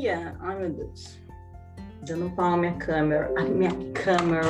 [0.00, 0.34] dia.
[0.40, 1.20] Ai, meu Deus.
[2.06, 3.32] Dando pau a minha câmera.
[3.36, 4.46] A minha câmera.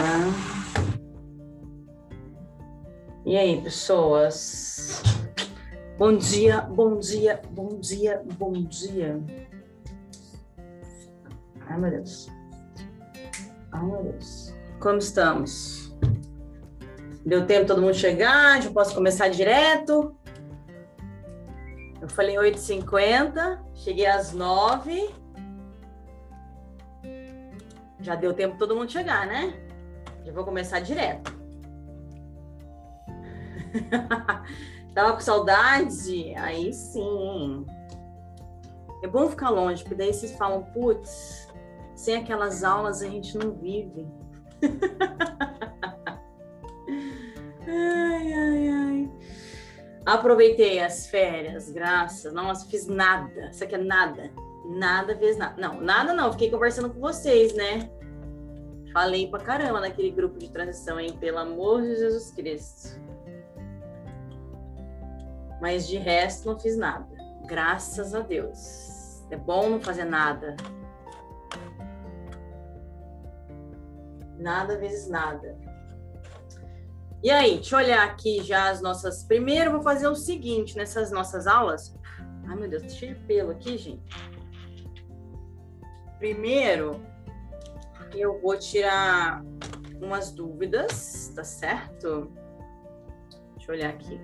[3.26, 5.02] E aí, pessoas?
[5.98, 9.20] Bom dia, bom dia, bom dia, bom dia.
[11.66, 12.30] Ai, meu Deus.
[13.72, 14.54] Ai, meu Deus.
[14.78, 15.92] Como estamos?
[17.26, 18.62] Deu tempo todo mundo chegar?
[18.62, 20.16] Já posso começar direto?
[22.00, 25.20] Eu falei 8h50, cheguei às 9
[28.02, 29.52] Já deu tempo todo mundo chegar, né?
[30.24, 31.38] Já vou começar direto.
[34.94, 36.34] Tava com saudade?
[36.36, 37.66] Aí sim.
[39.02, 41.48] É bom ficar longe, porque daí vocês falam, putz,
[41.94, 44.06] sem aquelas aulas a gente não vive.
[47.66, 49.10] ai, ai, ai.
[50.04, 52.32] Aproveitei as férias, graças.
[52.32, 53.50] Nossa, fiz nada.
[53.50, 54.30] Isso aqui é nada.
[54.70, 55.60] Nada, fez nada.
[55.60, 56.30] Não, nada não.
[56.32, 57.90] Fiquei conversando com vocês, né?
[58.92, 61.16] Falei pra caramba naquele grupo de transição, hein?
[61.18, 63.00] Pelo amor de Jesus Cristo.
[65.60, 67.08] Mas de resto, não fiz nada.
[67.46, 69.24] Graças a Deus.
[69.30, 70.56] É bom não fazer nada.
[74.38, 75.58] Nada vezes nada.
[77.22, 79.22] E aí, deixa eu olhar aqui já as nossas.
[79.24, 81.94] Primeiro, vou fazer o seguinte nessas nossas aulas.
[82.48, 84.39] Ai, meu Deus, cheio de pelo aqui, gente.
[86.20, 87.00] Primeiro,
[88.14, 89.42] eu vou tirar
[90.02, 92.30] umas dúvidas, tá certo?
[93.56, 94.20] Deixa eu olhar aqui.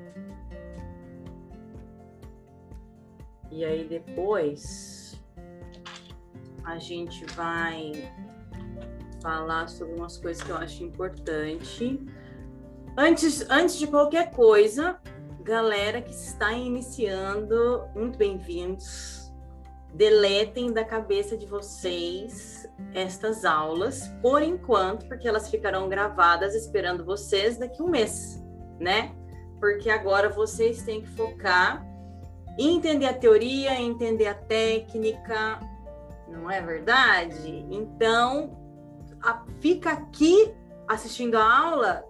[3.51, 5.19] E aí depois
[6.65, 8.13] a gente vai
[9.23, 11.99] falar sobre umas coisas que eu acho importante.
[12.95, 15.01] Antes, antes de qualquer coisa,
[15.43, 19.26] galera que está iniciando, muito bem-vindos.
[19.97, 27.57] Deletem da cabeça de vocês estas aulas, por enquanto, porque elas ficarão gravadas esperando vocês
[27.57, 28.43] daqui um mês,
[28.79, 29.15] né?
[29.59, 31.83] Porque agora vocês têm que focar
[32.59, 35.61] entender a teoria, entender a técnica,
[36.29, 37.67] não é verdade?
[37.71, 38.57] Então,
[39.23, 40.55] a, fica aqui
[40.89, 42.05] assistindo a aula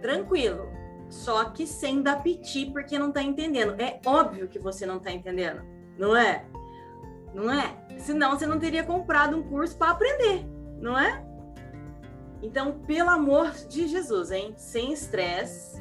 [0.00, 0.68] tranquilo,
[1.08, 3.74] só que sem dar piti porque não está entendendo.
[3.80, 5.62] É óbvio que você não está entendendo,
[5.98, 6.44] não é?
[7.34, 7.76] Não é?
[7.98, 10.46] Senão você não teria comprado um curso para aprender,
[10.78, 11.24] não é?
[12.40, 14.54] Então, pelo amor de Jesus, hein?
[14.56, 15.80] Sem estresse,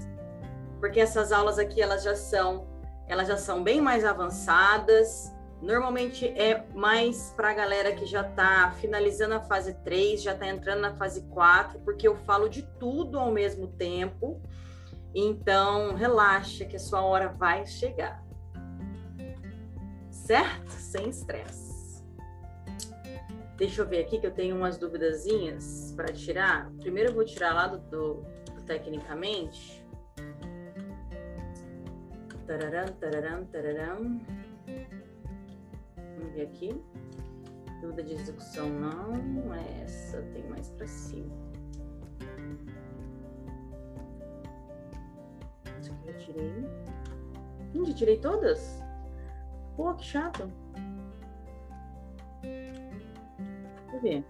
[0.80, 2.74] porque essas aulas aqui elas já são
[3.08, 5.32] elas já são bem mais avançadas.
[5.62, 10.48] Normalmente é mais para a galera que já está finalizando a fase 3, já está
[10.48, 14.42] entrando na fase 4, porque eu falo de tudo ao mesmo tempo.
[15.14, 18.23] Então, relaxa que a sua hora vai chegar.
[20.24, 20.72] Certo?
[20.72, 22.02] Sem estresse.
[23.58, 26.72] Deixa eu ver aqui que eu tenho umas duvidazinhas para tirar.
[26.80, 28.14] Primeiro eu vou tirar lá do, do,
[28.56, 29.86] do tecnicamente.
[32.48, 34.22] Tararam, tararam, tararam.
[36.18, 36.82] Vamos ver aqui.
[37.82, 39.54] Dúvida de execução não.
[39.84, 41.36] Essa, tem mais para cima.
[45.82, 46.54] Isso aqui eu tirei.
[47.74, 48.83] Gente, tirei todas?
[49.76, 50.52] Pô, que chato.
[52.42, 54.26] Deixa eu ver.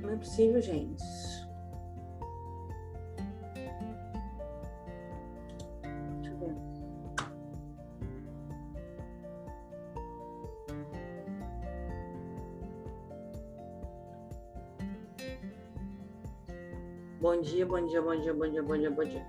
[0.00, 1.25] Não é possível, gente.
[17.20, 19.26] Bom dia, bom dia, bom dia, bom dia, bom dia, bom dia.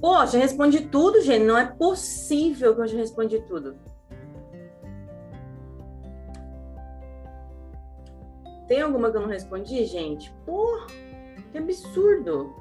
[0.00, 1.44] Poxa, respondi tudo, gente.
[1.44, 3.76] Não é possível que eu já respondi tudo.
[8.68, 10.32] Tem alguma que eu não respondi, gente?
[10.46, 10.86] Pô,
[11.50, 12.54] que absurdo.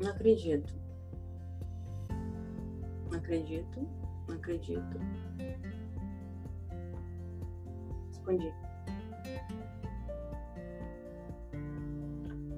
[0.00, 0.72] Não acredito.
[3.10, 3.86] Não acredito.
[4.26, 5.00] Não acredito.
[8.20, 8.54] Respondi.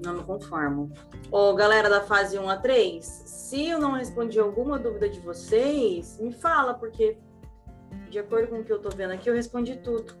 [0.03, 0.91] Não me conformo.
[1.31, 6.19] Ô, galera da fase 1 a 3, se eu não respondi alguma dúvida de vocês,
[6.19, 7.17] me fala, porque
[8.09, 10.13] de acordo com o que eu tô vendo aqui, eu respondi tudo.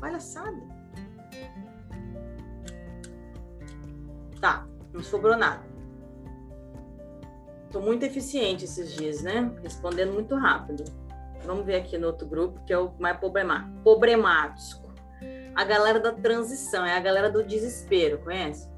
[0.00, 0.62] Palhaçada.
[4.40, 5.66] Tá, não sobrou nada.
[7.72, 9.52] Tô muito eficiente esses dias, né?
[9.62, 10.84] Respondendo muito rápido.
[11.48, 14.92] Vamos ver aqui no outro grupo, que é o mais problemático.
[15.54, 18.68] a galera da transição, é a galera do desespero, conhece?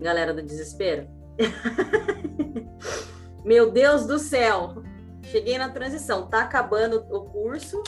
[0.00, 1.06] Galera do desespero.
[3.44, 4.82] Meu Deus do céu,
[5.24, 7.82] cheguei na transição, tá acabando o curso,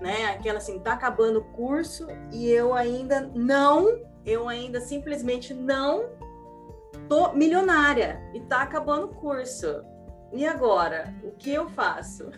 [0.00, 0.32] né?
[0.32, 6.08] Aquela assim, tá acabando o curso e eu ainda não, eu ainda simplesmente não
[7.06, 9.84] tô milionária e tá acabando o curso.
[10.32, 12.30] E agora, o que eu faço?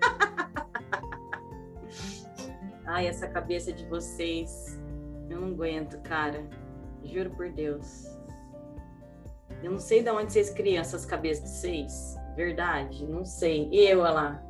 [2.86, 4.80] Ai, essa cabeça de vocês,
[5.28, 6.44] eu não aguento, cara.
[7.04, 8.06] Juro por Deus.
[9.62, 12.16] Eu não sei de onde vocês criam essas cabeças de vocês.
[12.36, 13.68] Verdade, não sei.
[13.72, 14.42] Eu, olha lá.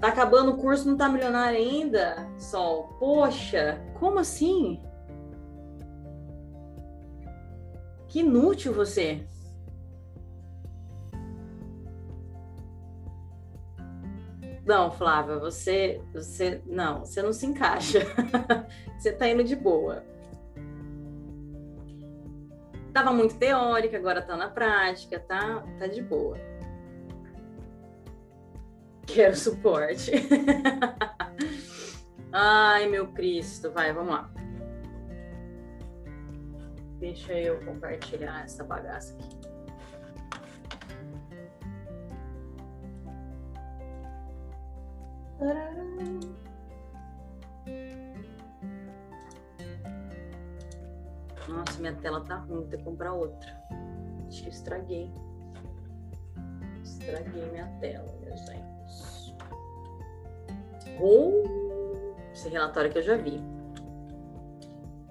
[0.00, 2.26] Tá acabando o curso, não tá milionário ainda?
[2.38, 4.80] Sol, poxa, como assim?
[8.08, 9.26] Que inútil você.
[14.64, 18.00] Não, Flávia, você, você, não, você não se encaixa.
[18.98, 20.04] você tá indo de boa.
[22.92, 26.36] Tava muito teórica, agora tá na prática, tá, tá de boa.
[29.06, 30.10] Quero suporte.
[32.32, 34.30] Ai, meu Cristo, vai, vamos lá.
[36.98, 39.39] Deixa eu compartilhar essa bagaça aqui.
[51.48, 53.50] Nossa, minha tela tá ruim, vou ter que comprar outra.
[54.28, 55.10] Acho que estraguei.
[56.84, 59.34] Estraguei minha tela, meus gente.
[61.00, 61.42] Ou
[62.32, 63.42] esse relatório que eu já vi.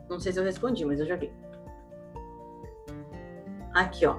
[0.07, 1.31] Não sei se eu respondi, mas eu já vi.
[3.73, 4.17] Aqui, ó.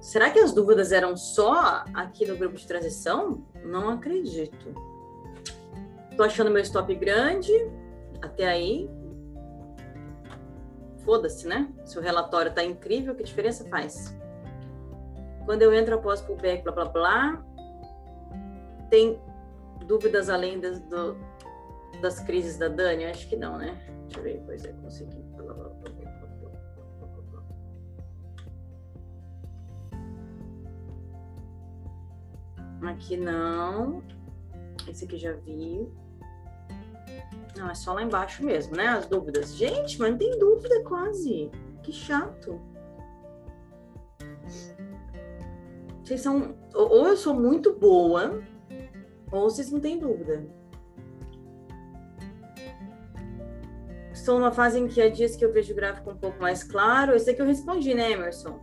[0.00, 3.44] Será que as dúvidas eram só aqui no grupo de transição?
[3.64, 4.95] Não acredito.
[6.16, 7.52] Tô achando meu stop grande.
[8.22, 8.90] Até aí.
[11.04, 11.72] Foda-se, né?
[11.84, 14.16] Se o relatório tá incrível, que diferença faz?
[15.44, 17.46] Quando eu entro após pullback, blá blá blá,
[18.90, 19.20] tem
[19.86, 21.16] dúvidas além das, do,
[22.00, 23.04] das crises da Dani?
[23.04, 23.78] Acho que não, né?
[24.06, 25.22] Deixa eu ver, pois é, consegui.
[25.36, 25.96] Blá, blá, blá.
[32.90, 34.02] Aqui não.
[34.88, 35.88] Esse aqui já vi.
[37.56, 38.86] Não, é só lá embaixo mesmo, né?
[38.88, 39.54] As dúvidas.
[39.54, 41.50] Gente, mas não tem dúvida quase.
[41.82, 42.60] Que chato.
[46.04, 46.54] Vocês são.
[46.74, 48.42] Ou eu sou muito boa,
[49.32, 50.46] ou vocês não têm dúvida.
[54.12, 56.62] Estou numa fase em que há dias que eu vejo o gráfico um pouco mais
[56.62, 57.14] claro.
[57.14, 58.60] Esse aqui eu respondi, né, Emerson?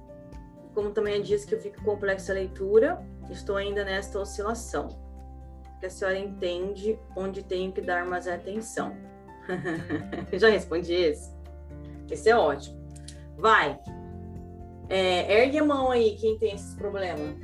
[0.75, 5.02] Como também há dias que eu fico complexa a leitura, estou ainda nesta oscilação
[5.83, 8.95] que a senhora entende onde tenho que dar mais atenção.
[10.31, 11.29] Já respondi esse?
[12.09, 12.81] Esse é ótimo.
[13.35, 13.77] Vai.
[14.87, 17.35] É, ergue a mão aí, quem tem esses problemas.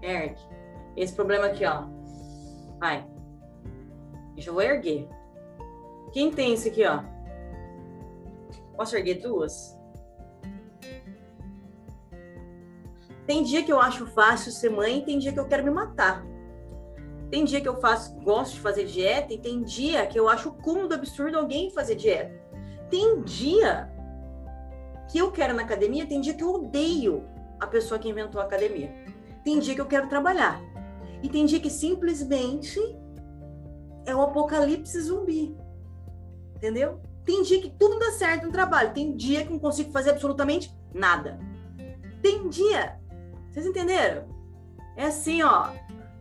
[0.00, 0.40] Ergue.
[0.96, 1.84] Esse problema aqui, ó.
[2.78, 3.06] Vai.
[4.38, 5.06] Já vou erguer.
[6.10, 7.02] Quem tem esse aqui, ó?
[8.78, 9.78] Posso erguer duas?
[13.30, 16.26] Tem dia que eu acho fácil ser mãe, tem dia que eu quero me matar.
[17.30, 20.50] Tem dia que eu faço, gosto de fazer dieta e tem dia que eu acho
[20.50, 22.34] cúmulo absurdo alguém fazer dieta.
[22.90, 23.88] Tem dia
[25.08, 27.24] que eu quero na academia, tem dia que eu odeio
[27.60, 28.92] a pessoa que inventou a academia.
[29.44, 30.60] Tem dia que eu quero trabalhar.
[31.22, 32.80] E tem dia que simplesmente
[34.06, 35.56] é um apocalipse zumbi.
[36.56, 37.00] Entendeu?
[37.24, 40.76] Tem dia que tudo dá certo no trabalho, tem dia que não consigo fazer absolutamente
[40.92, 41.38] nada.
[42.20, 42.99] Tem dia
[43.50, 44.26] vocês entenderam?
[44.96, 45.70] É assim, ó.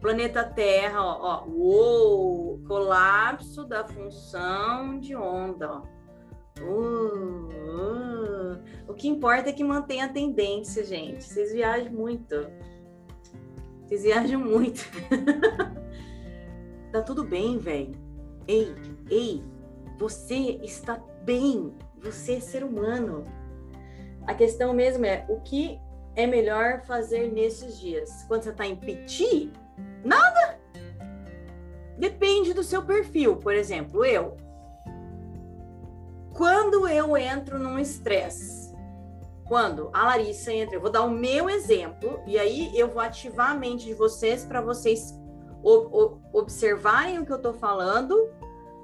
[0.02, 1.48] Planeta Terra, ó, ó.
[1.48, 6.00] Uou, colapso da função de onda, ó.
[6.62, 8.60] Uh, uh.
[8.88, 11.24] O que importa é que mantenha a tendência, gente.
[11.24, 12.48] Vocês viajam muito.
[13.86, 14.82] Vocês viajam muito.
[16.92, 17.92] tá tudo bem, velho.
[18.48, 18.74] Ei,
[19.10, 19.44] ei,
[19.98, 21.74] você está bem.
[22.02, 23.26] Você é ser humano.
[24.26, 25.80] A questão mesmo é o que
[26.20, 28.24] é melhor fazer nesses dias?
[28.28, 29.52] Quando você está em piti?
[30.04, 30.60] Nada.
[31.98, 33.38] Depende do seu perfil.
[33.38, 34.36] Por exemplo, eu.
[36.34, 38.74] Quando eu entro num estresse,
[39.46, 43.52] quando a Larissa entra, eu vou dar o meu exemplo e aí eu vou ativar
[43.52, 45.20] a mente de vocês para vocês
[46.32, 48.30] observarem o que eu estou falando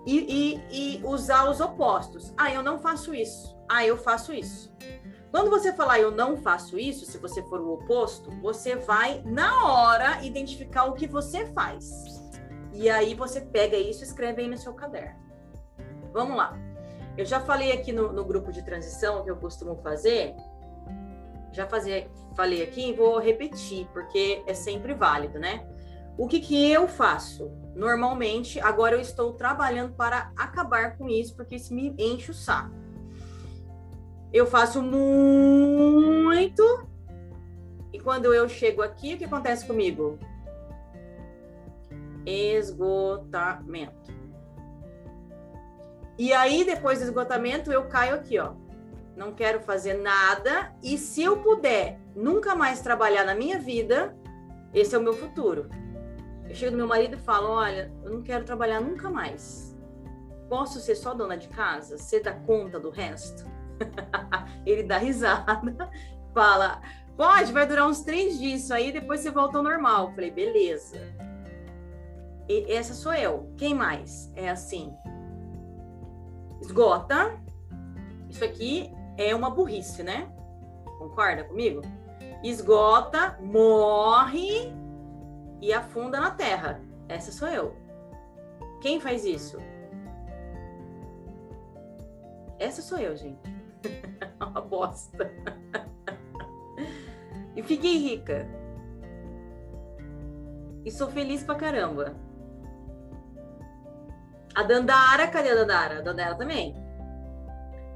[0.05, 2.33] e, e, e usar os opostos.
[2.37, 3.55] Ah, eu não faço isso.
[3.69, 4.73] Ah, eu faço isso.
[5.35, 9.67] Quando você falar eu não faço isso, se você for o oposto, você vai na
[9.69, 11.91] hora identificar o que você faz.
[12.71, 15.19] E aí você pega isso e escreve aí no seu caderno.
[16.13, 16.57] Vamos lá.
[17.17, 20.33] Eu já falei aqui no, no grupo de transição que eu costumo fazer.
[21.51, 25.67] Já falei aqui e vou repetir, porque é sempre válido, né?
[26.17, 27.51] O que, que eu faço?
[27.75, 32.84] Normalmente, agora eu estou trabalhando para acabar com isso, porque isso me enche o saco.
[34.35, 36.63] Eu faço muito,
[37.93, 40.19] e quando eu chego aqui, o que acontece comigo?
[42.25, 44.13] Esgotamento.
[46.17, 48.53] E aí, depois do esgotamento, eu caio aqui, ó.
[49.15, 54.13] Não quero fazer nada, e se eu puder nunca mais trabalhar na minha vida,
[54.73, 55.69] esse é o meu futuro
[56.47, 59.75] eu chego no meu marido e falo: Olha, eu não quero trabalhar nunca mais.
[60.47, 61.97] Posso ser só dona de casa?
[61.97, 63.45] Você dá conta do resto?
[64.65, 65.89] Ele dá risada,
[66.33, 66.81] fala:
[67.15, 70.11] Pode, vai durar uns três dias aí, depois você volta ao normal.
[70.13, 70.97] Falei: Beleza.
[72.47, 73.51] E essa sou eu.
[73.57, 74.31] Quem mais?
[74.35, 74.93] É assim.
[76.61, 77.39] Esgota.
[78.29, 80.29] Isso aqui é uma burrice, né?
[80.99, 81.81] Concorda comigo?
[82.43, 84.73] Esgota, morre
[85.61, 86.81] e afunda na terra.
[87.07, 87.75] Essa sou eu.
[88.81, 89.57] Quem faz isso?
[92.59, 93.54] Essa sou eu, gente.
[94.39, 95.31] Uma bosta.
[97.55, 98.47] e fiquei rica.
[100.83, 102.15] E sou feliz pra caramba.
[104.53, 105.99] A Dandara, cadê a Dandara?
[105.99, 106.75] A Dandara também.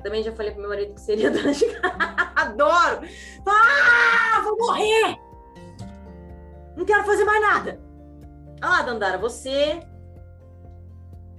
[0.04, 1.66] Também já falei pro meu marido que seria dona de
[2.36, 3.02] Adoro!
[3.46, 5.20] Ah, vou morrer!
[6.76, 7.80] Não quero fazer mais nada.
[8.62, 9.82] Ah, Dandara, você.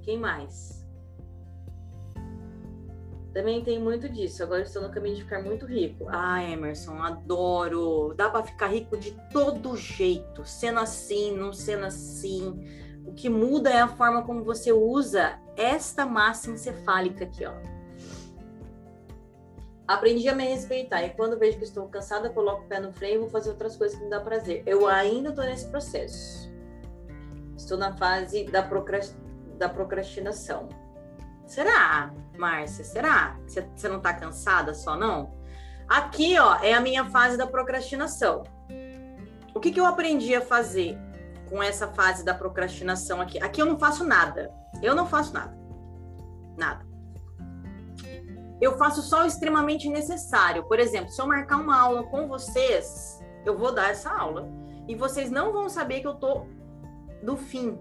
[0.03, 0.80] Quem mais?
[3.33, 4.43] Também tem muito disso.
[4.43, 6.07] Agora estou no caminho de ficar muito rico.
[6.09, 8.13] Ah, Emerson, adoro.
[8.17, 12.65] Dá para ficar rico de todo jeito, sendo assim, não sendo assim.
[13.05, 17.55] O que muda é a forma como você usa esta massa encefálica aqui, ó.
[19.87, 23.17] Aprendi a me respeitar e quando vejo que estou cansada, coloco o pé no freio
[23.17, 24.63] e vou fazer outras coisas que me dá prazer.
[24.65, 26.49] Eu ainda estou nesse processo.
[27.57, 28.61] Estou na fase da,
[29.59, 30.69] da procrastinação.
[31.45, 32.85] Será, Márcia?
[32.85, 33.37] Será?
[33.47, 35.39] Você não está cansada só, não?
[35.89, 38.43] Aqui, ó, é a minha fase da procrastinação.
[39.55, 40.99] O que, que eu aprendi a fazer
[41.49, 43.39] com essa fase da procrastinação aqui?
[43.43, 44.51] Aqui eu não faço nada.
[44.83, 45.57] Eu não faço nada.
[46.57, 46.91] Nada
[48.61, 50.65] eu faço só o extremamente necessário.
[50.65, 54.49] Por exemplo, se eu marcar uma aula com vocês, eu vou dar essa aula.
[54.87, 56.47] E vocês não vão saber que eu tô
[57.23, 57.79] do fim.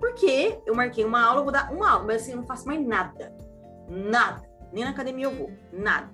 [0.00, 2.66] Porque eu marquei uma aula, eu vou dar uma aula, mas assim, eu não faço
[2.66, 3.36] mais nada.
[3.92, 4.42] Nada.
[4.72, 5.50] Nem na academia eu vou.
[5.72, 6.10] Nada.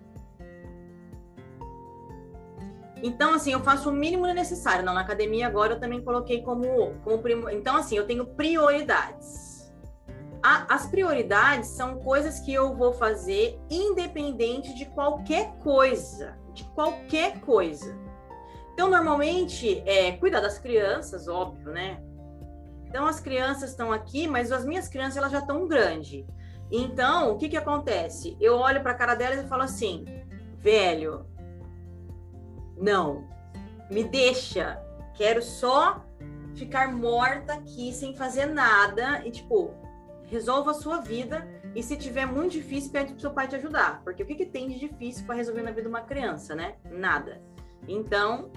[3.02, 4.84] Então, assim, eu faço o mínimo necessário.
[4.84, 7.48] Não, na academia agora eu também coloquei como, como primo.
[7.48, 9.48] Então, assim, eu tenho prioridades
[10.42, 17.40] a, as prioridades são coisas que eu vou fazer independente de qualquer coisa, de qualquer
[17.40, 17.96] coisa.
[18.72, 22.00] Então, normalmente, é cuidar das crianças, óbvio, né?
[22.86, 26.24] Então, as crianças estão aqui, mas as minhas crianças elas já estão grandes.
[26.70, 28.36] Então, o que que acontece?
[28.40, 30.04] Eu olho para a cara delas e falo assim,
[30.58, 31.24] velho,
[32.76, 33.26] não,
[33.90, 34.80] me deixa,
[35.14, 36.04] quero só
[36.54, 39.72] ficar morta aqui sem fazer nada e tipo
[40.26, 44.02] resolva a sua vida e se tiver muito difícil, pede pro seu pai te ajudar.
[44.02, 46.76] Porque o que, que tem de difícil para resolver na vida de uma criança, né?
[46.90, 47.40] Nada.
[47.86, 48.50] Então,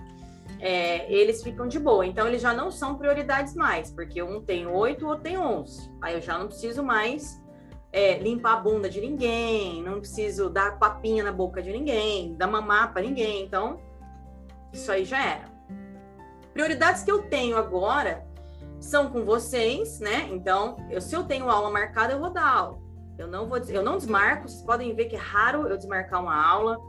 [0.60, 2.06] é, eles ficam de boa.
[2.06, 5.90] Então, eles já não são prioridades mais, porque um tem oito, outro tem onze.
[6.02, 7.41] Aí eu já não preciso mais
[7.92, 12.48] é, limpar a bunda de ninguém, não preciso dar papinha na boca de ninguém, dar
[12.48, 13.44] mamar para ninguém.
[13.44, 13.80] Então,
[14.72, 15.52] isso aí já era.
[16.54, 18.26] Prioridades que eu tenho agora
[18.80, 20.28] são com vocês, né?
[20.32, 22.80] Então, eu, se eu tenho aula marcada, eu vou dar aula.
[23.18, 24.48] Eu não vou, eu não desmarco.
[24.48, 26.80] Vocês podem ver que é raro eu desmarcar uma aula.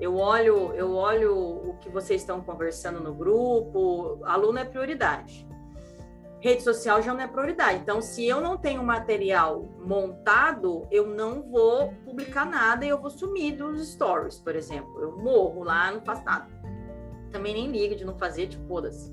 [0.00, 4.20] Eu olho, eu olho o que vocês estão conversando no grupo.
[4.24, 5.46] Aluno é prioridade.
[6.44, 7.80] Rede social já não é prioridade.
[7.80, 13.08] Então, se eu não tenho material montado, eu não vou publicar nada e eu vou
[13.08, 15.00] sumir dos stories, por exemplo.
[15.00, 16.46] Eu morro lá, não faço nada.
[17.32, 19.10] Também nem ligo de não fazer, tipo, foda-se,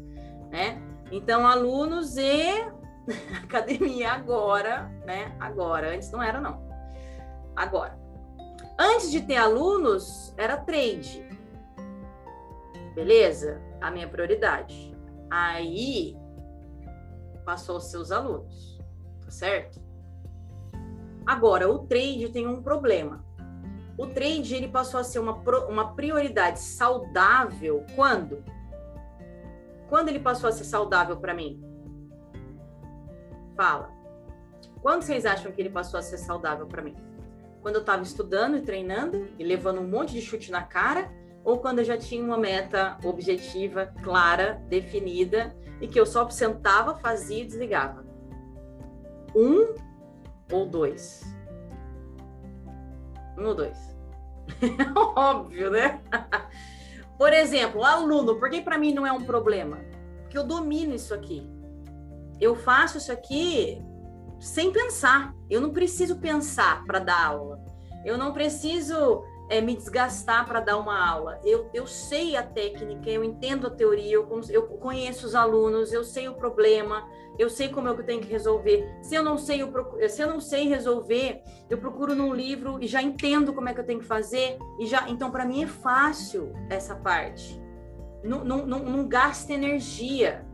[0.49, 0.81] né?
[1.09, 2.69] Então, alunos e
[3.41, 5.33] academia agora, né?
[5.39, 6.61] Agora, antes não era não.
[7.55, 7.97] Agora.
[8.77, 11.25] Antes de ter alunos, era trade.
[12.93, 13.61] Beleza?
[13.79, 14.93] A minha prioridade.
[15.29, 16.19] Aí
[17.41, 18.79] passou os seus alunos,
[19.23, 19.81] tá certo?
[21.25, 23.23] Agora, o trade tem um problema.
[23.97, 25.33] O trade ele passou a ser uma,
[25.67, 28.43] uma prioridade saudável quando
[29.91, 31.61] quando ele passou a ser saudável para mim?
[33.57, 33.91] Fala.
[34.81, 36.95] Quando vocês acham que ele passou a ser saudável para mim?
[37.61, 41.11] Quando eu estava estudando e treinando e levando um monte de chute na cara?
[41.43, 46.95] Ou quando eu já tinha uma meta objetiva, clara, definida e que eu só sentava,
[46.95, 48.05] fazia e desligava?
[49.35, 49.75] Um
[50.51, 51.23] ou dois?
[53.37, 53.77] Um ou dois?
[54.95, 55.99] Óbvio, né?
[57.17, 59.79] Por exemplo, aluno, por que para mim não é um problema?
[60.21, 61.49] Porque eu domino isso aqui.
[62.39, 63.81] Eu faço isso aqui
[64.39, 65.33] sem pensar.
[65.49, 67.63] Eu não preciso pensar para dar aula.
[68.05, 71.37] Eu não preciso é, me desgastar para dar uma aula.
[71.43, 76.05] Eu, eu sei a técnica, eu entendo a teoria, eu, eu conheço os alunos, eu
[76.05, 77.05] sei o problema,
[77.37, 78.89] eu sei como é que eu tenho que resolver.
[79.01, 82.81] Se eu não sei, eu procuro, se eu não sei resolver, eu procuro num livro
[82.81, 85.63] e já entendo como é que eu tenho que fazer e já, então para mim
[85.63, 87.61] é fácil essa parte.
[88.23, 90.45] Não, não, não, não gasta energia.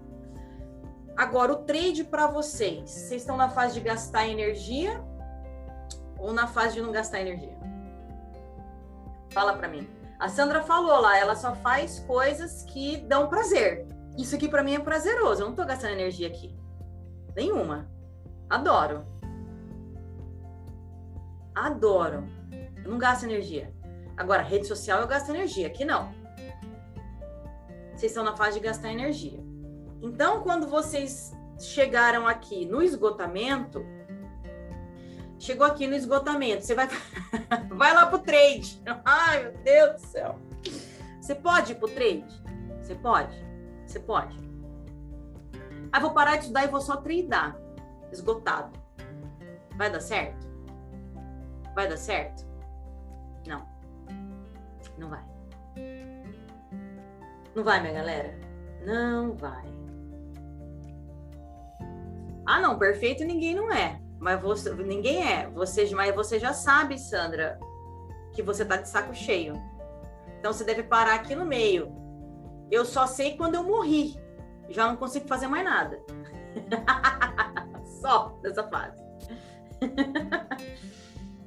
[1.15, 5.03] Agora, o trade para vocês, vocês estão na fase de gastar energia
[6.17, 7.56] ou na fase de não gastar energia?
[9.31, 9.87] Fala para mim.
[10.19, 13.87] A Sandra falou lá, ela só faz coisas que dão prazer.
[14.17, 16.57] Isso aqui para mim é prazeroso, eu não tô gastando energia aqui.
[17.35, 17.87] Nenhuma.
[18.49, 19.05] Adoro.
[21.53, 22.23] Adoro.
[22.83, 23.71] Eu não gasto energia.
[24.15, 25.67] Agora, rede social eu gasto energia.
[25.67, 26.11] Aqui não.
[27.93, 29.39] Vocês estão na fase de gastar energia.
[30.01, 33.85] Então, quando vocês chegaram aqui no esgotamento,
[35.39, 36.87] chegou aqui no esgotamento, você vai,
[37.69, 38.81] vai lá pro trade.
[39.05, 40.39] Ai, meu Deus do céu.
[41.21, 42.25] Você pode ir pro trade?
[42.81, 43.35] Você pode?
[43.85, 44.37] Você pode.
[45.91, 47.57] Ah, vou parar de estudar e vou só treinar.
[48.11, 48.77] Esgotado.
[49.75, 50.47] Vai dar certo?
[51.75, 52.45] Vai dar certo?
[53.45, 53.67] Não.
[54.97, 55.23] Não vai.
[57.55, 58.39] Não vai, minha galera.
[58.85, 59.65] Não vai.
[62.45, 63.99] Ah, não, perfeito ninguém não é.
[64.19, 65.49] Mas você, ninguém é.
[65.49, 67.59] Você, mas você já sabe, Sandra,
[68.33, 69.53] que você tá de saco cheio.
[70.39, 71.91] Então você deve parar aqui no meio.
[72.69, 74.19] Eu só sei quando eu morri
[74.69, 75.99] já não consigo fazer mais nada.
[78.01, 79.03] Só nessa fase.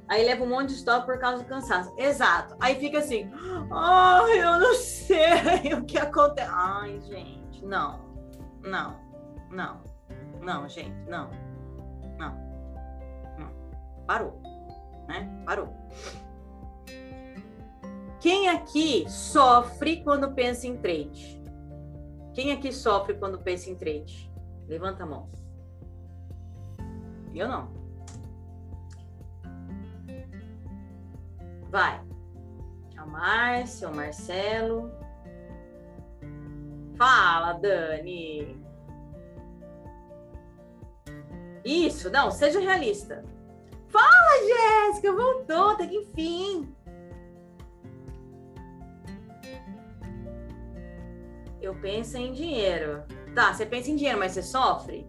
[0.09, 1.95] Aí leva um monte de stop por causa do cansaço.
[1.97, 2.57] Exato.
[2.61, 3.31] Aí fica assim,
[3.71, 6.51] ai, eu não sei o que acontece.
[6.53, 8.01] Ai, gente, não,
[8.61, 8.99] não,
[9.51, 9.81] não,
[10.41, 11.31] não, gente, não.
[14.11, 14.43] Parou,
[15.07, 15.31] né?
[15.47, 15.69] Parou.
[18.19, 21.41] Quem aqui sofre quando pensa em trade?
[22.35, 24.29] Quem aqui sofre quando pensa em trade?
[24.67, 25.31] Levanta a mão.
[27.33, 27.71] Eu não.
[31.71, 32.05] Vai.
[32.97, 34.91] A Márcia, o Marcelo.
[36.97, 38.61] Fala, Dani.
[41.65, 43.25] Isso, não, seja realista.
[43.91, 46.75] Fala, Jéssica, voltou, até que enfim.
[51.61, 53.05] Eu penso em dinheiro.
[53.35, 55.07] Tá, você pensa em dinheiro, mas você sofre?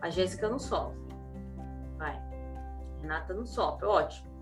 [0.00, 1.00] A Jéssica não sofre.
[1.96, 2.20] Vai.
[3.00, 3.86] Renata não sofre.
[3.86, 4.36] Ótimo.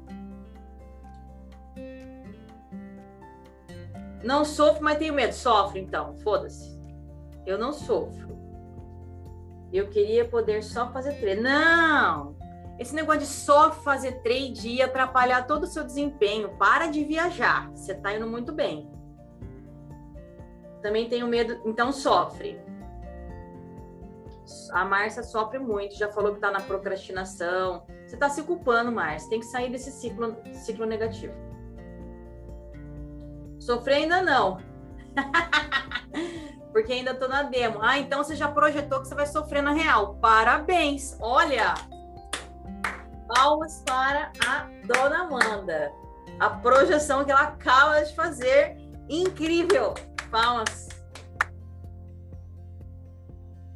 [4.22, 5.32] Não sofro, mas tenho medo.
[5.32, 6.16] Sofre, então.
[6.18, 6.78] Foda-se.
[7.46, 8.33] Eu não sofro.
[9.74, 11.40] Eu queria poder só fazer trade.
[11.40, 12.36] Não!
[12.78, 16.56] Esse negócio de só fazer trade ia atrapalhar todo o seu desempenho.
[16.56, 17.70] Para de viajar.
[17.72, 18.94] Você tá indo muito bem
[20.84, 22.60] também tenho medo, então sofre.
[24.72, 27.86] A Márcia sofre muito, já falou que tá na procrastinação.
[28.06, 29.30] Você tá se culpando, Márcia.
[29.30, 31.32] Tem que sair desse ciclo, ciclo negativo.
[33.58, 34.58] Sofrer ainda não.
[36.74, 37.78] Porque ainda tô na demo.
[37.80, 40.16] Ah, então você já projetou que você vai sofrer na real.
[40.16, 41.16] Parabéns!
[41.18, 41.72] Olha!
[43.26, 45.90] Palmas para a dona Amanda.
[46.38, 48.76] A projeção que ela acaba de fazer.
[49.08, 49.94] Incrível!
[50.34, 50.88] palmas.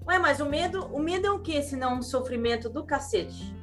[0.05, 3.55] Ué, mas o medo, o medo é o que se não um sofrimento do cacete?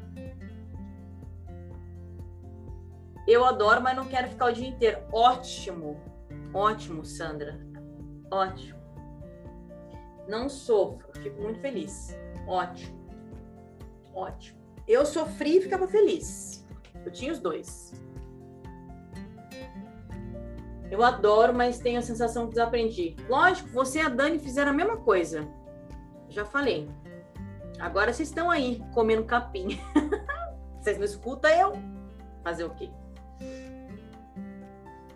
[3.27, 4.99] Eu adoro, mas não quero ficar o dia inteiro.
[5.11, 5.99] Ótimo.
[6.53, 7.59] Ótimo, Sandra.
[8.31, 8.74] Ótimo.
[10.27, 12.15] Não sofro, fico muito feliz.
[12.47, 12.95] Ótimo.
[14.13, 14.59] Ótimo.
[14.87, 16.65] Eu sofri e ficava feliz.
[17.05, 17.93] Eu tinha os dois.
[20.89, 23.15] Eu adoro, mas tenho a sensação que desaprendi.
[23.27, 25.47] Lógico, você e a Dani fizeram a mesma coisa.
[26.29, 26.89] Já falei.
[27.79, 29.79] Agora vocês estão aí comendo capim.
[30.79, 31.73] vocês não escutam eu?
[32.43, 32.89] Fazer o quê?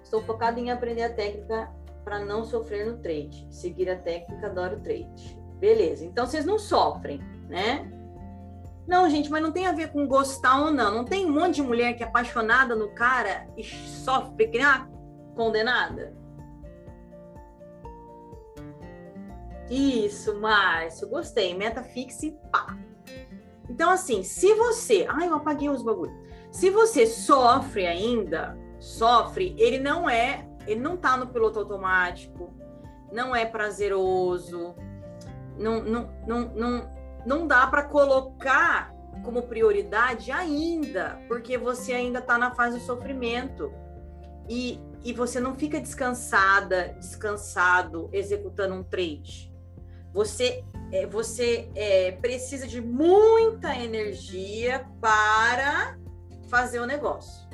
[0.03, 1.71] Estou focado em aprender a técnica
[2.09, 3.47] para não sofrer no trade.
[3.51, 5.39] Seguir a técnica, adoro trade.
[5.59, 7.87] Beleza, então vocês não sofrem, né?
[8.87, 10.91] Não, gente, mas não tem a ver com gostar ou não.
[10.91, 14.65] Não tem um monte de mulher que é apaixonada no cara e sofre que nem
[14.65, 14.89] uma
[15.35, 16.17] condenada?
[19.69, 21.55] Isso, Márcio, gostei.
[21.55, 22.75] Meta fixe, pá.
[23.69, 25.05] Então, assim, se você.
[25.07, 26.15] Ai, eu apaguei os bagulhos.
[26.51, 30.48] Se você sofre ainda, sofre, ele não é.
[30.69, 32.53] Ele não tá no piloto automático,
[33.11, 34.75] não é prazeroso,
[35.57, 36.91] não, não, não, não,
[37.25, 43.73] não dá para colocar como prioridade ainda, porque você ainda está na fase do sofrimento.
[44.47, 49.53] E, e você não fica descansada, descansado, executando um trade.
[50.13, 55.97] Você, é, você é, precisa de muita energia para
[56.47, 57.47] fazer o negócio.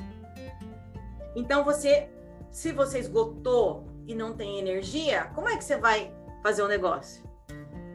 [1.34, 2.08] Então, você,
[2.56, 6.10] se você esgotou e não tem energia, como é que você vai
[6.42, 7.22] fazer o negócio?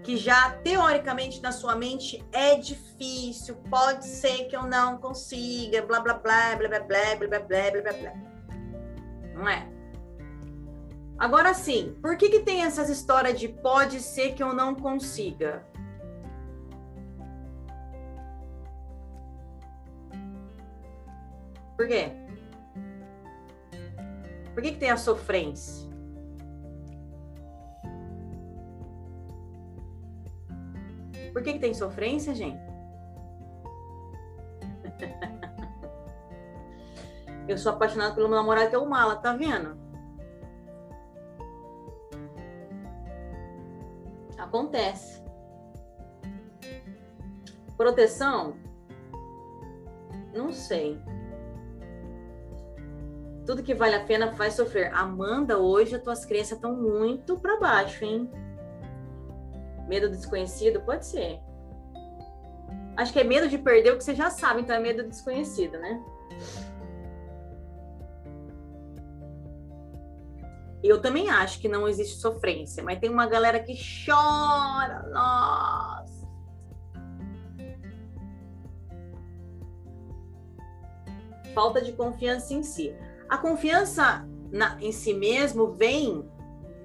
[0.03, 5.99] Que já teoricamente na sua mente é difícil, pode ser que eu não consiga, blá
[5.99, 8.13] blá blá blá blá blá blá blá blá blá blá.
[9.33, 9.67] Não é?
[11.17, 15.65] Agora sim, por que, que tem essas histórias de pode ser que eu não consiga?
[21.75, 22.21] Por quê?
[24.53, 25.89] Por que, que tem a sofrência?
[31.31, 32.59] Por que, que tem sofrência, gente?
[37.47, 39.79] Eu sou apaixonada pelo meu namorado que é o mala, tá vendo?
[44.37, 45.23] Acontece.
[47.77, 48.57] Proteção?
[50.33, 51.01] Não sei.
[53.51, 54.93] Tudo que vale a pena faz sofrer.
[54.93, 58.31] Amanda, hoje as tuas crenças estão muito para baixo, hein?
[59.89, 60.79] Medo do desconhecido?
[60.79, 61.37] Pode ser.
[62.95, 65.09] Acho que é medo de perder o que você já sabe, então é medo do
[65.09, 66.01] desconhecido, né?
[70.81, 75.09] Eu também acho que não existe sofrência, mas tem uma galera que chora.
[75.09, 76.25] Nossa.
[81.53, 82.95] Falta de confiança em si.
[83.31, 86.29] A confiança na, em si mesmo vem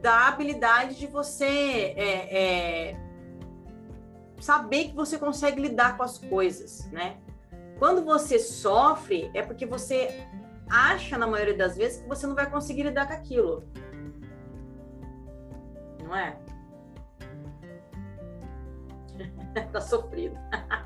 [0.01, 2.39] da habilidade de você é,
[2.91, 2.97] é,
[4.41, 7.19] saber que você consegue lidar com as coisas, né?
[7.81, 10.25] Quando você sofre, é porque você
[10.71, 13.69] acha, na maioria das vezes, que você não vai conseguir lidar com aquilo
[16.07, 16.39] não é?
[19.73, 20.37] tá sofrido.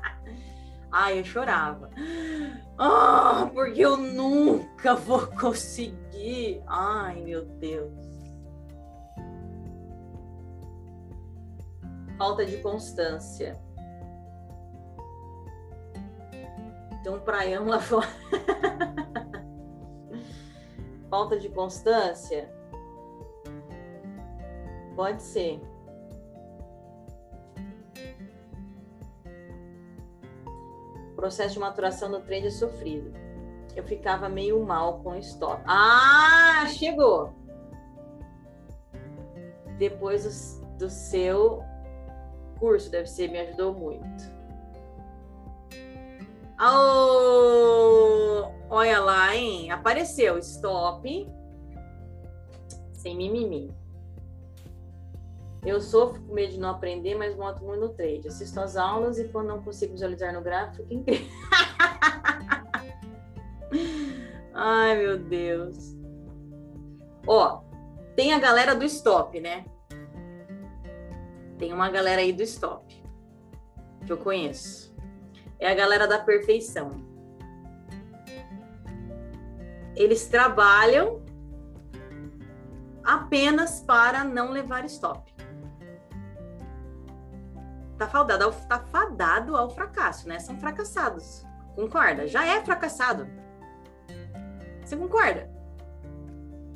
[0.91, 1.89] Ai, eu chorava.
[2.77, 6.61] Ah, porque eu nunca vou conseguir.
[6.67, 7.93] Ai, meu Deus.
[12.17, 13.59] Falta de constância.
[17.03, 18.07] Tem um praião lá fora.
[21.09, 22.61] Falta de constância
[24.95, 25.61] Pode ser.
[31.21, 33.13] Processo de maturação do trade é sofrido.
[33.75, 35.61] Eu ficava meio mal com o stop.
[35.67, 37.31] Ah, chegou!
[39.77, 40.23] Depois
[40.59, 41.63] do, do seu
[42.59, 44.41] curso, deve ser, me ajudou muito.
[46.59, 49.71] Oh, olha lá, hein?
[49.71, 51.31] Apareceu stop
[52.93, 53.71] sem mimimi.
[55.63, 58.27] Eu sofro com medo de não aprender, mas monto muito no trade.
[58.27, 61.27] Assisto às aulas e quando não consigo visualizar no gráfico, fico incrível.
[64.53, 65.95] Ai, meu Deus.
[67.27, 67.61] Ó,
[68.15, 69.63] tem a galera do stop, né?
[71.59, 72.91] Tem uma galera aí do stop
[74.05, 74.91] que eu conheço.
[75.59, 76.89] É a galera da perfeição.
[79.95, 81.21] Eles trabalham
[83.03, 85.30] apenas para não levar stop
[88.01, 90.39] tá fadado ao, tá fadado ao fracasso, né?
[90.39, 91.45] São fracassados.
[91.75, 92.27] Concorda?
[92.27, 93.27] Já é fracassado.
[94.83, 95.47] Você concorda?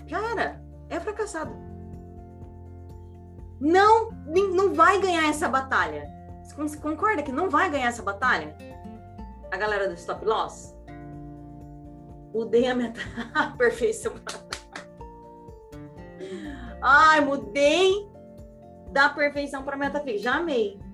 [0.05, 0.61] Já era.
[0.87, 1.51] É fracassado.
[3.59, 4.11] Não,
[4.53, 6.07] não vai ganhar essa batalha.
[6.43, 8.55] Você concorda que não vai ganhar essa batalha?
[9.51, 10.75] A galera do stop loss?
[12.35, 12.99] Mudei a meta.
[13.57, 14.13] perfeição.
[16.83, 18.07] Ai, mudei
[18.91, 20.25] da perfeição para meta fixa.
[20.25, 20.84] Já amei.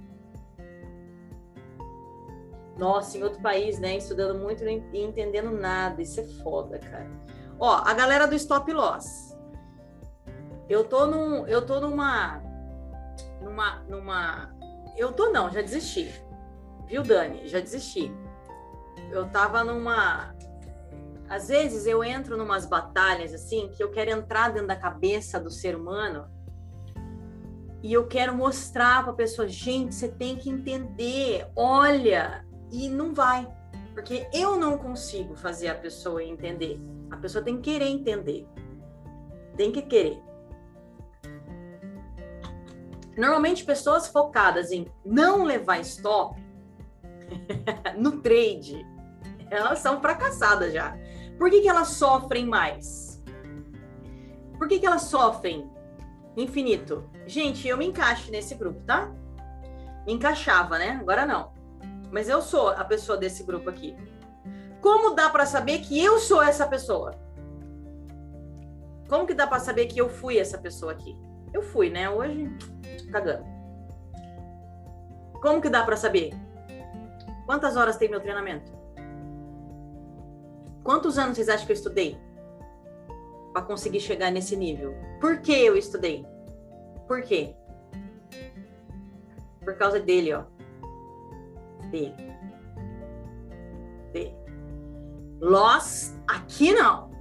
[2.77, 3.97] Nossa, em outro país, né?
[3.97, 6.01] Estudando muito e entendendo nada.
[6.01, 7.09] Isso é foda, cara.
[7.59, 9.37] Ó, a galera do stop loss.
[10.69, 12.41] Eu tô num, eu tô numa
[13.41, 14.55] numa, numa.
[14.95, 16.11] Eu tô não, já desisti.
[16.87, 17.47] Viu, Dani?
[17.47, 18.11] Já desisti.
[19.11, 20.33] Eu tava numa.
[21.29, 25.49] Às vezes eu entro numas batalhas assim que eu quero entrar dentro da cabeça do
[25.49, 26.29] ser humano
[27.81, 33.13] e eu quero mostrar para a pessoa, gente, você tem que entender, olha, e não
[33.13, 33.47] vai,
[33.93, 36.79] porque eu não consigo fazer a pessoa entender.
[37.09, 38.47] A pessoa tem que querer entender.
[39.57, 40.21] Tem que querer.
[43.17, 46.41] Normalmente, pessoas focadas em não levar stop
[47.97, 48.85] no trade,
[49.49, 50.97] elas são fracassadas já.
[51.37, 53.21] Por que, que elas sofrem mais?
[54.57, 55.69] Por que, que elas sofrem
[56.37, 57.09] infinito?
[57.25, 59.11] Gente, eu me encaixo nesse grupo, tá?
[60.05, 60.97] Me encaixava, né?
[61.01, 61.51] Agora não.
[62.11, 63.95] Mas eu sou a pessoa desse grupo aqui.
[64.81, 67.15] Como dá para saber que eu sou essa pessoa?
[69.07, 71.17] Como que dá para saber que eu fui essa pessoa aqui?
[71.53, 72.09] Eu fui, né?
[72.09, 72.49] Hoje,
[73.11, 73.45] cagando.
[75.41, 76.31] Como que dá para saber?
[77.45, 78.71] Quantas horas tem meu treinamento?
[80.83, 82.17] Quantos anos vocês acham que eu estudei
[83.53, 84.95] para conseguir chegar nesse nível?
[85.19, 86.25] Por que eu estudei?
[87.07, 87.55] Por quê?
[89.63, 90.43] Por causa dele, ó.
[91.91, 92.15] Dele.
[94.13, 94.33] Dele.
[95.41, 97.11] Loss, aqui não.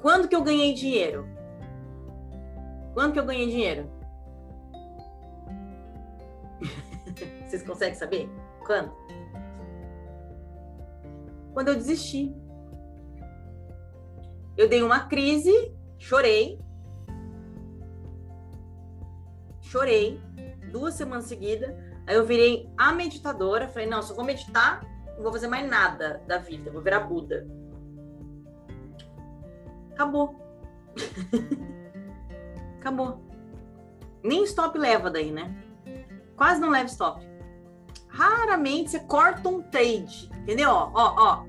[0.00, 1.26] Quando que eu ganhei dinheiro?
[2.94, 3.90] Quando que eu ganhei dinheiro?
[7.46, 8.28] Vocês conseguem saber?
[8.66, 8.92] Quando?
[11.52, 12.34] Quando eu desisti.
[14.56, 16.60] Eu dei uma crise, chorei.
[19.60, 20.20] Chorei
[20.70, 21.74] duas semanas seguidas.
[22.10, 23.68] Aí eu virei a meditadora.
[23.68, 27.46] Falei, não, só vou meditar, não vou fazer mais nada da vida, vou virar Buda.
[29.92, 30.34] Acabou.
[32.80, 33.24] Acabou.
[34.24, 35.54] Nem stop leva daí, né?
[36.36, 37.24] Quase não leva stop.
[38.08, 40.70] Raramente você corta um trade, entendeu?
[40.70, 41.46] Ó, ó, ó.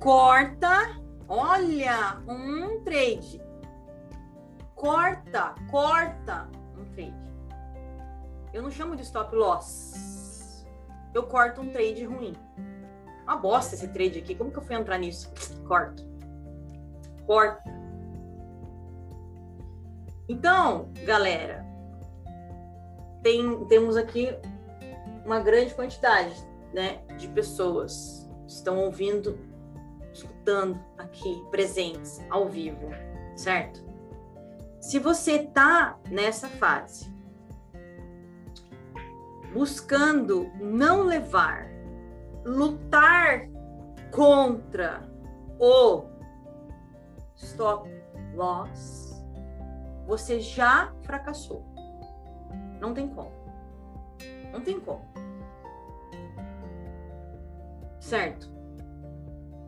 [0.00, 3.40] Corta, olha, um trade.
[4.74, 6.48] Corta, corta.
[8.52, 10.66] Eu não chamo de stop loss.
[11.14, 12.34] Eu corto um trade ruim.
[13.24, 14.34] Uma bosta esse trade aqui.
[14.34, 15.32] Como que eu fui entrar nisso?
[15.66, 16.04] Corto.
[17.26, 17.62] Corta.
[20.28, 21.64] Então, galera,
[23.22, 24.34] tem, temos aqui
[25.24, 26.34] uma grande quantidade
[26.72, 29.38] né, de pessoas que estão ouvindo,
[30.12, 32.90] escutando aqui, presentes, ao vivo,
[33.36, 33.84] certo?
[34.80, 37.12] Se você tá nessa fase,
[39.52, 41.68] buscando não levar,
[42.44, 43.48] lutar
[44.10, 45.08] contra
[45.58, 46.04] o
[47.36, 47.88] stop
[48.34, 49.24] loss,
[50.06, 51.64] você já fracassou.
[52.80, 53.32] Não tem como.
[54.52, 55.04] Não tem como.
[58.00, 58.50] Certo?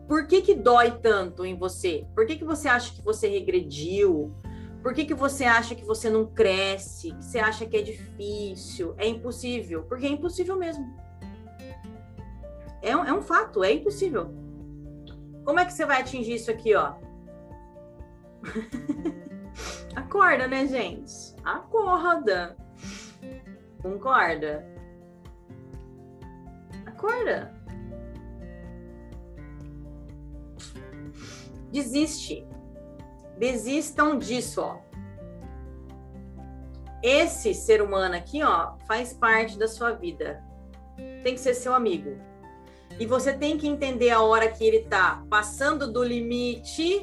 [0.07, 2.05] Por que que dói tanto em você?
[2.13, 4.35] Por que que você acha que você regrediu?
[4.83, 7.13] Por que que você acha que você não cresce?
[7.13, 8.93] Que você acha que é difícil?
[8.97, 9.83] É impossível?
[9.83, 10.85] Porque é impossível mesmo.
[12.81, 14.29] É um, é um fato, é impossível.
[15.45, 16.95] Como é que você vai atingir isso aqui, ó?
[19.95, 21.33] Acorda, né, gente?
[21.45, 22.57] Acorda.
[23.81, 24.67] Concorda?
[26.85, 27.53] Acorda.
[31.71, 32.45] Desiste.
[33.37, 34.77] Desistam disso, ó.
[37.01, 40.41] Esse ser humano aqui, ó, faz parte da sua vida.
[41.23, 42.17] Tem que ser seu amigo.
[42.99, 47.01] E você tem que entender a hora que ele tá passando do limite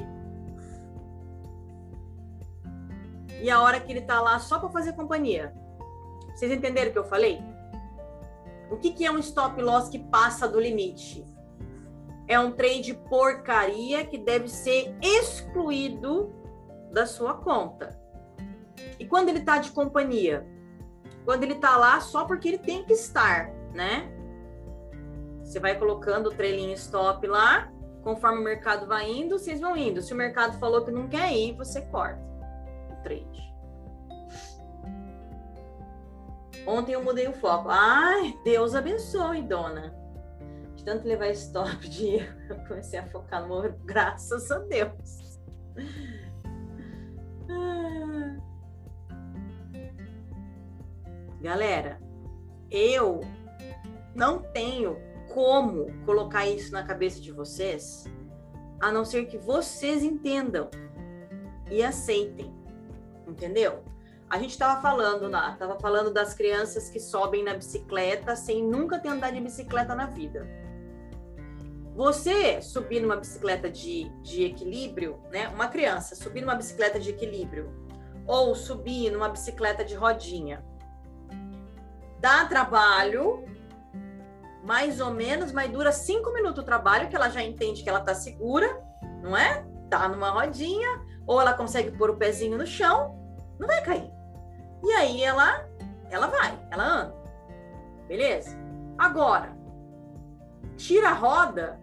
[3.42, 5.52] e a hora que ele tá lá só para fazer companhia.
[6.34, 7.42] Vocês entenderam o que eu falei?
[8.70, 11.26] O que, que é um stop loss que passa do limite?
[12.30, 16.32] É um trade porcaria que deve ser excluído
[16.92, 18.00] da sua conta.
[19.00, 20.46] E quando ele tá de companhia?
[21.24, 24.08] Quando ele tá lá só porque ele tem que estar, né?
[25.42, 27.68] Você vai colocando o trailinho stop lá,
[28.04, 30.00] conforme o mercado vai indo, vocês vão indo.
[30.00, 32.30] Se o mercado falou que não quer ir, você corta
[33.02, 33.54] trade.
[36.64, 37.68] Ontem eu mudei o foco.
[37.70, 39.99] Ai, Deus abençoe, dona.
[40.80, 42.16] De tanto levar stop de
[42.48, 45.38] eu comecei a focar no ouro, graças a Deus.
[47.50, 48.38] Ah.
[51.42, 52.00] Galera,
[52.70, 53.20] eu
[54.14, 54.96] não tenho
[55.34, 58.06] como colocar isso na cabeça de vocês,
[58.80, 60.70] a não ser que vocês entendam
[61.70, 62.58] e aceitem
[63.28, 63.84] entendeu?
[64.30, 69.08] a gente estava falando, tava falando das crianças que sobem na bicicleta sem nunca ter
[69.08, 70.59] andado de bicicleta na vida.
[71.94, 75.48] Você subir numa bicicleta de, de equilíbrio, né?
[75.48, 77.88] Uma criança subir numa bicicleta de equilíbrio
[78.26, 80.64] ou subir numa bicicleta de rodinha,
[82.20, 83.44] dá trabalho,
[84.62, 88.00] mais ou menos, mas dura cinco minutos o trabalho, que ela já entende que ela
[88.00, 88.80] tá segura,
[89.22, 89.66] não é?
[89.88, 90.88] Tá numa rodinha,
[91.26, 93.18] ou ela consegue pôr o pezinho no chão,
[93.58, 94.10] não vai cair.
[94.84, 95.68] E aí ela,
[96.10, 97.14] ela vai, ela anda.
[98.06, 98.56] Beleza?
[98.96, 99.56] Agora,
[100.76, 101.79] tira a roda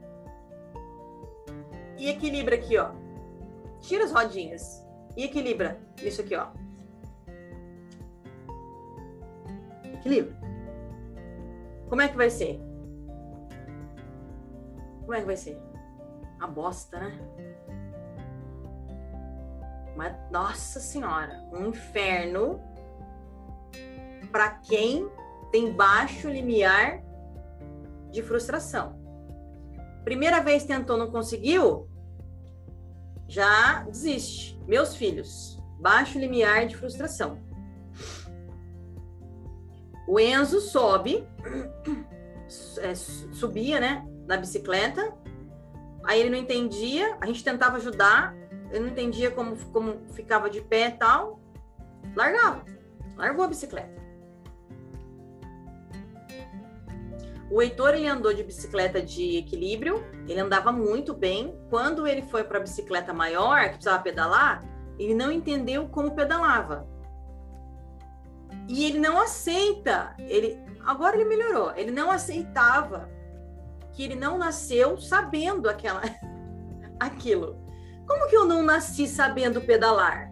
[1.98, 2.92] e equilibra aqui, ó.
[3.82, 6.48] Tira as rodinhas e equilibra isso aqui, ó.
[9.84, 10.36] Equilibra.
[11.90, 12.60] Como é que vai ser?
[15.02, 15.60] Como é que vai ser?
[16.40, 17.20] A bosta, né?
[19.96, 22.62] Mas, nossa senhora, um inferno
[24.32, 25.10] para quem
[25.52, 27.02] tem baixo limiar
[28.12, 29.07] de frustração.
[30.08, 31.86] Primeira vez tentou, não conseguiu,
[33.28, 34.58] já desiste.
[34.66, 37.38] Meus filhos, baixo limiar de frustração.
[40.08, 41.28] O Enzo sobe,
[42.80, 45.14] é, subia, né, na bicicleta.
[46.06, 48.34] Aí ele não entendia, a gente tentava ajudar,
[48.72, 51.42] ele não entendia como, como ficava de pé e tal.
[52.16, 52.64] Largava,
[53.18, 53.97] largou a bicicleta.
[57.50, 61.58] O Heitor ele andou de bicicleta de equilíbrio, ele andava muito bem.
[61.70, 64.64] Quando ele foi para a bicicleta maior, que precisava pedalar,
[65.00, 66.88] ele não entendeu como pedalava.
[68.68, 71.72] E ele não aceita, ele agora ele melhorou.
[71.76, 73.10] Ele não aceitava
[73.94, 76.02] que ele não nasceu sabendo aquela
[77.00, 77.58] aquilo.
[78.06, 80.32] Como que eu não nasci sabendo pedalar?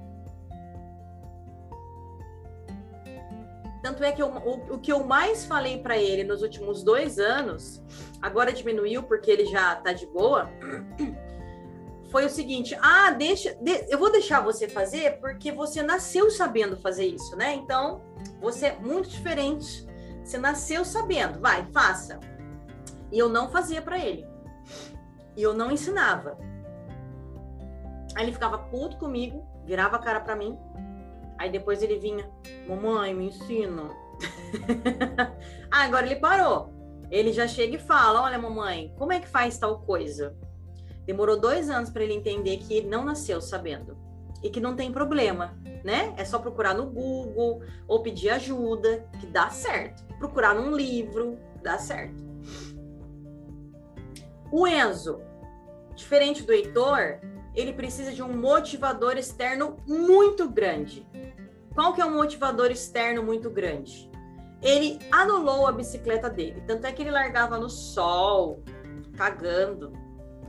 [3.86, 7.20] Tanto é que eu, o, o, que eu mais falei para ele nos últimos dois
[7.20, 7.84] anos,
[8.20, 10.50] agora diminuiu porque ele já tá de boa,
[12.10, 16.76] foi o seguinte: ah, deixa, de, eu vou deixar você fazer porque você nasceu sabendo
[16.76, 17.54] fazer isso, né?
[17.54, 18.02] Então,
[18.42, 19.88] você é muito diferente.
[20.24, 22.20] Você nasceu sabendo, vai, faça.
[23.12, 24.28] E eu não fazia para ele.
[25.38, 26.40] E eu não ensinava.
[28.16, 30.58] Aí ele ficava puto comigo, virava a cara para mim,
[31.38, 32.30] Aí depois ele vinha,
[32.68, 33.90] mamãe, me ensina.
[35.72, 36.74] ah, agora ele parou.
[37.12, 40.36] Ele já chega e fala: Olha, mamãe, como é que faz tal coisa?
[41.06, 43.98] Demorou dois anos para ele entender que ele não nasceu sabendo
[44.42, 46.14] e que não tem problema, né?
[46.18, 50.04] É só procurar no Google ou pedir ajuda, que dá certo.
[50.18, 52.24] Procurar num livro, dá certo.
[54.52, 55.22] O Enzo,
[55.96, 57.20] diferente do Heitor,
[57.56, 61.08] ele precisa de um motivador externo muito grande.
[61.74, 64.10] Qual que é um motivador externo muito grande?
[64.62, 66.64] Ele anulou a bicicleta dele.
[66.68, 68.64] Tanto é que ele largava no sol,
[69.16, 69.92] cagando.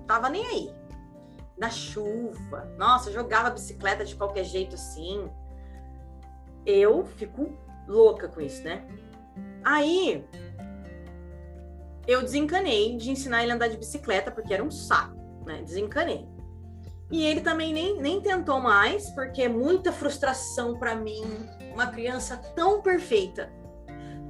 [0.06, 0.70] Tava nem aí.
[1.56, 2.72] Na chuva.
[2.76, 5.28] Nossa, jogava a bicicleta de qualquer jeito assim.
[6.64, 8.86] Eu fico louca com isso, né?
[9.64, 10.24] Aí
[12.06, 15.60] eu desencanei de ensinar ele a andar de bicicleta, porque era um saco, né?
[15.62, 16.35] Desencanei.
[17.10, 21.22] E ele também nem, nem tentou mais, porque é muita frustração para mim.
[21.72, 23.52] Uma criança tão perfeita,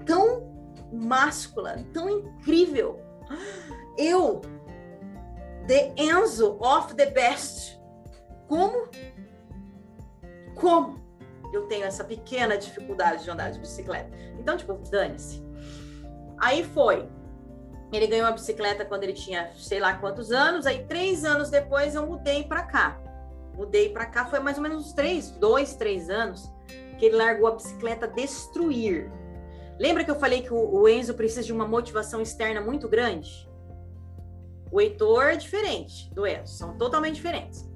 [0.04, 0.54] tão
[0.92, 3.00] máscula, tão incrível.
[3.96, 4.40] Eu,
[5.66, 7.80] the Enzo of the best.
[8.46, 8.88] Como?
[10.54, 11.00] Como
[11.52, 14.10] eu tenho essa pequena dificuldade de andar de bicicleta?
[14.38, 15.42] Então, tipo, dane-se.
[16.38, 17.08] Aí foi
[17.92, 20.66] ele ganhou a bicicleta quando ele tinha sei lá quantos anos.
[20.66, 23.00] Aí, três anos depois, eu mudei para cá.
[23.54, 26.50] Mudei para cá, foi mais ou menos uns três, dois, três anos,
[26.98, 29.10] que ele largou a bicicleta destruir.
[29.78, 33.48] Lembra que eu falei que o, Enzo precisa de uma motivação externa muito grande?
[34.70, 37.66] O Heitor é diferente do Enzo, são totalmente diferentes.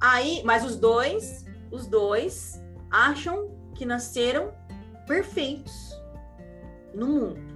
[0.00, 4.52] Aí, mas os dois, os dois acham que nasceram
[5.06, 5.72] perfeitos
[6.94, 7.47] no mundo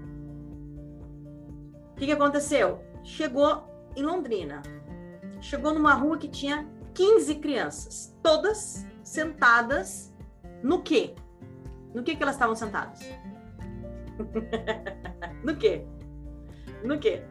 [2.02, 2.80] que, que aconteceu?
[3.04, 4.60] Chegou em Londrina.
[5.40, 10.12] Chegou numa rua que tinha 15 crianças, todas sentadas
[10.64, 11.14] no quê?
[11.94, 13.00] No que que elas estavam sentadas?
[15.44, 15.86] no quê?
[16.82, 17.22] No quê?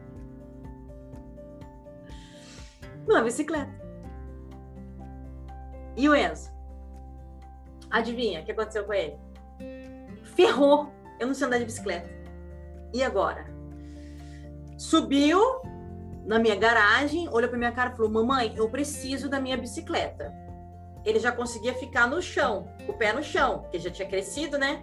[3.06, 3.72] Numa bicicleta.
[5.98, 6.50] E o Enzo?
[7.90, 9.18] Adivinha o que aconteceu com ele?
[10.34, 10.90] Ferrou!
[11.20, 12.08] Eu não sei andar de bicicleta.
[12.94, 13.51] E agora?
[14.82, 15.40] Subiu
[16.26, 20.34] na minha garagem, olhou para minha cara e falou: Mamãe, eu preciso da minha bicicleta.
[21.04, 24.58] ele já conseguia ficar no chão, com o pé no chão, porque já tinha crescido,
[24.58, 24.82] né?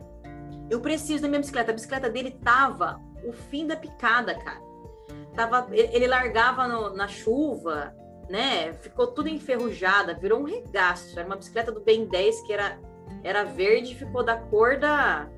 [0.69, 1.71] Eu preciso da minha bicicleta.
[1.71, 4.61] A bicicleta dele tava o fim da picada, cara.
[5.35, 7.93] Tava, ele largava no, na chuva,
[8.29, 8.71] né?
[8.71, 11.19] Ficou tudo enferrujada, virou um regaço.
[11.19, 12.79] Era uma bicicleta do Ben 10 que era,
[13.21, 15.29] era verde, ficou da cor da,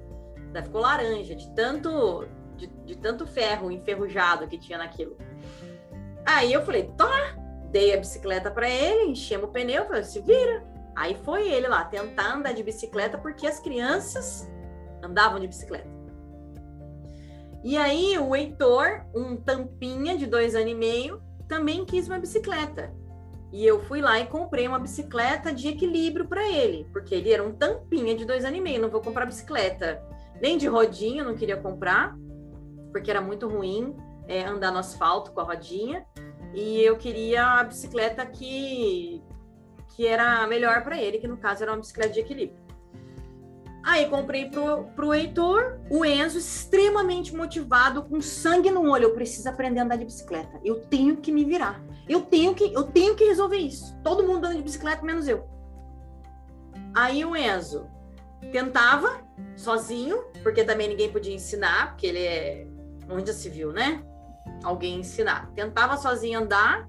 [0.53, 2.27] da ficou laranja, de tanto
[2.91, 5.17] de, tanto ferro enferrujado que tinha naquilo.
[6.25, 7.35] Aí eu falei, tá,
[7.71, 10.63] dei a bicicleta para ele, enchemos o pneu, falei, se vira.
[10.95, 14.49] Aí foi ele lá tentar andar de bicicleta porque as crianças
[15.01, 15.89] andavam de bicicleta.
[17.63, 22.93] E aí o Heitor, um tampinha de dois anos e meio, também quis uma bicicleta.
[23.53, 27.43] E eu fui lá e comprei uma bicicleta de equilíbrio para ele, porque ele era
[27.43, 28.81] um tampinha de dois anos e meio.
[28.81, 30.01] Não vou comprar bicicleta
[30.41, 32.17] nem de rodinha, não queria comprar,
[32.91, 33.95] porque era muito ruim
[34.27, 36.05] é, andar no asfalto com a rodinha.
[36.53, 39.23] E eu queria a bicicleta que,
[39.95, 42.61] que era melhor para ele, que no caso era uma bicicleta de equilíbrio.
[43.83, 49.05] Aí comprei pro, pro Heitor, o Enzo extremamente motivado, com sangue no olho.
[49.05, 50.59] Eu preciso aprender a andar de bicicleta.
[50.63, 51.81] Eu tenho que me virar.
[52.07, 53.97] Eu tenho que, eu tenho que resolver isso.
[54.03, 55.49] Todo mundo anda de bicicleta, menos eu.
[56.93, 57.87] Aí o Enzo
[58.51, 59.21] tentava
[59.55, 62.67] sozinho, porque também ninguém podia ensinar, porque ele é
[63.11, 64.03] onde se viu, né?
[64.63, 65.51] Alguém ensinar.
[65.53, 66.87] Tentava sozinho andar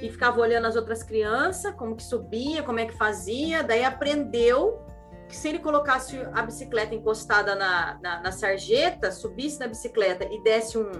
[0.00, 4.80] e ficava olhando as outras crianças, como que subia, como é que fazia, daí aprendeu
[5.28, 10.42] que se ele colocasse a bicicleta encostada na, na, na sarjeta, subisse na bicicleta e
[10.42, 10.90] desse um,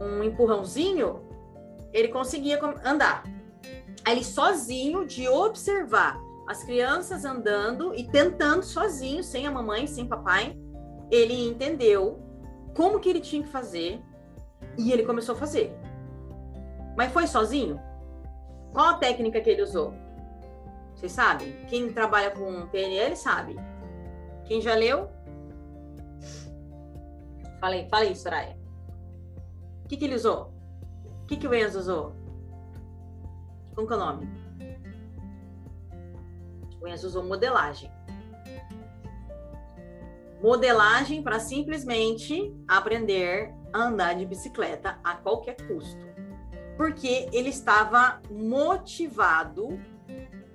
[0.00, 1.20] um empurrãozinho,
[1.92, 3.24] ele conseguia andar.
[4.04, 6.16] Aí ele sozinho, de observar
[6.48, 10.56] as crianças andando e tentando sozinho, sem a mamãe, sem papai,
[11.10, 12.22] ele entendeu
[12.74, 14.00] como que ele tinha que fazer
[14.76, 15.72] e ele começou a fazer.
[16.96, 17.80] Mas foi sozinho?
[18.72, 19.94] Qual a técnica que ele usou?
[20.94, 21.64] Vocês sabem?
[21.66, 23.56] Quem trabalha com PNL sabe.
[24.44, 25.08] Quem já leu?
[27.60, 28.56] Falei, falei, Soraya.
[29.84, 30.52] O que, que ele usou?
[31.22, 32.14] O que, que o Enzo usou?
[33.74, 34.28] Como que é o nome?
[36.80, 37.90] O Enzo usou modelagem.
[40.42, 46.08] Modelagem para simplesmente aprender a andar de bicicleta a qualquer custo.
[46.76, 49.78] Porque ele estava motivado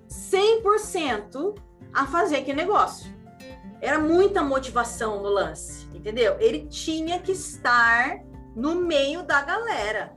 [0.09, 1.55] 100%
[1.93, 3.13] a fazer aquele negócio.
[3.79, 6.35] Era muita motivação no lance, entendeu?
[6.39, 8.23] Ele tinha que estar
[8.55, 10.15] no meio da galera.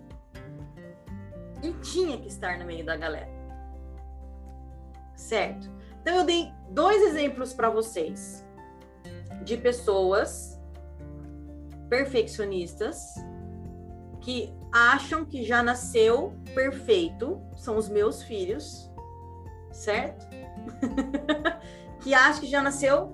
[1.62, 3.29] Ele tinha que estar no meio da galera.
[5.14, 5.71] Certo?
[6.01, 8.47] Então eu dei dois exemplos para vocês
[9.49, 10.61] de pessoas
[11.88, 13.14] perfeccionistas
[14.20, 18.92] que acham que já nasceu perfeito, são os meus filhos,
[19.72, 20.26] certo?
[22.03, 23.11] que acha que já nasceu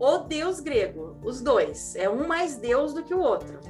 [0.00, 1.94] o deus grego, os dois.
[1.94, 3.60] É um mais deus do que o outro.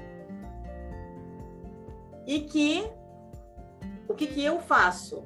[2.25, 2.89] E que
[4.07, 5.25] o que, que eu faço?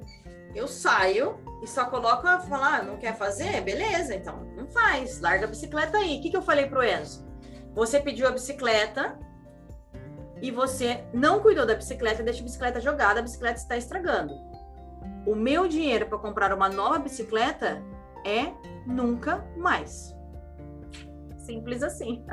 [0.55, 3.61] Eu saio e só coloco a falar, ah, não quer fazer?
[3.61, 6.17] Beleza, então não faz, larga a bicicleta aí.
[6.17, 7.27] O que, que eu falei pro Enzo?
[7.75, 9.17] Você pediu a bicicleta
[10.41, 14.49] e você não cuidou da bicicleta, deixa a bicicleta jogada, a bicicleta está estragando
[15.25, 17.83] o meu dinheiro para comprar uma nova bicicleta
[18.25, 18.51] é
[18.85, 20.15] nunca mais.
[21.37, 22.25] Simples assim.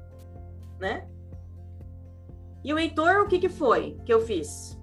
[0.80, 1.06] né?
[2.64, 4.80] E o Heitor, o que, que foi que eu fiz?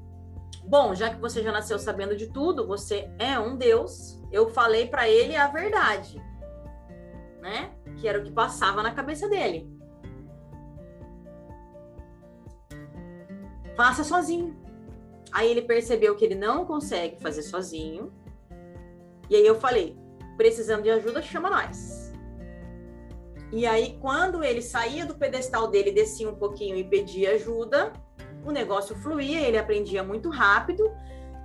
[0.69, 4.87] Bom, já que você já nasceu sabendo de tudo, você é um Deus, eu falei
[4.87, 6.21] para ele a verdade,
[7.41, 7.71] né?
[7.97, 9.67] Que era o que passava na cabeça dele.
[13.75, 14.55] Faça sozinho.
[15.31, 18.13] Aí ele percebeu que ele não consegue fazer sozinho.
[19.27, 19.97] E aí eu falei:
[20.37, 22.13] precisando de ajuda, chama nós.
[23.51, 27.91] E aí, quando ele saía do pedestal dele, descia um pouquinho e pedia ajuda,
[28.45, 30.91] o negócio fluía, ele aprendia muito rápido.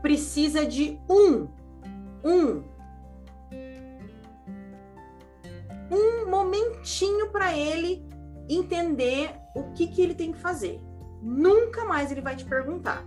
[0.03, 1.49] Precisa de um,
[2.25, 2.65] um,
[5.91, 8.07] um momentinho para ele
[8.49, 10.81] entender o que, que ele tem que fazer.
[11.23, 13.05] Nunca mais ele vai te perguntar.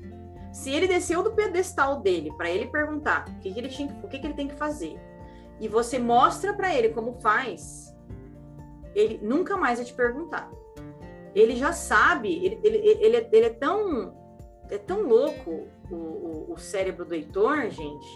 [0.51, 4.07] Se ele desceu do pedestal dele para ele perguntar o que, que ele tinha, o
[4.07, 4.99] que, que ele tem que fazer,
[5.59, 7.95] e você mostra para ele como faz,
[8.95, 10.49] ele nunca mais vai te perguntar.
[11.37, 14.15] Ele já sabe, ele, ele, ele, é, ele é tão
[14.69, 18.07] é tão louco o, o, o cérebro do Heitor, gente,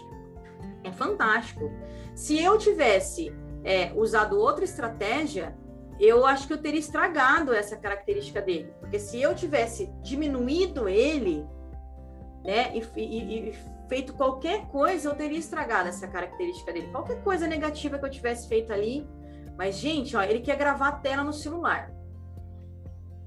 [0.84, 1.70] é fantástico.
[2.14, 3.32] Se eu tivesse
[3.64, 5.56] é, usado outra estratégia,
[5.98, 8.72] eu acho que eu teria estragado essa característica dele.
[8.80, 11.46] Porque se eu tivesse diminuído ele,
[12.44, 12.72] né?
[12.74, 13.54] E, e, e
[13.88, 16.88] feito qualquer coisa, eu teria estragado essa característica dele.
[16.90, 19.06] Qualquer coisa negativa que eu tivesse feito ali.
[19.56, 21.92] Mas, gente, ó, ele quer gravar a tela no celular.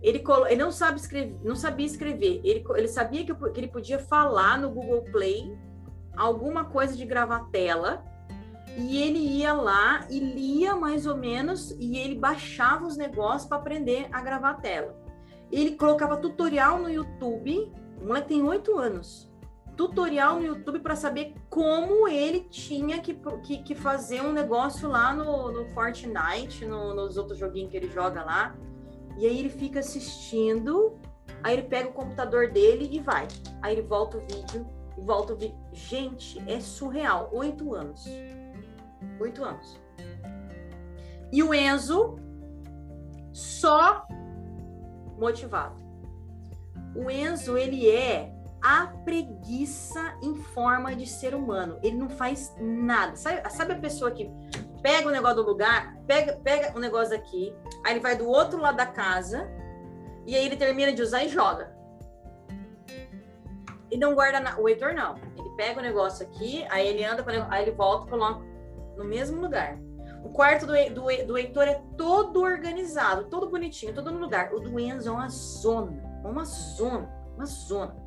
[0.05, 2.39] Ele, ele não sabe escrever, não sabia escrever.
[2.43, 5.57] Ele, ele sabia que, que ele podia falar no Google Play
[6.15, 8.05] alguma coisa de gravar tela.
[8.77, 13.57] E ele ia lá e lia mais ou menos, e ele baixava os negócios para
[13.57, 14.95] aprender a gravar tela.
[15.51, 17.71] Ele colocava tutorial no YouTube.
[17.99, 19.33] O moleque tem oito anos
[19.75, 25.13] tutorial no YouTube para saber como ele tinha que, que, que, fazer um negócio lá
[25.13, 28.55] no, no Fortnite, no, nos outros joguinhos que ele joga lá.
[29.17, 30.97] E aí ele fica assistindo,
[31.43, 33.27] aí ele pega o computador dele e vai.
[33.61, 34.65] Aí ele volta o vídeo
[34.97, 35.57] volta o vídeo.
[35.73, 37.29] Gente, é surreal.
[37.33, 38.05] Oito anos.
[39.19, 39.79] Oito anos.
[41.31, 42.17] E o Enzo
[43.33, 44.07] só
[45.17, 45.75] motivado.
[46.95, 51.77] O Enzo, ele é a preguiça em forma de ser humano.
[51.83, 53.15] Ele não faz nada.
[53.15, 54.29] Sabe, sabe a pessoa que
[54.85, 57.51] pega o negócio do lugar, pega, pega o negócio aqui,
[57.83, 59.49] aí ele vai do outro lado da casa,
[60.27, 61.75] e aí ele termina de usar e joga.
[63.89, 64.59] E não guarda na...
[64.59, 65.15] O Heitor não.
[65.35, 68.45] Ele pega o negócio aqui, aí ele anda, aí ele volta e coloca
[68.95, 69.75] no mesmo lugar.
[70.23, 74.53] O quarto do, do, do Heitor é todo organizado, todo bonitinho, todo no lugar.
[74.53, 78.05] O do Enzo é uma zona, uma zona, uma zona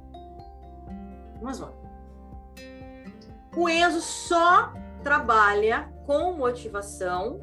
[1.40, 1.72] uma zona.
[3.56, 4.72] O Enzo só
[5.03, 7.40] trabalha com motivação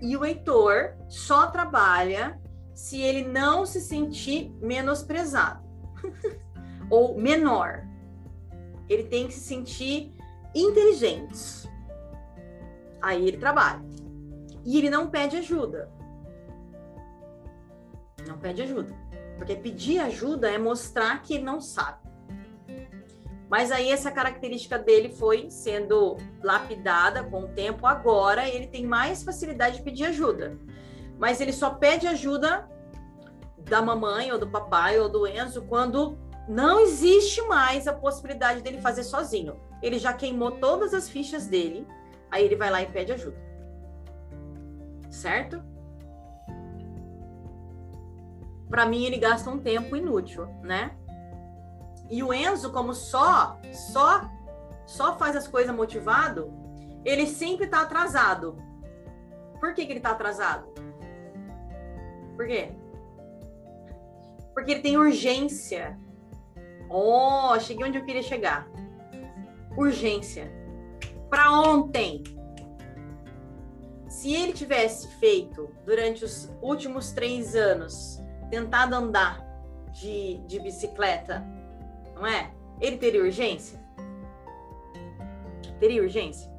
[0.00, 2.40] e o Heitor só trabalha
[2.74, 5.62] se ele não se sentir menosprezado
[6.88, 7.86] ou menor.
[8.88, 10.14] Ele tem que se sentir
[10.54, 11.68] inteligente.
[13.02, 13.82] Aí ele trabalha.
[14.64, 15.90] E ele não pede ajuda.
[18.26, 18.94] Não pede ajuda.
[19.36, 21.99] Porque pedir ajuda é mostrar que ele não sabe.
[23.50, 27.84] Mas aí essa característica dele foi sendo lapidada com o tempo.
[27.84, 30.56] Agora ele tem mais facilidade de pedir ajuda.
[31.18, 32.70] Mas ele só pede ajuda
[33.58, 36.16] da mamãe ou do papai ou do Enzo quando
[36.48, 39.60] não existe mais a possibilidade dele fazer sozinho.
[39.82, 41.86] Ele já queimou todas as fichas dele,
[42.30, 43.36] aí ele vai lá e pede ajuda.
[45.10, 45.60] Certo?
[48.68, 50.96] Para mim ele gasta um tempo inútil, né?
[52.10, 54.28] E o Enzo, como só, só,
[54.84, 56.52] só faz as coisas motivado,
[57.04, 58.58] ele sempre tá atrasado.
[59.60, 60.66] Por que, que ele tá atrasado?
[62.34, 62.72] Por quê?
[64.52, 65.96] Porque ele tem urgência.
[66.88, 68.68] Oh, cheguei onde eu queria chegar.
[69.76, 70.50] Urgência.
[71.28, 72.24] Para ontem.
[74.08, 79.46] Se ele tivesse feito durante os últimos três anos, tentado andar
[79.92, 81.59] de, de bicicleta
[82.20, 82.52] não é?
[82.80, 83.80] Ele teria urgência?
[85.78, 86.50] Teria urgência?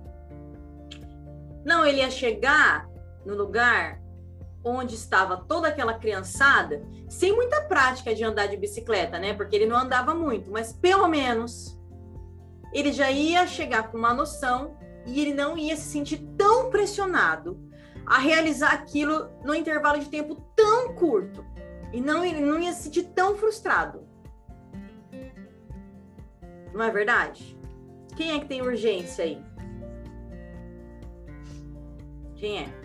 [1.63, 2.89] Não, ele ia chegar
[3.23, 4.01] no lugar
[4.63, 9.33] onde estava toda aquela criançada, sem muita prática de andar de bicicleta, né?
[9.33, 11.79] Porque ele não andava muito, mas pelo menos
[12.73, 17.59] ele já ia chegar com uma noção e ele não ia se sentir tão pressionado
[18.05, 21.45] a realizar aquilo no intervalo de tempo tão curto.
[21.93, 24.10] E não, ele não ia se sentir tão frustrado.
[26.73, 27.57] Não é verdade?
[28.15, 29.43] Quem é que tem urgência aí?
[32.35, 32.81] Quem é?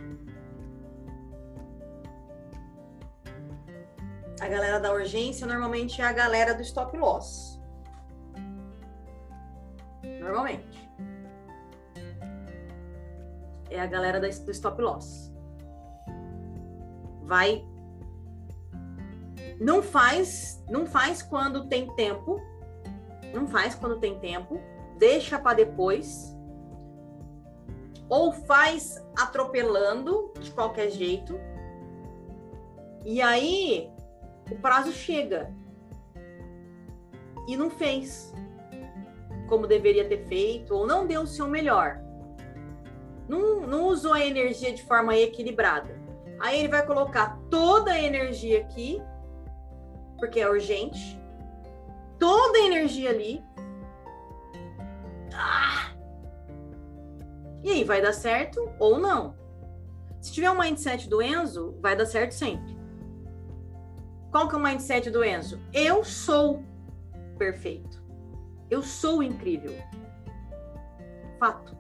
[4.41, 7.61] A galera da urgência normalmente é a galera do stop loss.
[10.21, 10.91] Normalmente.
[13.71, 15.33] É a galera do stop loss.
[17.23, 17.65] Vai.
[19.59, 22.41] Não faz, não faz quando tem tempo
[23.33, 24.61] não faz quando tem tempo,
[24.99, 26.37] deixa para depois,
[28.09, 31.39] ou faz atropelando de qualquer jeito,
[33.05, 33.91] e aí
[34.51, 35.53] o prazo chega
[37.47, 38.33] e não fez
[39.49, 42.01] como deveria ter feito, ou não deu o seu melhor.
[43.29, 45.97] Não, não usou a energia de forma equilibrada.
[46.41, 49.01] Aí ele vai colocar toda a energia aqui,
[50.19, 51.21] porque é urgente,
[52.19, 53.43] toda a energia ali.
[55.35, 55.95] Ah!
[57.63, 59.35] E aí, vai dar certo ou não?
[60.21, 62.77] Se tiver um mindset do Enzo, vai dar certo sempre.
[64.31, 65.61] Qual que é o mindset do Enzo?
[65.73, 66.63] Eu sou
[67.39, 68.03] perfeito.
[68.71, 69.73] Eu sou incrível.
[71.39, 71.77] Fato.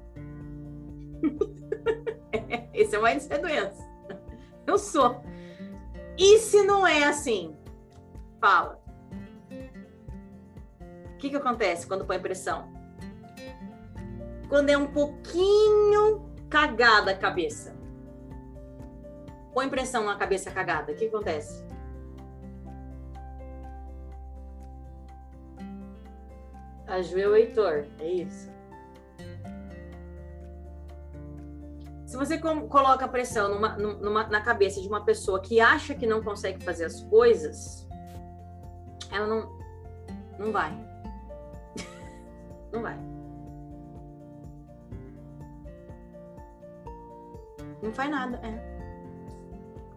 [2.73, 3.83] Esse é o mindset do Enzo.
[4.67, 5.21] Eu sou.
[6.19, 7.57] E se não é assim?
[8.41, 8.86] Fala
[11.17, 12.73] que, que acontece quando põe pressão?
[14.49, 17.75] Quando é um pouquinho cagada a cabeça.
[19.53, 21.65] Põe pressão na cabeça cagada, o que, que acontece?
[26.87, 28.51] Ajoelha o Heitor, é isso.
[32.05, 36.23] Se você coloca pressão numa, numa, na cabeça de uma pessoa que acha que não
[36.23, 37.87] consegue fazer as coisas,
[39.11, 39.59] ela não,
[40.39, 40.86] não vai.
[42.73, 42.99] Não vai.
[47.83, 48.77] Não faz nada, é.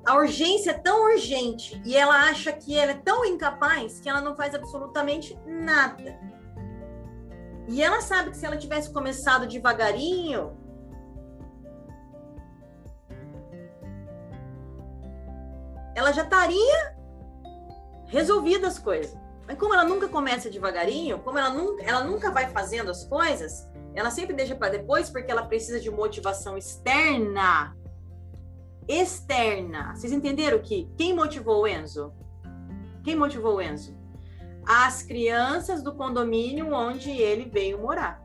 [0.06, 4.22] A urgência é tão urgente e ela acha que ela é tão incapaz que ela
[4.22, 6.20] não faz absolutamente nada.
[7.68, 10.58] E ela sabe que se ela tivesse começado devagarinho,
[15.94, 16.96] ela já estaria
[18.08, 19.19] resolvida as coisas.
[19.50, 23.68] Mas como ela nunca começa devagarinho, como ela nunca, ela nunca vai fazendo as coisas,
[23.96, 27.76] ela sempre deixa para depois porque ela precisa de motivação externa.
[28.88, 29.96] Externa.
[29.96, 32.14] Vocês entenderam que quem motivou o Enzo?
[33.04, 33.98] Quem motivou o Enzo?
[34.68, 38.22] As crianças do condomínio onde ele veio morar.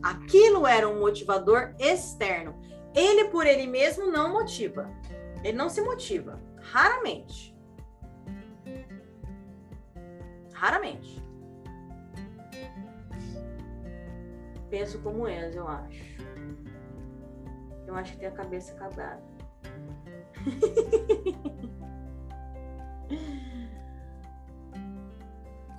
[0.00, 2.54] Aquilo era um motivador externo.
[2.94, 4.88] Ele por ele mesmo não motiva.
[5.42, 7.57] Ele não se motiva, raramente.
[10.58, 11.24] Raramente.
[14.68, 16.18] Penso como Enzo, eu acho.
[17.86, 19.22] Eu acho que tem a cabeça acabada.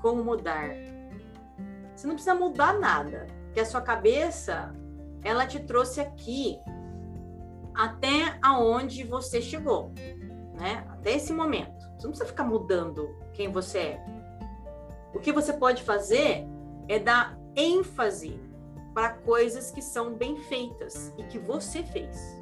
[0.01, 0.69] como mudar?
[1.93, 4.73] Você não precisa mudar nada, porque a sua cabeça,
[5.25, 6.57] ela te trouxe aqui
[7.75, 9.91] até aonde você chegou,
[10.57, 10.88] né?
[10.89, 11.77] Até esse momento.
[11.77, 14.18] Você não precisa ficar mudando quem você é.
[15.14, 16.45] O que você pode fazer
[16.88, 18.39] é dar ênfase
[18.93, 22.39] para coisas que são bem feitas e que você fez.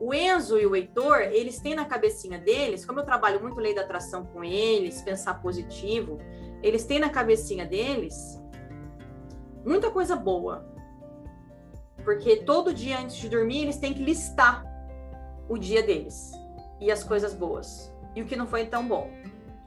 [0.00, 3.74] O Enzo e o Heitor, eles têm na cabecinha deles, como eu trabalho muito lei
[3.74, 6.18] da atração com eles, pensar positivo,
[6.62, 8.40] eles têm na cabecinha deles
[9.64, 10.66] muita coisa boa,
[12.04, 14.64] porque todo dia antes de dormir eles têm que listar
[15.48, 16.32] o dia deles
[16.80, 19.10] e as coisas boas e o que não foi tão bom.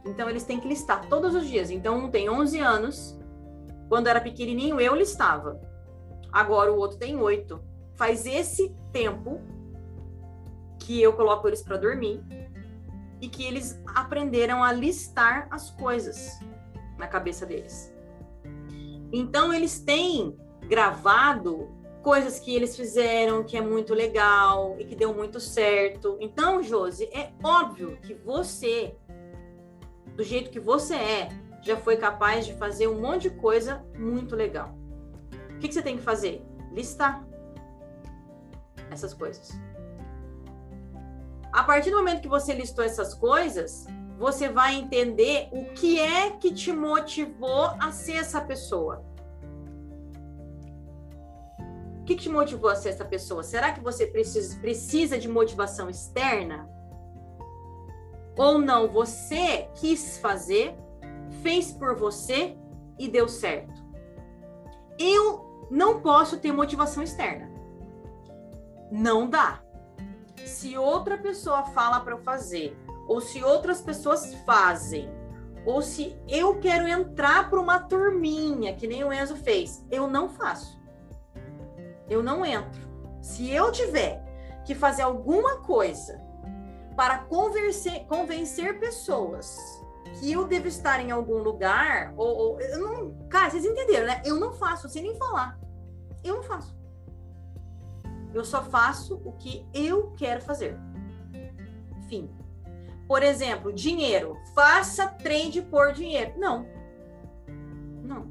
[0.08, 1.70] Então eles têm que listar todos os dias.
[1.70, 3.18] Então um tem 11 anos,
[3.88, 5.60] quando era pequenininho eu listava.
[6.32, 7.60] Agora o outro tem 8.
[7.94, 9.40] Faz esse tempo
[10.78, 12.22] que eu coloco eles para dormir
[13.20, 16.38] e que eles aprenderam a listar as coisas
[16.96, 17.92] na cabeça deles.
[19.12, 20.36] Então eles têm
[20.68, 21.68] gravado
[22.02, 26.16] coisas que eles fizeram que é muito legal e que deu muito certo.
[26.20, 28.94] Então, Josi, é óbvio que você,
[30.18, 31.28] do jeito que você é,
[31.62, 34.76] já foi capaz de fazer um monte de coisa muito legal.
[35.54, 36.44] O que, que você tem que fazer?
[36.72, 37.24] Listar
[38.90, 39.48] essas coisas.
[41.52, 43.86] A partir do momento que você listou essas coisas,
[44.18, 49.08] você vai entender o que é que te motivou a ser essa pessoa
[52.08, 53.42] que, que te motivou a ser essa pessoa?
[53.42, 56.66] Será que você precisa, precisa de motivação externa?
[58.38, 58.88] Ou não?
[58.88, 60.74] Você quis fazer,
[61.42, 62.56] fez por você
[62.98, 63.82] e deu certo.
[64.98, 67.50] Eu não posso ter motivação externa.
[68.90, 69.60] Não dá.
[70.46, 72.74] Se outra pessoa fala para eu fazer,
[73.06, 75.10] ou se outras pessoas fazem,
[75.66, 80.28] ou se eu quero entrar para uma turminha, que nem o Enzo fez, eu não
[80.30, 80.78] faço
[82.08, 82.88] eu não entro.
[83.20, 84.22] Se eu tiver
[84.64, 86.20] que fazer alguma coisa
[86.98, 89.56] para convencer, pessoas
[90.18, 93.28] que eu devo estar em algum lugar, ou, ou eu não.
[93.28, 94.20] Cara, vocês entenderam, né?
[94.24, 95.60] Eu não faço, sem nem falar.
[96.24, 96.76] Eu não faço.
[98.34, 100.76] Eu só faço o que eu quero fazer.
[102.08, 102.28] Fim.
[103.06, 104.36] Por exemplo, dinheiro.
[104.52, 106.32] Faça trade por dinheiro.
[106.36, 106.66] Não.
[108.02, 108.26] Não.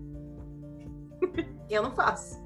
[1.69, 2.37] eu não faço.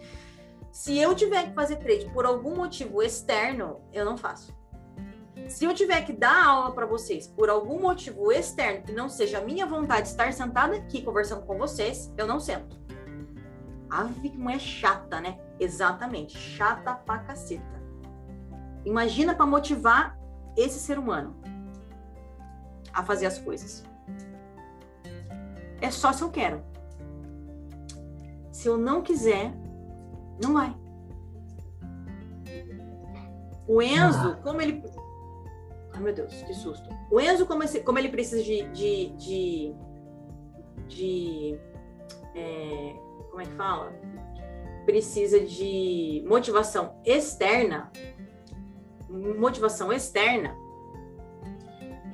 [0.72, 4.61] Se eu tiver que fazer trade por algum motivo externo, eu não faço.
[5.48, 9.38] Se eu tiver que dar aula para vocês por algum motivo externo que não seja
[9.38, 12.80] a minha vontade de estar sentada aqui conversando com vocês, eu não sento.
[13.88, 15.38] Ave que mulher chata, né?
[15.58, 17.82] Exatamente, chata pra caceta.
[18.84, 20.18] Imagina para motivar
[20.56, 21.36] esse ser humano
[22.92, 23.84] a fazer as coisas.
[25.80, 26.62] É só se eu quero.
[28.50, 29.52] Se eu não quiser,
[30.42, 30.76] não vai.
[33.66, 34.40] O Enzo, ah.
[34.42, 34.82] como ele.
[35.94, 36.88] Ai, meu Deus, que susto.
[37.10, 39.74] O Enzo, como, esse, como ele precisa de, de, de
[40.92, 41.58] de
[42.34, 42.94] é,
[43.30, 43.92] como é que fala?
[44.84, 47.90] Precisa de motivação externa,
[49.08, 50.56] motivação externa,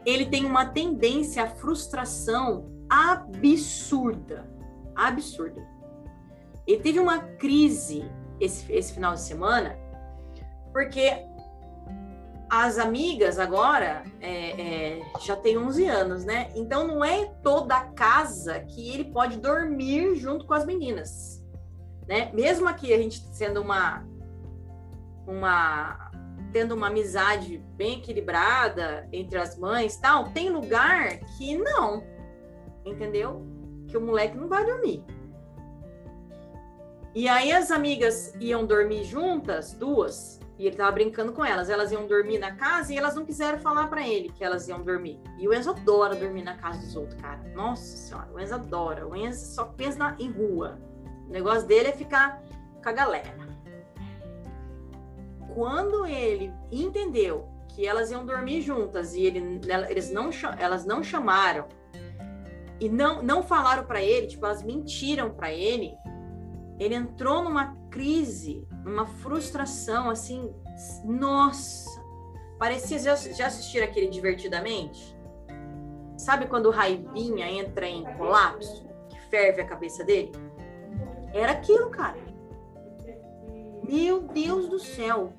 [0.04, 4.48] ele tem uma tendência à frustração absurda,
[4.94, 5.66] absurda.
[6.66, 8.04] Ele teve uma crise
[8.40, 9.76] esse, esse final de semana,
[10.72, 11.26] porque
[12.48, 14.60] as amigas agora é,
[14.98, 16.50] é, já tem 11 anos, né?
[16.54, 21.44] Então não é toda a casa que ele pode dormir junto com as meninas,
[22.06, 22.30] né?
[22.32, 24.06] Mesmo aqui a gente sendo uma
[25.26, 26.10] uma
[26.50, 32.02] tendo uma amizade bem equilibrada entre as mães, tal, tem lugar que não,
[32.86, 33.46] entendeu?
[33.86, 35.04] Que o moleque não vai dormir.
[37.14, 41.70] E aí as amigas iam dormir juntas, duas, e ele tava brincando com elas.
[41.70, 44.82] Elas iam dormir na casa e elas não quiseram falar para ele que elas iam
[44.82, 45.20] dormir.
[45.38, 47.38] E o Enzo adora dormir na casa dos outros, cara.
[47.54, 49.06] Nossa senhora, o Enzo adora.
[49.06, 50.78] O Enzo só pensa em rua.
[51.28, 52.42] O negócio dele é ficar
[52.82, 53.48] com a galera.
[55.54, 61.66] Quando ele entendeu que elas iam dormir juntas e ele, eles não, elas não chamaram
[62.80, 65.94] e não, não falaram para ele, tipo, elas mentiram para ele,
[66.78, 70.54] ele entrou numa crise, numa frustração, assim,
[71.04, 72.02] nossa,
[72.58, 73.12] parecia, já,
[73.46, 75.16] assistiram aquele Divertidamente?
[76.16, 80.32] Sabe quando o Raivinha entra em colapso, que ferve a cabeça dele?
[81.32, 82.18] Era aquilo, cara.
[83.88, 85.32] Meu Deus do céu.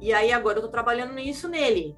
[0.00, 1.96] E aí agora eu tô trabalhando nisso nele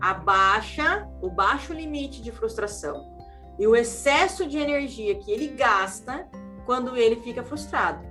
[0.00, 3.16] abaixa o baixo limite de frustração
[3.58, 6.28] e o excesso de energia que ele gasta
[6.64, 8.04] quando ele fica frustrado.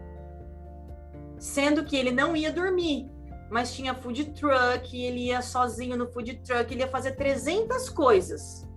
[1.38, 3.10] Sendo que ele não ia dormir,
[3.52, 8.68] mas tinha food truck, ele ia sozinho no food truck, ele ia fazer 300 coisas.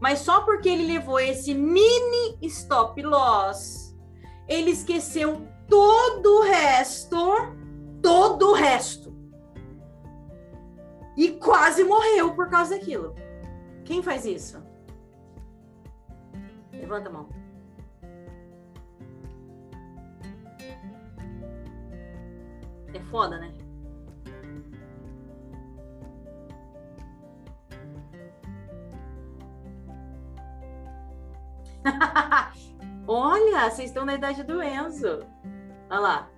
[0.00, 3.96] Mas só porque ele levou esse mini stop loss,
[4.48, 7.16] ele esqueceu todo o resto,
[8.00, 9.01] todo o resto
[11.16, 13.14] e quase morreu por causa daquilo.
[13.84, 14.62] Quem faz isso?
[16.72, 17.28] Levanta a mão.
[22.94, 23.52] É foda, né?
[33.06, 35.20] Olha, vocês estão na idade do Enzo.
[35.90, 36.30] Olha lá.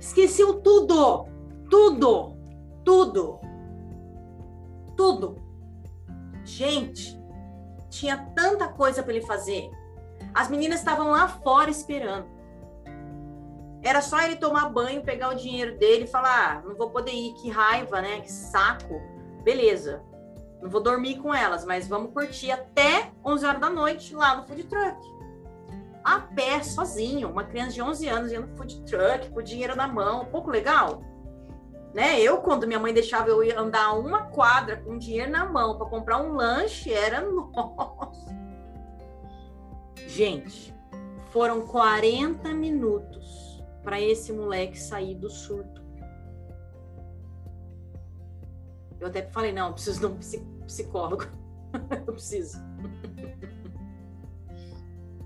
[0.00, 1.26] Esqueceu tudo.
[1.68, 2.36] Tudo.
[2.84, 3.51] Tudo
[5.02, 5.34] tudo.
[6.44, 7.20] Gente,
[7.90, 9.68] tinha tanta coisa para ele fazer.
[10.32, 12.26] As meninas estavam lá fora esperando.
[13.82, 17.10] Era só ele tomar banho, pegar o dinheiro dele e falar: ah, não vou poder
[17.10, 18.20] ir, que raiva, né?
[18.20, 19.02] Que saco.
[19.42, 20.04] Beleza.
[20.62, 24.44] Não vou dormir com elas, mas vamos curtir até 11 horas da noite lá no
[24.44, 25.00] food truck.
[26.04, 27.28] A pé, sozinho.
[27.28, 30.26] Uma criança de 11 anos indo no food truck, com o dinheiro na mão.
[30.26, 31.02] Pouco legal?
[31.94, 32.20] Né?
[32.20, 35.86] Eu, quando minha mãe deixava eu ir andar uma quadra com dinheiro na mão para
[35.86, 38.34] comprar um lanche, era nossa.
[40.06, 40.74] Gente,
[41.30, 45.82] foram 40 minutos para esse moleque sair do surto.
[48.98, 50.18] Eu até falei, não, preciso de um
[50.66, 51.24] psicólogo.
[52.06, 52.58] eu preciso.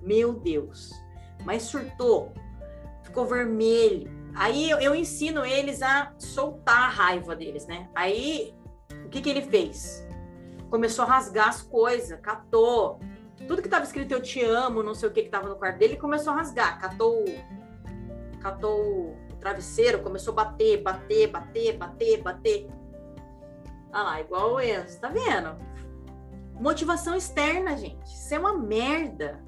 [0.03, 0.93] Meu Deus.
[1.45, 2.33] Mas surtou.
[3.03, 7.89] Ficou vermelho Aí eu, eu, ensino eles a soltar a raiva deles, né?
[7.95, 8.55] Aí
[9.05, 10.07] o que, que ele fez?
[10.69, 13.01] Começou a rasgar as coisas, catou
[13.47, 15.79] tudo que estava escrito eu te amo, não sei o que que estava no quarto
[15.79, 17.25] dele, começou a rasgar, catou,
[18.41, 22.69] catou o travesseiro, começou a bater, bater, bater, bater, bater.
[23.93, 25.57] Ah lá, igual o Enzo, tá vendo?
[26.55, 28.05] Motivação externa, gente.
[28.05, 29.41] Isso é uma merda.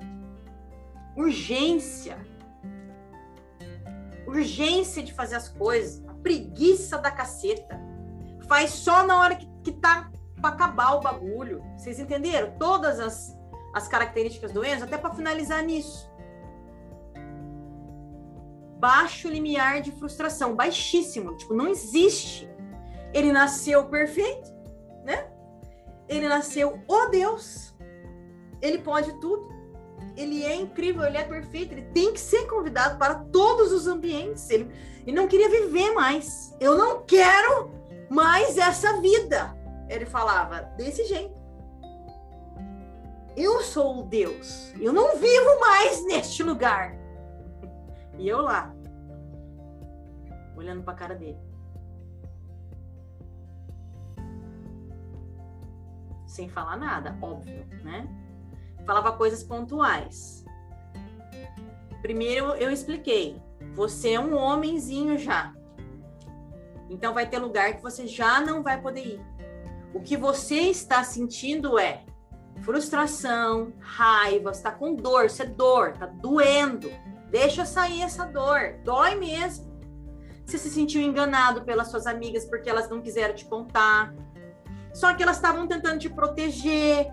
[1.17, 2.19] Urgência
[4.29, 7.81] urgência de fazer as coisas, a preguiça da caceta.
[8.47, 10.11] Faz só na hora que, que tá
[10.41, 11.63] para acabar o bagulho.
[11.77, 12.53] Vocês entenderam?
[12.59, 13.37] Todas as,
[13.75, 16.09] as características do Enzo, até para finalizar nisso.
[18.79, 22.49] Baixo limiar de frustração, baixíssimo, tipo, não existe.
[23.13, 24.53] Ele nasceu perfeito,
[25.05, 25.31] né?
[26.09, 27.75] Ele nasceu, oh Deus,
[28.63, 29.58] ele pode tudo
[30.19, 34.51] ele é incrível, ele é perfeito, ele tem que ser convidado para todos os ambientes.
[34.51, 34.69] Ele,
[35.07, 36.55] ele não queria viver mais.
[36.59, 37.71] Eu não quero
[38.11, 39.57] mais essa vida.
[39.89, 41.39] Ele falava desse jeito.
[43.37, 44.73] Eu sou o Deus.
[44.81, 46.99] Eu não vivo mais neste lugar.
[48.19, 48.75] E eu lá,
[50.57, 51.39] olhando para a cara dele.
[56.27, 58.28] Sem falar nada, óbvio, né?
[58.87, 60.45] Falava coisas pontuais.
[62.03, 63.41] Primeiro eu expliquei,
[63.75, 65.53] você é um homenzinho já.
[66.89, 69.21] Então vai ter lugar que você já não vai poder ir.
[69.93, 72.05] O que você está sentindo é
[72.63, 76.91] frustração, raiva, está com dor, isso é dor, tá doendo.
[77.31, 79.69] Deixa sair essa dor, dói mesmo.
[80.45, 84.15] Você se sentiu enganado pelas suas amigas porque elas não quiseram te contar.
[84.95, 87.07] Só que elas estavam tentando te proteger.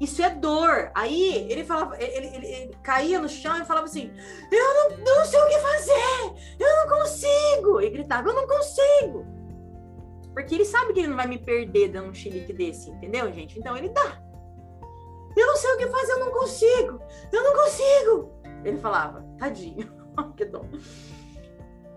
[0.00, 0.90] Isso é dor.
[0.94, 4.12] Aí ele falava, ele, ele, ele, caía no chão e falava assim:
[4.50, 7.80] Eu não, não sei o que fazer, eu não consigo.
[7.80, 9.26] E gritava: Eu não consigo.
[10.32, 13.58] Porque ele sabe que ele não vai me perder dando um chilique desse, entendeu, gente?
[13.58, 14.20] Então ele dá.
[15.36, 17.00] Eu não sei o que fazer, eu não consigo,
[17.32, 18.32] eu não consigo.
[18.64, 19.92] Ele falava: Tadinho,
[20.36, 20.64] que dó.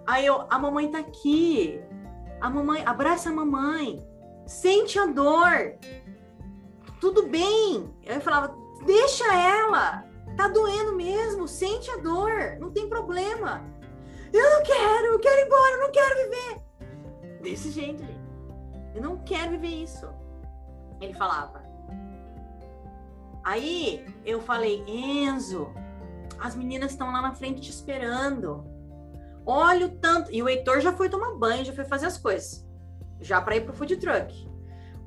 [0.05, 1.81] Aí eu, a mamãe tá aqui.
[2.39, 4.07] A mamãe, abraça a mamãe.
[4.45, 5.75] Sente a dor.
[6.99, 7.93] Tudo bem.
[8.03, 10.05] Eu falava, deixa ela.
[10.35, 11.47] Tá doendo mesmo.
[11.47, 12.57] Sente a dor.
[12.59, 13.63] Não tem problema.
[14.33, 17.41] Eu não quero, eu quero ir embora, eu não quero viver.
[17.41, 18.27] Desse jeito, gente.
[18.93, 20.07] Eu não quero viver isso.
[20.99, 21.63] Ele falava.
[23.43, 25.71] Aí eu falei, Enzo,
[26.39, 28.65] as meninas estão lá na frente te esperando.
[29.45, 30.31] Olha o tanto.
[30.31, 32.67] E o Heitor já foi tomar banho, já foi fazer as coisas.
[33.21, 34.47] Já para ir pro food truck.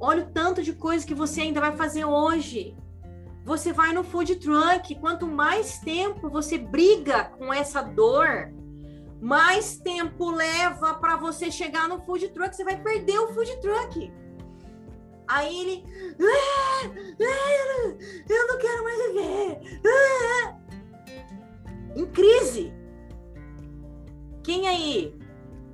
[0.01, 2.75] Olha o tanto de coisa que você ainda vai fazer hoje.
[3.45, 4.95] Você vai no food truck.
[4.95, 8.51] Quanto mais tempo você briga com essa dor,
[9.21, 12.57] mais tempo leva para você chegar no food truck.
[12.57, 14.11] Você vai perder o food truck.
[15.29, 15.85] Aí ele.
[16.19, 16.87] Ah,
[17.21, 17.97] ah,
[18.29, 19.81] eu não quero mais viver.
[19.87, 20.57] Ah,
[21.95, 22.73] em crise.
[24.43, 25.15] Quem aí?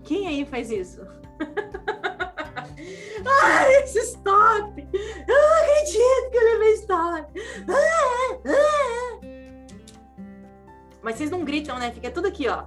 [0.02, 1.00] Quem aí faz isso?
[3.28, 4.88] ah, esse stop!
[5.28, 7.26] Eu não acredito que eu levei stop!
[7.68, 9.20] Ah, ah.
[11.02, 11.92] Mas vocês não gritam, né?
[11.92, 12.64] Fica tudo aqui, ó.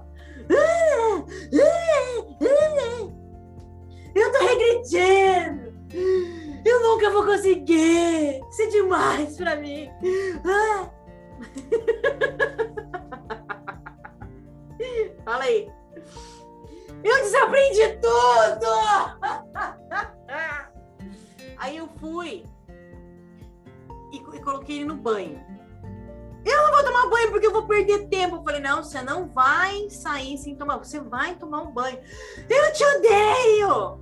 [4.14, 5.70] Eu tô regredindo!
[6.64, 8.40] Eu nunca vou conseguir!
[8.50, 9.90] Isso é demais pra mim!
[15.24, 15.70] Fala aí.
[17.04, 18.66] Eu desaprendi tudo!
[21.56, 22.44] Aí eu fui
[24.12, 25.38] e, e, coloquei ele no banho.
[26.44, 28.36] Eu não vou tomar banho porque eu vou perder tempo.
[28.36, 30.78] Eu falei, não, você não vai sair sem tomar.
[30.78, 31.98] Você vai tomar um banho.
[32.48, 34.00] Eu te odeio!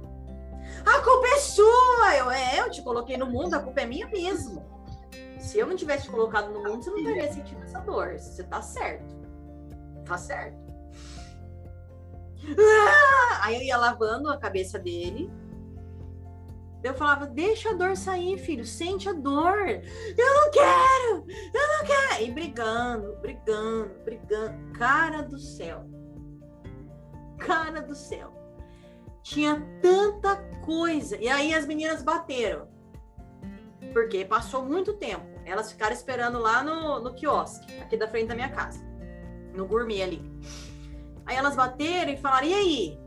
[0.87, 2.17] A culpa é sua!
[2.17, 4.65] Eu, é, eu te coloquei no mundo, a culpa é minha mesmo.
[5.41, 8.19] Se eu não tivesse te colocado no mundo, você não teria sentido essa dor.
[8.19, 9.17] Você tá certo.
[10.05, 10.57] Tá certo.
[12.57, 13.41] Ah!
[13.43, 15.31] Aí eu ia lavando a cabeça dele.
[16.89, 19.69] Eu falava, deixa a dor sair, filho, sente a dor.
[19.69, 22.25] Eu não quero, eu não quero.
[22.25, 24.73] E brigando, brigando, brigando.
[24.73, 25.85] Cara do céu.
[27.37, 28.33] Cara do céu.
[29.23, 31.19] Tinha tanta coisa.
[31.19, 32.67] E aí as meninas bateram.
[33.93, 35.27] Porque passou muito tempo.
[35.45, 38.81] Elas ficaram esperando lá no, no quiosque, aqui da frente da minha casa.
[39.55, 40.23] No gourmet ali.
[41.27, 42.99] Aí elas bateram e falaram, e aí?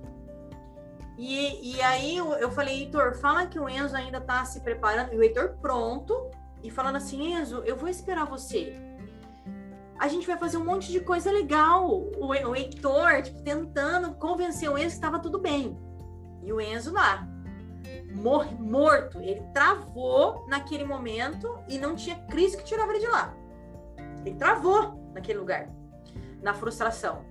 [1.23, 5.13] E, e aí eu, falei, Heitor, fala que o Enzo ainda tá se preparando.
[5.13, 6.31] E o Heitor pronto.
[6.63, 8.75] E falando assim, Enzo, eu vou esperar você.
[9.99, 11.87] A gente vai fazer um monte de coisa legal.
[11.87, 15.77] O, o Heitor, tipo, tentando convencer o Enzo que estava tudo bem.
[16.41, 17.27] E o Enzo lá,
[18.15, 19.19] mor morto.
[19.21, 23.31] Ele travou naquele momento e não tinha crise que tirava ele de lá.
[24.25, 25.69] Ele travou naquele lugar,
[26.41, 27.23] na frustração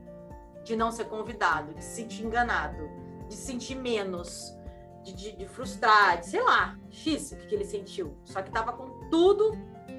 [0.62, 2.88] de não ser convidado, de se sentir enganado,
[3.30, 4.56] de se sentir menos,
[5.04, 8.18] de, de, de frustrar, de sei lá, X o que, que ele sentiu.
[8.24, 9.56] Só que tava com tudo,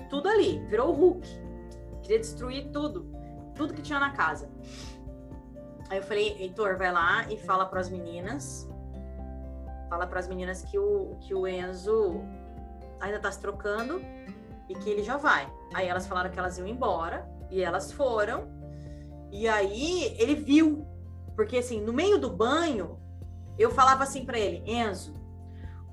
[0.10, 1.28] tudo ali, virou o Hulk.
[2.04, 3.10] Queria destruir tudo,
[3.56, 4.52] tudo que tinha na casa.
[5.90, 8.70] Aí eu falei, Heitor, vai lá e fala para as meninas,
[9.90, 12.22] fala para as meninas que o, que o Enzo
[13.00, 14.02] ainda tá se trocando
[14.68, 15.52] e que ele já vai.
[15.74, 18.50] Aí elas falaram que elas iam embora e elas foram.
[19.32, 20.86] E aí ele viu,
[21.36, 23.01] porque assim, no meio do banho,
[23.62, 25.14] eu falava assim para ele, Enzo,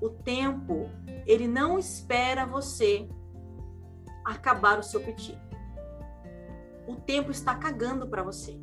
[0.01, 0.89] o tempo,
[1.25, 3.07] ele não espera você
[4.23, 5.37] acabar o seu piti.
[6.87, 8.59] O tempo está cagando para você.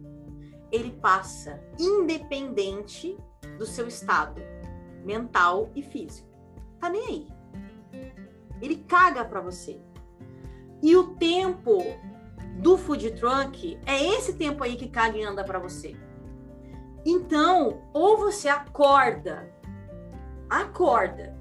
[0.73, 3.17] Ele passa independente
[3.59, 4.41] do seu estado
[5.05, 6.29] mental e físico.
[6.81, 7.29] Tá nem aí.
[8.61, 9.81] Ele caga para você.
[10.83, 11.79] E o tempo
[12.59, 15.97] do food truck, é esse tempo aí que caga e anda para você.
[17.09, 19.49] Então, ou você acorda,
[20.51, 21.39] acorda,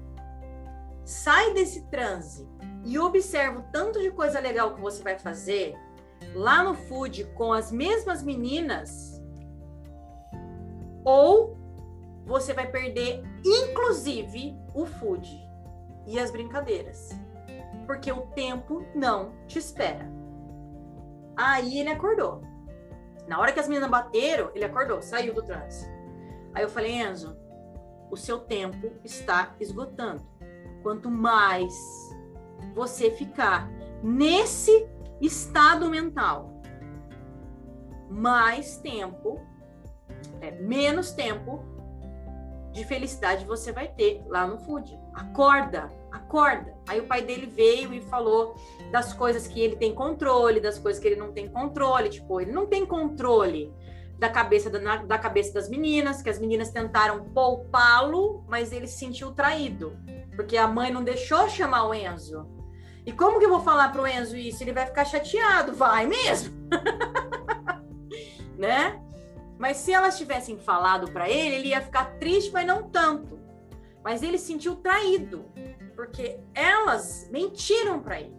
[1.04, 2.48] sai desse transe
[2.84, 5.74] e observa o tanto de coisa legal que você vai fazer
[6.36, 9.20] lá no food com as mesmas meninas,
[11.04, 11.56] ou
[12.24, 15.28] você vai perder, inclusive, o food
[16.06, 17.10] e as brincadeiras.
[17.86, 20.08] Porque o tempo não te espera.
[21.36, 22.55] Aí ele acordou.
[23.26, 25.90] Na hora que as meninas bateram, ele acordou, saiu do trânsito.
[26.54, 27.36] Aí eu falei, Enzo,
[28.10, 30.26] o seu tempo está esgotando.
[30.82, 31.74] Quanto mais
[32.74, 33.68] você ficar
[34.02, 34.88] nesse
[35.20, 36.62] estado mental,
[38.08, 39.40] mais tempo,
[40.40, 41.64] é, menos tempo
[42.72, 44.98] de felicidade você vai ter lá no food.
[45.14, 46.74] Acorda, acorda.
[46.88, 48.56] Aí o pai dele veio e falou
[48.90, 52.08] das coisas que ele tem controle, das coisas que ele não tem controle.
[52.08, 53.72] Tipo, ele não tem controle
[54.18, 58.98] da cabeça da, da cabeça das meninas, que as meninas tentaram poupá-lo, mas ele se
[58.98, 59.96] sentiu traído,
[60.34, 62.46] porque a mãe não deixou chamar o Enzo.
[63.04, 64.62] E como que eu vou falar pro Enzo isso?
[64.62, 66.56] Ele vai ficar chateado, vai mesmo?
[68.58, 69.00] né?
[69.58, 73.38] Mas se elas tivessem falado para ele, ele ia ficar triste, mas não tanto.
[74.02, 75.44] Mas ele se sentiu traído,
[75.96, 78.36] porque elas mentiram para ele.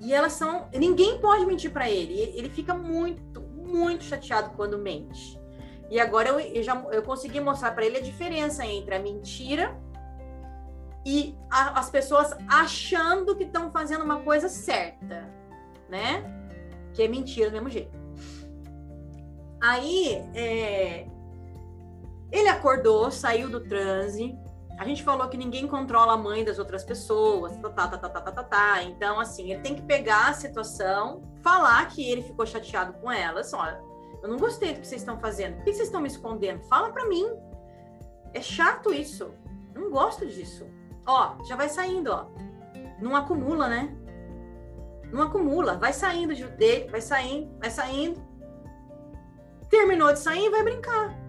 [0.00, 2.14] E elas são, ninguém pode mentir para ele.
[2.34, 5.38] Ele fica muito, muito chateado quando mente.
[5.90, 9.76] E agora eu, eu já eu consegui mostrar para ele a diferença entre a mentira
[11.04, 15.28] e a, as pessoas achando que estão fazendo uma coisa certa,
[15.88, 16.24] né?
[16.94, 17.98] Que é mentira do mesmo jeito.
[19.60, 21.06] Aí é,
[22.30, 24.38] ele acordou, saiu do transe.
[24.80, 28.20] A gente falou que ninguém controla a mãe das outras pessoas, tá, tá, tá, tá,
[28.22, 28.82] tá, tá, tá.
[28.82, 33.52] Então, assim, ele tem que pegar a situação, falar que ele ficou chateado com elas.
[33.52, 33.78] Olha,
[34.22, 35.56] eu não gostei do que vocês estão fazendo.
[35.56, 36.62] Por que vocês estão me escondendo?
[36.62, 37.30] Fala para mim.
[38.32, 39.34] É chato isso.
[39.74, 40.66] Não gosto disso.
[41.06, 42.28] Ó, já vai saindo, ó.
[43.02, 43.94] Não acumula, né?
[45.12, 45.76] Não acumula.
[45.76, 48.18] Vai saindo dele, vai saindo, vai saindo.
[49.68, 51.19] Terminou de sair, vai brincar.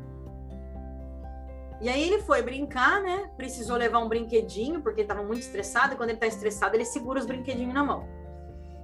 [1.82, 3.32] E aí ele foi brincar, né?
[3.36, 5.94] Precisou levar um brinquedinho, porque estava muito estressado.
[5.94, 8.08] E quando ele está estressado, ele segura os brinquedinhos na mão.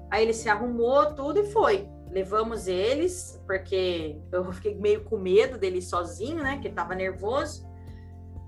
[0.10, 1.88] Aí ele se arrumou tudo e foi.
[2.10, 6.58] Levamos eles, porque eu fiquei meio com medo dele sozinho, né?
[6.60, 7.68] Que estava nervoso.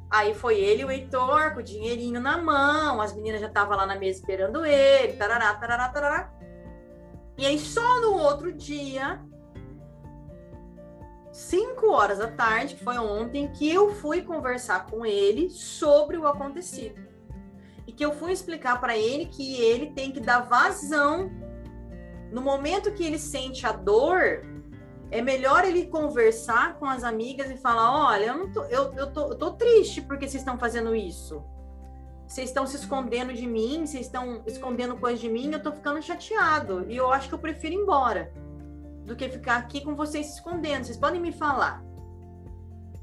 [0.10, 3.78] Aí foi ele e o Heitor com o dinheirinho na mão, as meninas já estavam
[3.78, 6.34] lá na mesa esperando ele, tarará, tarará, tarará.
[7.38, 9.22] E aí só no outro dia,
[11.40, 16.28] 5 horas da tarde, que foi ontem, que eu fui conversar com ele sobre o
[16.28, 17.00] acontecido.
[17.88, 21.32] E que eu fui explicar para ele que ele tem que dar vazão
[22.30, 24.46] no momento que ele sente a dor,
[25.10, 29.30] é melhor ele conversar com as amigas e falar: olha, eu, tô, eu, eu, tô,
[29.30, 31.42] eu tô triste porque vocês estão fazendo isso.
[32.28, 36.02] Vocês estão se escondendo de mim, vocês estão escondendo coisas de mim, eu tô ficando
[36.02, 36.86] chateado.
[36.90, 38.32] E eu acho que eu prefiro ir embora
[39.10, 40.86] do que ficar aqui com vocês se escondendo.
[40.86, 41.84] Vocês podem me falar.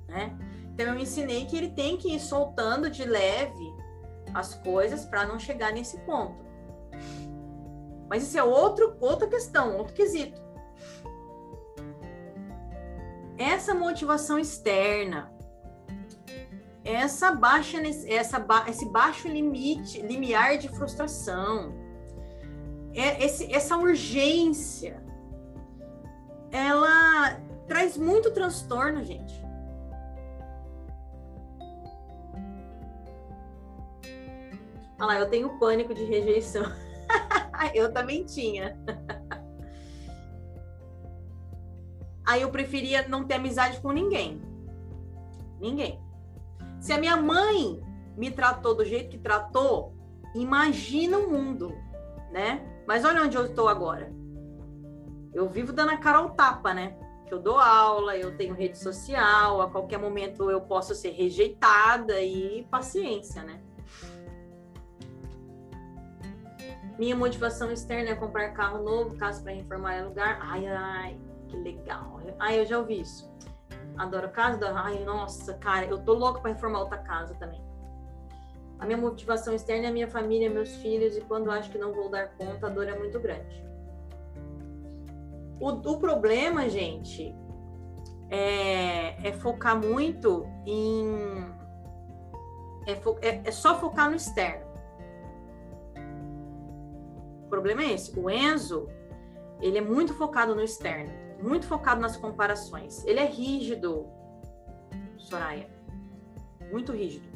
[0.09, 0.35] Né?
[0.73, 3.75] Então eu ensinei que ele tem que ir soltando de leve
[4.33, 6.47] as coisas para não chegar nesse ponto.
[8.09, 10.47] Mas isso é outro, outra questão, outro quesito
[13.39, 15.33] essa motivação externa,
[16.85, 21.75] essa baixa, essa, esse baixo limite, limiar de frustração,
[22.95, 25.05] é, esse, essa urgência,
[26.51, 29.45] ela traz muito transtorno, gente.
[34.99, 36.65] Olha lá, eu tenho pânico de rejeição.
[37.75, 38.79] eu também tinha.
[42.27, 44.41] aí eu preferia não ter amizade com ninguém.
[45.61, 46.01] Ninguém.
[46.81, 47.81] Se a minha mãe
[48.17, 49.95] me tratou do jeito que tratou,
[50.35, 51.75] imagina o mundo,
[52.33, 52.83] né?
[52.87, 54.11] Mas olha onde eu estou agora.
[55.37, 56.97] Eu vivo dando a cara ao tapa, né?
[57.27, 62.23] Que eu dou aula, eu tenho rede social, a qualquer momento eu posso ser rejeitada
[62.23, 63.61] e paciência, né?
[66.99, 70.39] Minha motivação externa é comprar carro novo, casa para reformar lugar.
[70.41, 72.19] Ai, ai que legal.
[72.39, 73.31] Ai, eu já ouvi isso.
[73.99, 74.57] Adoro casa.
[74.57, 74.75] Adoro...
[74.75, 77.63] Ai, nossa, cara, eu tô louca para reformar outra casa também.
[78.79, 81.93] A minha motivação externa é a minha família, meus filhos, e quando acho que não
[81.93, 83.67] vou dar conta, a dor é muito grande.
[85.61, 87.35] O, o problema, gente,
[88.29, 91.07] é, é, focar muito em.
[92.87, 94.67] É, fo, é, é só focar no externo.
[97.45, 98.19] O problema é esse.
[98.19, 98.89] O Enzo,
[99.61, 103.05] ele é muito focado no externo muito focado nas comparações.
[103.05, 104.07] Ele é rígido,
[105.17, 105.69] Soraya.
[106.71, 107.27] Muito rígido.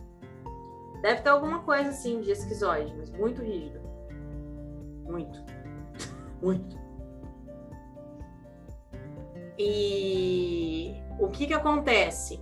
[1.02, 3.80] Deve ter alguma coisa assim de esquizoide, mas muito rígido.
[5.04, 5.42] Muito.
[6.40, 6.79] Muito.
[9.62, 12.40] E o que que acontece?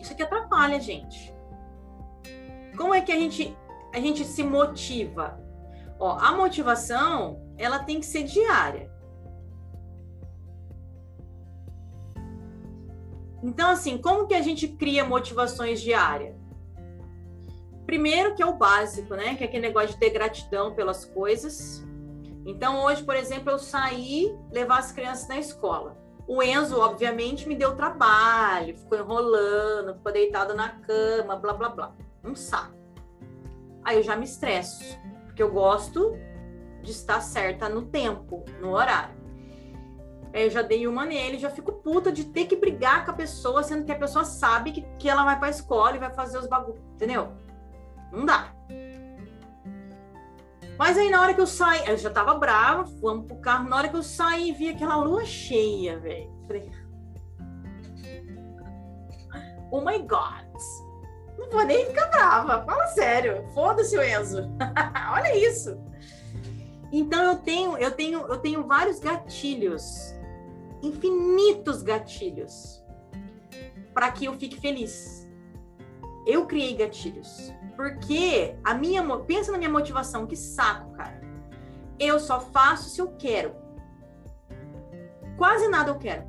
[0.00, 1.34] Isso aqui atrapalha a gente.
[2.76, 3.56] Como é que a gente
[3.92, 5.40] a gente se motiva?
[5.98, 8.92] Ó, a motivação, ela tem que ser diária.
[13.42, 16.36] Então, assim, como que a gente cria motivações diárias?
[17.86, 19.34] Primeiro, que é o básico, né?
[19.34, 21.84] Que é aquele negócio de ter gratidão pelas coisas.
[22.46, 26.03] Então, hoje, por exemplo, eu saí levar as crianças na escola.
[26.26, 31.92] O Enzo, obviamente, me deu trabalho, ficou enrolando, ficou deitado na cama, blá, blá, blá.
[32.24, 32.74] Um saco.
[33.84, 36.16] Aí eu já me estresso, porque eu gosto
[36.82, 39.14] de estar certa no tempo, no horário.
[40.32, 43.14] Aí eu já dei uma nele, já fico puta de ter que brigar com a
[43.14, 46.38] pessoa, sendo que a pessoa sabe que, que ela vai pra escola e vai fazer
[46.38, 47.32] os bagulhos, entendeu?
[48.10, 48.52] Não dá.
[50.78, 53.76] Mas aí na hora que eu saí, eu já tava brava, fomos pro carro, na
[53.76, 56.30] hora que eu saí, vi aquela lua cheia, velho.
[56.46, 56.70] Falei,
[59.70, 60.44] oh my God.
[61.38, 63.44] Não vou nem ficar brava, fala sério.
[63.54, 64.42] Foda-se o Enzo.
[65.12, 65.78] Olha isso.
[66.92, 70.14] Então eu tenho, eu tenho, eu tenho vários gatilhos,
[70.80, 72.84] infinitos gatilhos,
[73.92, 75.28] para que eu fique feliz.
[76.24, 77.52] Eu criei gatilhos.
[77.76, 81.20] Porque a minha, pensa na minha motivação, que saco, cara.
[81.98, 83.54] Eu só faço se eu quero.
[85.36, 86.24] Quase nada eu quero.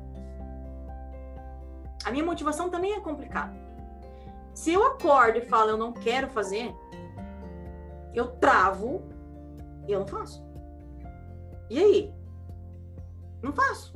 [2.04, 3.54] A minha motivação também é complicada.
[4.54, 6.74] Se eu acordo e falo eu não quero fazer,
[8.14, 9.02] eu travo
[9.86, 10.44] e eu não faço.
[11.68, 12.14] E aí?
[13.42, 13.94] Não faço.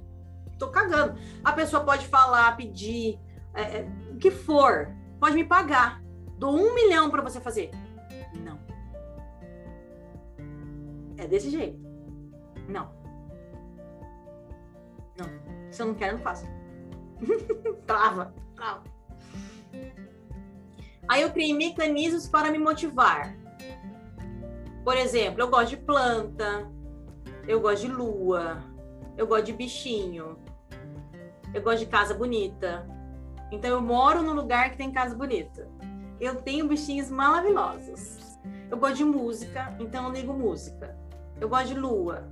[0.59, 1.19] Tô cagando.
[1.43, 3.19] A pessoa pode falar, pedir,
[3.55, 6.03] é, é, o que for, pode me pagar.
[6.41, 7.71] Dou um milhão para você fazer.
[8.43, 8.59] Não.
[11.19, 11.79] É desse jeito.
[12.67, 12.91] Não.
[15.19, 15.27] Não.
[15.71, 16.47] Se eu não quero, eu não faço.
[17.87, 18.85] trava, trava.
[21.07, 23.37] Aí eu criei mecanismos para me motivar.
[24.83, 26.67] Por exemplo, eu gosto de planta,
[27.47, 28.65] eu gosto de lua,
[29.19, 30.39] eu gosto de bichinho,
[31.53, 32.89] eu gosto de casa bonita.
[33.53, 35.70] Então eu moro num lugar que tem casa bonita
[36.21, 38.39] eu tenho bichinhos maravilhosos.
[38.71, 40.97] Eu gosto de música, então eu ligo música.
[41.41, 42.29] Eu gosto de lua.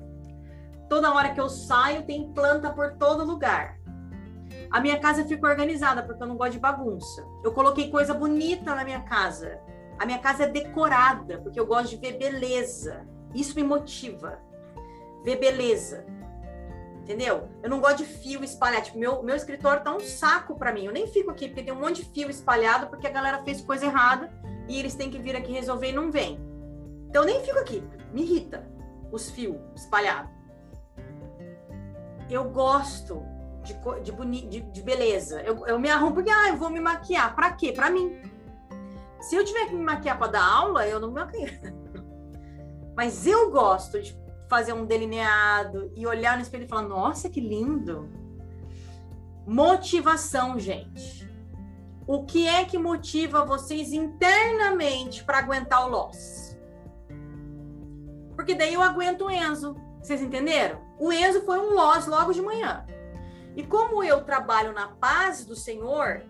[0.89, 3.78] Toda hora que eu saio, tem planta por todo lugar.
[4.70, 7.26] A minha casa fica organizada, porque eu não gosto de bagunça.
[7.43, 9.59] Eu coloquei coisa bonita na minha casa.
[9.99, 13.07] A minha casa é decorada, porque eu gosto de ver beleza.
[13.34, 14.39] Isso me motiva.
[15.24, 16.18] Ver beleza
[17.09, 17.49] entendeu?
[17.63, 18.85] Eu não gosto de fio espalhado.
[18.85, 20.85] Tipo, meu, meu escritório tá um saco para mim.
[20.85, 23.63] Eu nem fico aqui, porque tem um monte de fio espalhado, porque a galera fez
[23.63, 24.31] coisa errada
[24.69, 26.39] e eles têm que vir aqui resolver e não vem.
[27.09, 27.83] Então eu nem fico aqui.
[28.13, 28.69] Me irrita
[29.11, 30.31] os fios espalhados.
[32.29, 33.23] Eu gosto
[33.63, 35.41] de, de, boni, de, de beleza.
[35.41, 37.35] Eu, eu me arrumo porque, ah, eu vou me maquiar.
[37.35, 37.73] Para quê?
[37.73, 38.21] Para mim.
[39.23, 41.49] Se eu tiver que me maquiar para dar aula, eu não me maquio.
[42.95, 44.15] Mas eu gosto de
[44.49, 48.09] fazer um delineado e olhar no espelho e falar: nossa, que lindo.
[49.47, 51.29] Motivação, gente.
[52.07, 56.59] O que é que motiva vocês internamente para aguentar o loss?
[58.35, 59.77] Porque daí eu aguento o Enzo.
[60.01, 60.81] Vocês entenderam?
[60.99, 62.87] O Enzo foi um loss logo de manhã.
[63.55, 66.23] E como eu trabalho na paz do Senhor,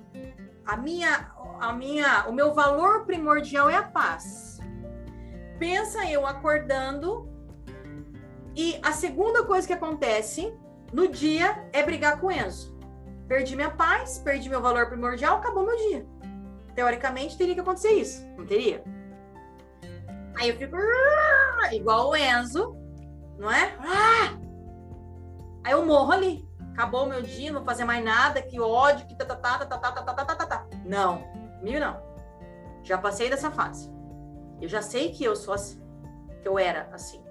[0.65, 1.31] a minha,
[1.61, 4.59] a minha, o meu valor primordial é a paz.
[5.59, 7.29] Pensa eu acordando
[8.59, 10.53] e a segunda coisa que acontece
[10.93, 12.77] no dia é brigar com o Enzo.
[13.29, 16.05] Perdi minha paz, perdi meu valor primordial, acabou meu dia.
[16.75, 18.83] Teoricamente teria que acontecer isso, não teria?
[20.37, 22.77] Aí eu fico ah", igual o Enzo,
[23.39, 23.77] não é?
[23.79, 24.37] Ah!
[25.63, 26.45] Aí eu morro ali.
[26.73, 30.25] Acabou meu dia, não vou fazer mais nada, que ódio, que tá, tá, tá, tá,
[30.25, 30.67] tá, tá.
[30.85, 31.23] Não,
[31.63, 32.03] mil não.
[32.83, 33.89] Já passei dessa fase.
[34.61, 35.81] Eu já sei que eu sou assim,
[36.43, 37.28] que eu era assim.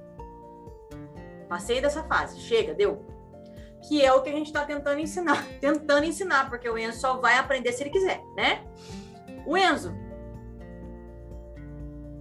[1.47, 3.05] Passei dessa fase, chega, deu.
[3.87, 7.17] Que é o que a gente está tentando ensinar, tentando ensinar, porque o Enzo só
[7.17, 8.65] vai aprender se ele quiser, né?
[9.45, 9.93] O Enzo,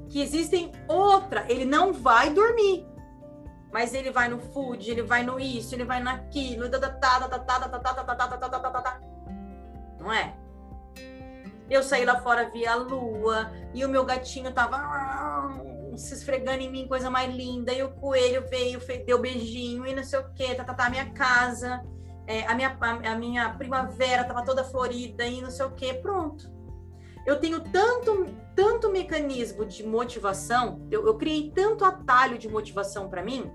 [0.09, 2.87] que existem outra, ele não vai dormir,
[3.73, 6.65] mas ele vai no food, ele vai no isso, ele vai naquilo,
[9.99, 10.35] não é?
[11.69, 14.79] Eu saí lá fora via a lua e o meu gatinho tava
[15.97, 20.05] se esfregando em mim, coisa mais linda, e o coelho veio, deu beijinho, e não
[20.05, 21.83] sei o que, tá, tá, tá, a minha casa,
[22.27, 26.51] é, a, minha, a, minha primavera tava toda florida, e não sei o que, pronto.
[27.25, 33.23] eu tenho tanto, tanto mecanismo de motivação, eu, eu criei tanto atalho de motivação para
[33.23, 33.51] mim.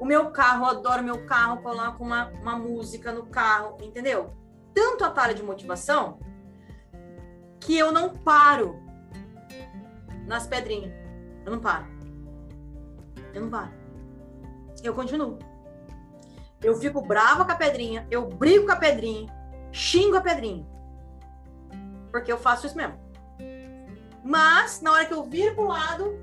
[0.00, 4.34] O meu carro, eu adoro meu carro, coloco uma, uma música no carro, entendeu?
[4.74, 6.18] Tanto atalho de motivação
[7.60, 8.82] que eu não paro
[10.26, 11.03] nas pedrinhas.
[11.44, 11.86] Eu não paro.
[13.32, 13.72] Eu não paro.
[14.82, 15.38] Eu continuo.
[16.62, 19.26] Eu fico brava com a pedrinha, eu brigo com a pedrinha,
[19.70, 20.66] xingo a pedrinha.
[22.10, 22.98] Porque eu faço isso mesmo.
[24.24, 26.18] Mas, na hora que eu viro pro lado,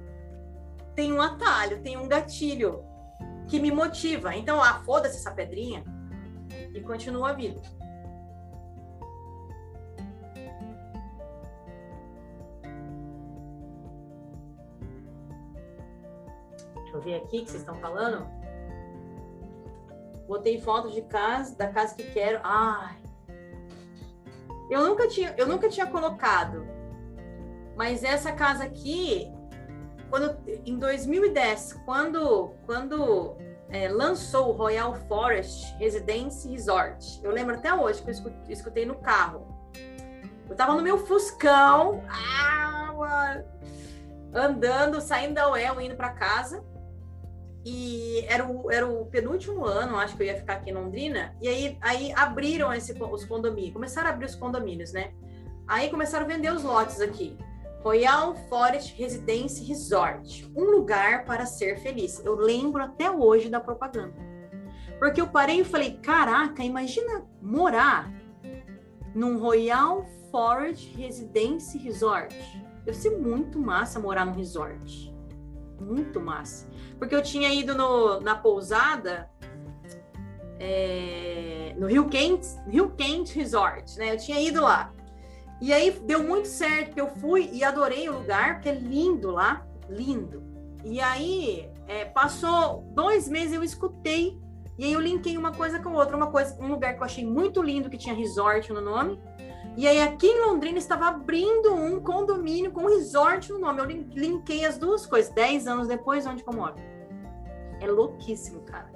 [0.96, 2.84] tem um atalho, tem um gatilho
[3.48, 4.36] que me motiva.
[4.36, 5.84] Então, ah, foda-se essa pedrinha
[6.74, 7.62] e continua a vida.
[16.92, 18.28] Deixa eu ver aqui que vocês estão falando.
[20.28, 22.42] Botei fotos de casa, da casa que quero.
[22.44, 22.98] Ai.
[24.70, 26.68] Eu nunca tinha, eu nunca tinha colocado.
[27.78, 29.32] Mas essa casa aqui,
[30.10, 33.38] quando em 2010, quando quando
[33.70, 38.96] é, lançou o Royal Forest Residence Resort, eu lembro até hoje que eu escutei no
[38.96, 39.48] carro.
[40.50, 43.42] Eu tava no meu Fuscão, ah,
[44.34, 46.71] andando, saindo da UEL, indo para casa.
[47.64, 51.36] E era o, era o penúltimo ano, acho que eu ia ficar aqui em Londrina.
[51.42, 55.14] E aí, aí abriram esse, os condomínios, começaram a abrir os condomínios, né?
[55.68, 57.38] Aí começaram a vender os lotes aqui.
[57.84, 62.24] Royal Forest Residence Resort, um lugar para ser feliz.
[62.24, 64.14] Eu lembro até hoje da propaganda.
[65.00, 68.12] Porque eu parei e falei: caraca, imagina morar
[69.16, 72.36] num Royal Forest Residence Resort.
[72.86, 75.12] Deve ser muito massa morar num resort.
[75.80, 76.70] Muito massa.
[77.02, 79.28] Porque eu tinha ido no, na pousada
[80.60, 84.14] é, no Rio Quente, Rio Quente Resort, né?
[84.14, 84.94] Eu tinha ido lá.
[85.60, 89.32] E aí deu muito certo, porque eu fui e adorei o lugar, porque é lindo
[89.32, 90.44] lá, lindo.
[90.86, 94.40] E aí é, passou dois meses eu escutei
[94.78, 97.26] e aí eu linkei uma coisa com outra, uma coisa, um lugar que eu achei
[97.26, 99.20] muito lindo que tinha resort no nome.
[99.76, 103.80] E aí aqui em Londrina estava abrindo um condomínio com resort no nome.
[103.80, 106.91] Eu linkei as duas coisas, dez anos depois, onde eu moro.
[107.82, 108.92] É louquíssimo, cara.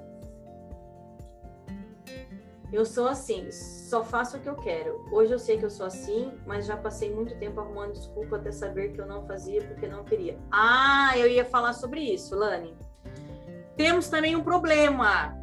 [2.72, 5.04] Eu sou assim, só faço o que eu quero.
[5.12, 8.50] Hoje eu sei que eu sou assim, mas já passei muito tempo arrumando desculpa até
[8.50, 10.38] saber que eu não fazia porque não queria.
[10.50, 12.76] Ah, eu ia falar sobre isso, Lani.
[13.76, 15.36] Temos também um problema.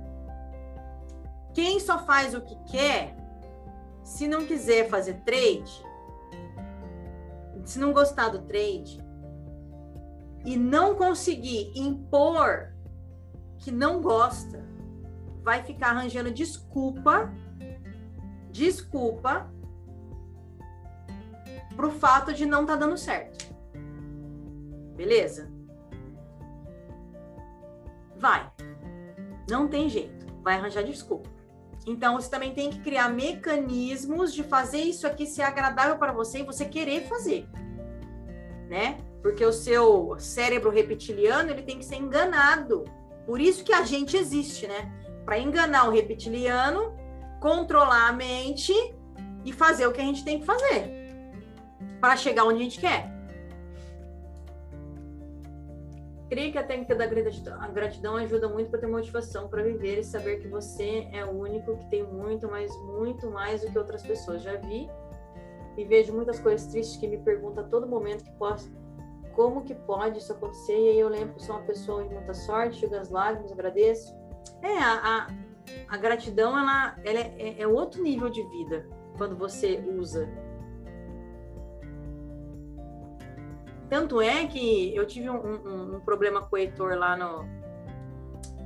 [1.54, 3.16] Quem só faz o que quer,
[4.04, 5.86] se não quiser fazer trade,
[7.66, 9.00] se não gostar do trade
[10.46, 12.73] e não conseguir impor
[13.64, 14.62] que não gosta
[15.42, 17.34] vai ficar arranjando desculpa,
[18.52, 19.50] desculpa
[21.76, 23.54] pro fato de não tá dando certo.
[24.96, 25.52] Beleza?
[28.18, 28.52] Vai.
[29.50, 30.26] Não tem jeito.
[30.44, 31.30] Vai arranjar desculpa.
[31.86, 36.40] Então, você também tem que criar mecanismos de fazer isso aqui ser agradável para você
[36.40, 37.50] e você querer fazer.
[38.70, 38.98] Né?
[39.22, 42.86] Porque o seu cérebro reptiliano, ele tem que ser enganado
[43.26, 44.92] por isso que a gente existe, né?
[45.26, 46.94] Para enganar o reptiliano,
[47.40, 48.74] controlar a mente
[49.46, 51.04] e fazer o que a gente tem que fazer
[52.00, 53.12] para chegar onde a gente quer.
[56.30, 60.42] Creio que a técnica da gratidão ajuda muito para ter motivação para viver e saber
[60.42, 64.42] que você é o único que tem muito, mas muito mais do que outras pessoas.
[64.42, 64.90] Já vi
[65.78, 68.72] e vejo muitas coisas tristes que me perguntam a todo momento que posso,
[69.36, 70.78] como que pode isso acontecer?
[70.78, 74.16] E aí eu lembro sou uma pessoa de muita sorte, chego as lágrimas, agradeço.
[74.62, 75.28] É, a, a,
[75.90, 78.88] a gratidão, ela, ela é, é, é outro nível de vida
[79.18, 80.30] quando você usa.
[83.90, 87.46] Tanto é que eu tive um, um, um problema com o Heitor lá, no,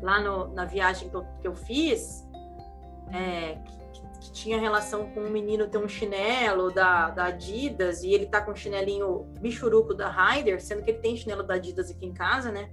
[0.01, 2.25] lá no, na viagem que eu, que eu fiz,
[3.11, 3.57] é,
[4.27, 8.41] que tinha relação com um menino ter um chinelo da, da Adidas e ele tá
[8.41, 12.13] com um chinelinho bichuruco da Ryder, sendo que ele tem chinelo da Adidas aqui em
[12.13, 12.69] casa, né?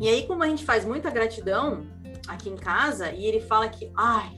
[0.00, 1.86] E aí, como a gente faz muita gratidão
[2.26, 4.32] aqui em casa, e ele fala que, ai,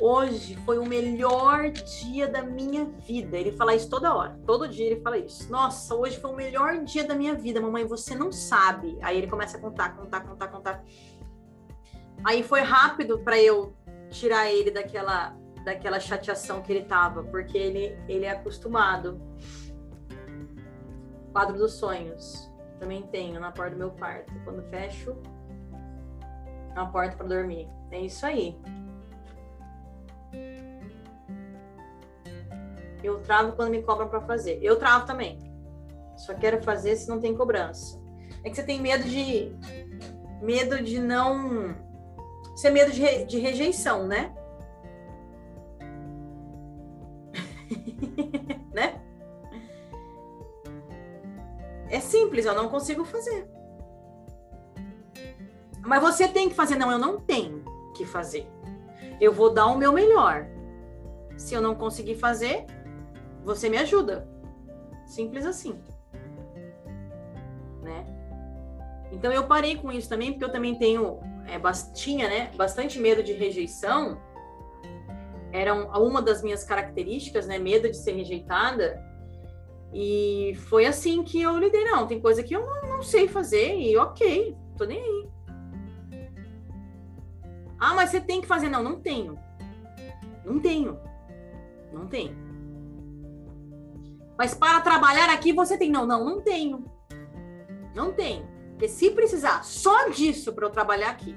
[0.00, 3.36] hoje foi o melhor dia da minha vida.
[3.36, 5.50] Ele fala isso toda hora, todo dia ele fala isso.
[5.50, 8.98] Nossa, hoje foi o melhor dia da minha vida, mamãe, você não sabe.
[9.00, 10.84] Aí ele começa a contar, contar, contar, contar.
[12.24, 13.74] Aí foi rápido para eu
[14.10, 19.20] tirar ele daquela daquela chateação que ele tava, porque ele ele é acostumado.
[21.32, 22.50] Quadro dos sonhos.
[22.78, 24.32] Também tenho na porta do meu quarto.
[24.44, 25.16] Quando fecho
[26.74, 27.68] a porta para dormir.
[27.90, 28.56] É isso aí.
[33.02, 34.58] Eu travo quando me cobram para fazer.
[34.62, 35.38] Eu travo também.
[36.16, 38.00] Só quero fazer se não tem cobrança.
[38.44, 39.52] É que você tem medo de
[40.42, 41.74] medo de não
[42.58, 43.24] ser medo de, re...
[43.24, 44.34] de rejeição, né?
[48.74, 49.00] né?
[51.88, 53.48] É simples, eu não consigo fazer.
[55.86, 56.74] Mas você tem que fazer.
[56.74, 57.64] Não, eu não tenho
[57.94, 58.50] que fazer.
[59.20, 60.44] Eu vou dar o meu melhor.
[61.36, 62.66] Se eu não conseguir fazer,
[63.44, 64.28] você me ajuda.
[65.06, 65.80] Simples assim.
[67.82, 68.04] Né?
[69.12, 71.58] Então eu parei com isso também, porque eu também tenho, é,
[71.94, 74.20] tinha, né, bastante medo de rejeição.
[75.52, 79.02] Era uma das minhas características, né, medo de ser rejeitada.
[79.92, 81.84] E foi assim que eu lidei.
[81.84, 85.28] Não, tem coisa que eu não, não sei fazer e ok, tô nem aí.
[87.80, 88.68] Ah, mas você tem que fazer.
[88.68, 89.38] Não, não tenho.
[90.44, 90.98] Não tenho.
[91.92, 92.36] Não tenho.
[94.36, 95.90] Mas para trabalhar aqui você tem.
[95.90, 96.84] Não, não, não tenho.
[97.94, 98.57] Não tenho.
[98.78, 101.36] Porque se precisar só disso para eu trabalhar aqui,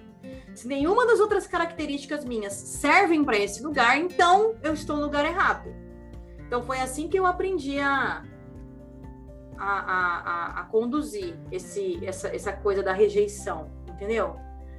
[0.54, 5.26] se nenhuma das outras características minhas servem para esse lugar, então eu estou no lugar
[5.26, 5.74] errado.
[6.46, 8.24] Então foi assim que eu aprendi a,
[9.58, 14.36] a, a, a conduzir esse, essa, essa coisa da rejeição, entendeu?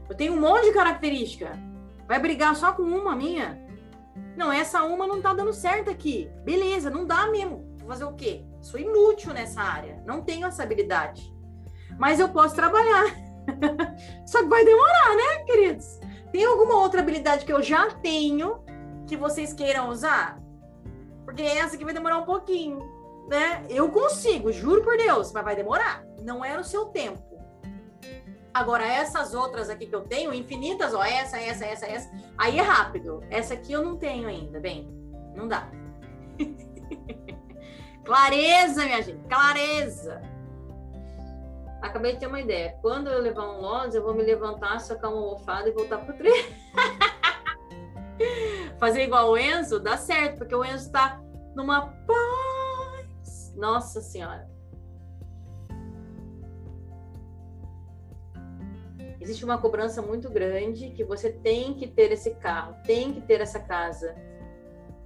[0.08, 1.58] Eu tenho um monte de característica.
[2.06, 3.60] Vai brigar só com uma minha?
[4.36, 6.30] Não, essa uma não tá dando certo aqui.
[6.44, 7.76] Beleza, não dá mesmo.
[7.80, 8.44] Vou fazer o quê?
[8.60, 10.00] Sou inútil nessa área.
[10.06, 11.31] Não tenho essa habilidade.
[12.02, 13.14] Mas eu posso trabalhar.
[14.26, 16.00] só que vai demorar, né, queridos?
[16.32, 18.64] Tem alguma outra habilidade que eu já tenho
[19.06, 20.36] que vocês queiram usar?
[21.24, 22.80] Porque essa aqui vai demorar um pouquinho,
[23.28, 23.64] né?
[23.68, 26.04] Eu consigo, juro por Deus, mas vai demorar.
[26.24, 27.22] Não é no seu tempo.
[28.52, 32.62] Agora, essas outras aqui que eu tenho, infinitas, ó, essa, essa, essa, essa, aí é
[32.62, 33.22] rápido.
[33.30, 34.92] Essa aqui eu não tenho ainda, bem,
[35.36, 35.70] não dá.
[38.04, 40.31] clareza, minha gente, clareza.
[41.82, 42.78] Acabei de ter uma ideia.
[42.80, 46.16] Quando eu levar um loss, eu vou me levantar, socar uma almofada e voltar pro
[46.16, 46.48] treino.
[48.78, 51.20] Fazer igual o Enzo, dá certo, porque o Enzo tá
[51.54, 53.52] numa paz.
[53.56, 54.52] Nossa Senhora.
[59.22, 63.40] existe uma cobrança muito grande que você tem que ter esse carro, tem que ter
[63.40, 64.14] essa casa.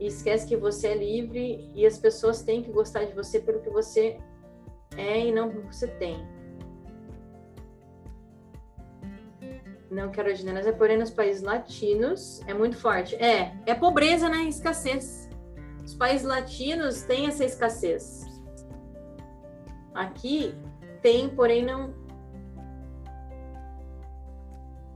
[0.00, 3.60] E esquece que você é livre e as pessoas têm que gostar de você pelo
[3.60, 4.18] que você
[4.96, 6.35] é e não pelo que você tem.
[9.90, 13.14] Não quero generalizar, porém nos países latinos é muito forte.
[13.16, 14.44] É, é pobreza, né?
[14.44, 15.28] Escassez.
[15.84, 18.26] Os países latinos têm essa escassez.
[19.94, 20.54] Aqui
[21.00, 21.94] tem, porém não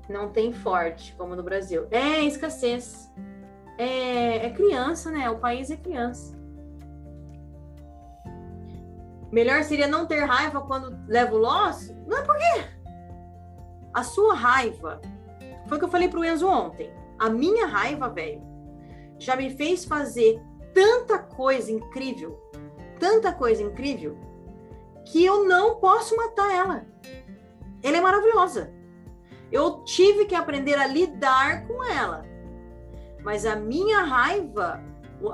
[0.08, 1.86] não tem forte, como no Brasil.
[1.92, 3.08] É escassez.
[3.78, 5.30] É, é criança, né?
[5.30, 6.36] O país é criança.
[9.30, 11.94] Melhor seria não ter raiva quando leva o loss?
[12.08, 12.79] Não é por quê?
[13.92, 15.00] A sua raiva,
[15.66, 16.92] foi o que eu falei pro Enzo ontem.
[17.18, 18.42] A minha raiva, velho,
[19.18, 20.40] já me fez fazer
[20.72, 22.40] tanta coisa incrível,
[22.98, 24.16] tanta coisa incrível,
[25.04, 26.86] que eu não posso matar ela.
[27.82, 28.72] Ela é maravilhosa.
[29.50, 32.24] Eu tive que aprender a lidar com ela.
[33.22, 34.82] Mas a minha raiva,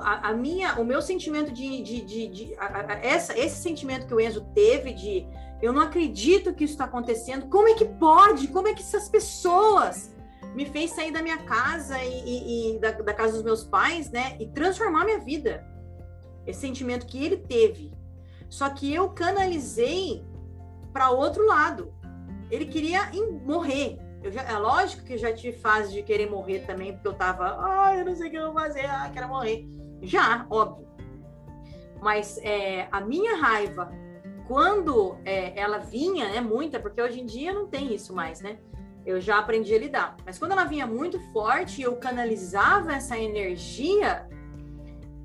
[0.01, 4.07] a, a minha, o meu sentimento de, de, de, de a, a, essa, esse sentimento
[4.07, 5.27] que o Enzo teve de
[5.61, 7.47] eu não acredito que isso está acontecendo.
[7.47, 8.47] Como é que pode?
[8.47, 10.15] Como é que essas pessoas
[10.53, 14.09] me fez sair da minha casa e, e, e da, da, casa dos meus pais,
[14.11, 14.37] né?
[14.39, 15.65] E transformar minha vida.
[16.45, 17.91] Esse sentimento que ele teve.
[18.49, 20.23] Só que eu canalizei
[20.93, 21.93] para outro lado.
[22.49, 23.11] Ele queria
[23.45, 23.99] morrer.
[24.31, 27.57] Já, é lógico que eu já tive fase de querer morrer também, porque eu tava,
[27.59, 29.67] ah, eu não sei o que eu vou fazer, ah, quero morrer.
[30.01, 30.87] Já, óbvio.
[32.01, 33.91] Mas é, a minha raiva,
[34.47, 38.57] quando é, ela vinha, né, muita, porque hoje em dia não tem isso mais, né?
[39.05, 40.17] Eu já aprendi a lidar.
[40.25, 44.27] Mas quando ela vinha muito forte e eu canalizava essa energia,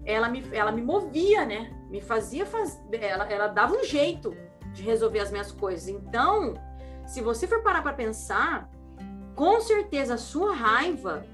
[0.05, 1.73] ela me, ela me movia, né?
[1.89, 2.47] Me fazia.
[2.93, 4.37] Ela, ela dava um jeito
[4.73, 5.89] de resolver as minhas coisas.
[5.89, 6.55] Então,
[7.07, 8.71] se você for parar para pensar,
[9.35, 11.25] com certeza a sua raiva,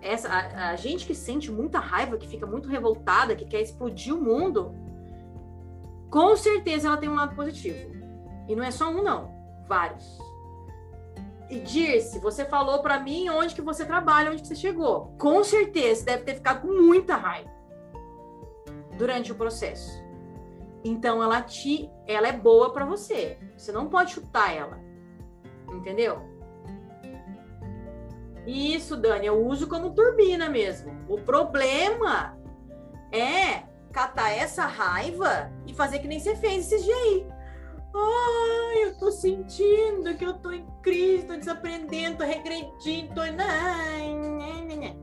[0.00, 4.14] essa, a, a, gente que sente muita raiva, que fica muito revoltada, que quer explodir
[4.14, 4.74] o mundo,
[6.10, 7.90] com certeza ela tem um lado positivo.
[8.48, 9.32] E não é só um, não,
[9.68, 10.18] vários.
[11.48, 15.14] E Dirce, você falou para mim onde que você trabalha, onde que você chegou.
[15.18, 17.50] Com certeza deve ter ficado com muita raiva
[18.96, 20.00] durante o processo.
[20.84, 23.38] Então ela te, ela é boa para você.
[23.56, 24.78] Você não pode chutar ela.
[25.72, 26.22] Entendeu?
[28.46, 30.92] Isso, Dani, eu uso como turbina mesmo.
[31.08, 32.38] O problema
[33.12, 37.26] é catar essa raiva e fazer que nem você fez esses dias aí.
[37.94, 43.20] Ai, eu tô sentindo que eu tô em crise, tô desaprendendo, tô regredindo, tô.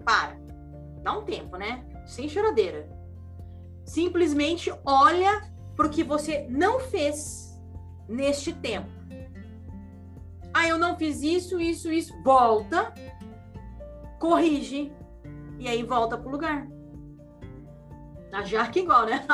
[0.05, 0.37] Para.
[1.03, 1.85] Dá um tempo, né?
[2.05, 2.89] Sem choradeira.
[3.85, 7.59] Simplesmente olha pro que você não fez
[8.07, 8.89] neste tempo.
[10.53, 12.13] Ah, eu não fiz isso, isso, isso.
[12.23, 12.93] Volta,
[14.19, 14.91] corrige
[15.59, 16.67] e aí volta pro lugar.
[18.31, 19.25] A Jaque igual, né?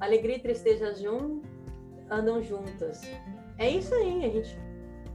[0.00, 1.42] Alegria e tristeza jun,
[2.10, 3.02] andam juntas.
[3.58, 4.58] É isso aí, a gente,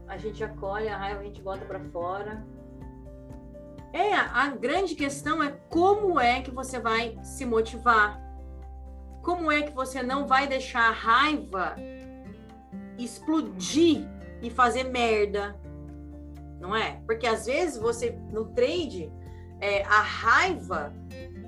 [0.07, 2.43] a gente acolhe a raiva, a gente bota para fora.
[3.93, 8.19] É, a grande questão é como é que você vai se motivar.
[9.21, 11.75] Como é que você não vai deixar a raiva
[12.97, 14.07] explodir
[14.41, 15.55] e fazer merda,
[16.59, 17.01] não é?
[17.05, 19.11] Porque às vezes você no trade
[19.59, 20.93] é, a raiva,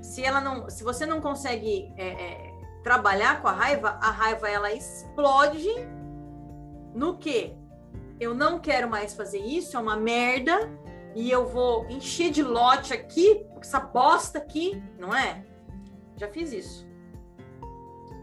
[0.01, 4.49] se ela não, se você não consegue é, é, trabalhar com a raiva, a raiva
[4.49, 5.69] ela explode
[6.93, 7.55] no que?
[8.19, 10.69] Eu não quero mais fazer isso, é uma merda
[11.15, 15.45] e eu vou encher de lote aqui, essa bosta aqui, não é?
[16.17, 16.87] Já fiz isso.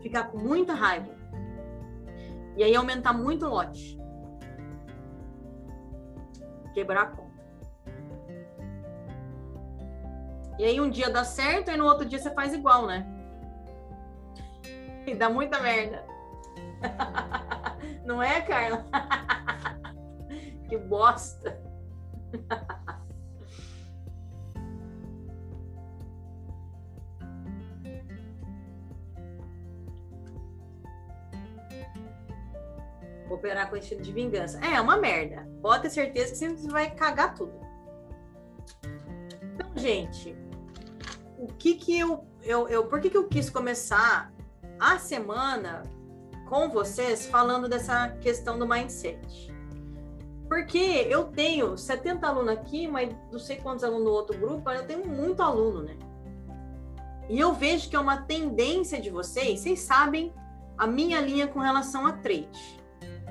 [0.03, 1.17] Ficar com muita raiva.
[2.57, 3.99] E aí aumentar muito o lote
[6.73, 7.29] quebrar a conta.
[10.59, 13.07] E aí um dia dá certo e no outro dia você faz igual, né?
[15.07, 16.05] E dá muita merda.
[18.05, 18.85] Não é, Carla?
[20.69, 21.61] que bosta.
[33.29, 34.61] operar com estilo de vingança.
[34.65, 35.49] É, é uma merda.
[35.61, 37.53] Pode ter certeza que você vai cagar tudo.
[39.55, 40.37] Então, gente,
[41.39, 44.33] o que que eu, eu, eu por que que eu quis começar
[44.79, 45.83] a semana
[46.49, 49.53] com vocês falando dessa questão do mindset?
[50.49, 54.81] Porque eu tenho 70 alunos aqui, mas não sei quantos alunos no outro grupo, mas
[54.81, 55.97] eu tenho muito aluno, né?
[57.29, 60.33] E eu vejo que é uma tendência de vocês, vocês sabem
[60.79, 62.78] a minha linha com relação a trade.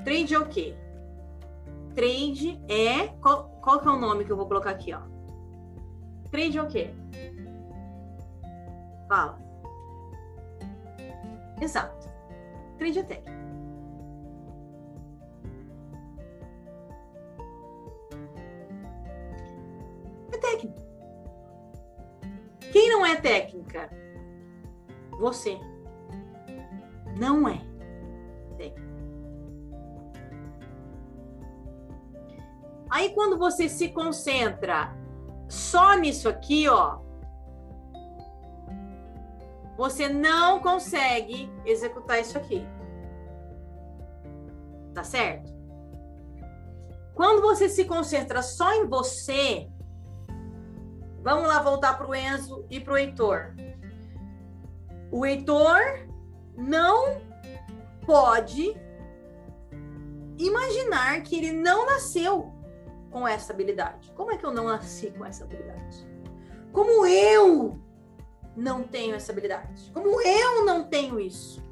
[0.08, 0.74] Trade é o quê?
[1.94, 3.08] Trade é.
[3.20, 5.02] Qual, qual que é o nome que eu vou colocar aqui, ó?
[6.30, 6.94] Trade é o quê?
[9.06, 9.38] Fala.
[11.60, 12.08] Exato.
[12.78, 13.38] Trade é técnica.
[20.32, 20.82] É técnica.
[22.72, 23.90] Quem não é técnica?
[25.18, 25.60] Você.
[27.18, 27.67] Não é
[32.90, 34.94] Aí quando você se concentra
[35.48, 37.00] só nisso aqui, ó,
[39.76, 42.66] você não consegue executar isso aqui.
[44.94, 45.56] Tá certo?
[47.14, 49.68] Quando você se concentra só em você,
[51.22, 53.54] vamos lá voltar para o Enzo e para o Heitor.
[55.10, 56.08] O Heitor
[56.56, 57.20] não
[58.06, 58.74] pode
[60.36, 62.52] imaginar que ele não nasceu
[63.10, 64.12] com essa habilidade?
[64.12, 66.06] Como é que eu não nasci com essa habilidade?
[66.72, 67.78] Como eu
[68.56, 69.90] não tenho essa habilidade?
[69.92, 71.62] Como eu não tenho isso?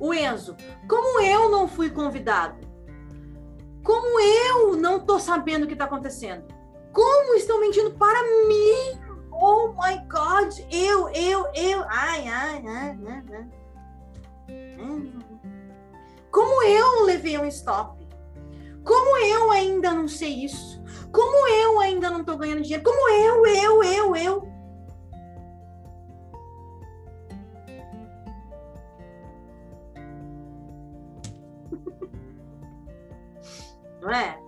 [0.00, 0.56] O Enzo,
[0.88, 2.66] como eu não fui convidado?
[3.82, 6.44] Como eu não tô sabendo o que tá acontecendo?
[6.92, 9.00] Como estão mentindo para mim?
[9.30, 10.58] Oh my God!
[10.70, 11.84] Eu, eu, eu.
[11.88, 13.64] Ai, ai, ai, ai, ai.
[16.30, 18.03] Como eu levei um stop?
[18.84, 20.80] Como eu ainda não sei isso?
[21.10, 22.84] Como eu ainda não estou ganhando dinheiro?
[22.84, 24.52] Como eu, eu, eu, eu?
[34.02, 34.38] Não é?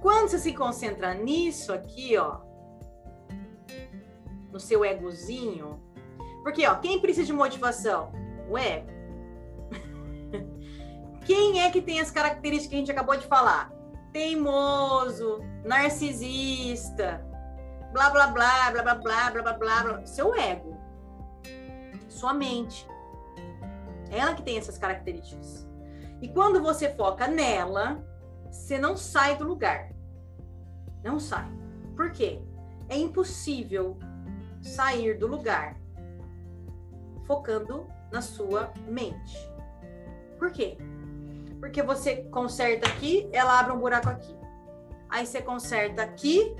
[0.00, 2.40] Quando você se concentra nisso aqui, ó,
[4.50, 5.80] no seu egozinho,
[6.42, 8.12] porque, ó, quem precisa de motivação?
[8.48, 8.91] O ego.
[11.24, 13.72] Quem é que tem as características que a gente acabou de falar?
[14.12, 17.24] Teimoso, narcisista,
[17.92, 20.06] blá blá blá, blá blá blá, blá blá blá, blá.
[20.06, 20.76] seu ego.
[22.08, 22.86] Sua mente.
[24.10, 25.66] Ela que tem essas características.
[26.20, 28.04] E quando você foca nela,
[28.50, 29.90] você não sai do lugar.
[31.02, 31.50] Não sai.
[31.96, 32.42] Por quê?
[32.88, 33.98] É impossível
[34.60, 35.76] sair do lugar
[37.26, 39.36] focando na sua mente.
[40.38, 40.76] Por quê?
[41.62, 44.36] Porque você conserta aqui, ela abre um buraco aqui.
[45.08, 46.56] Aí você conserta aqui,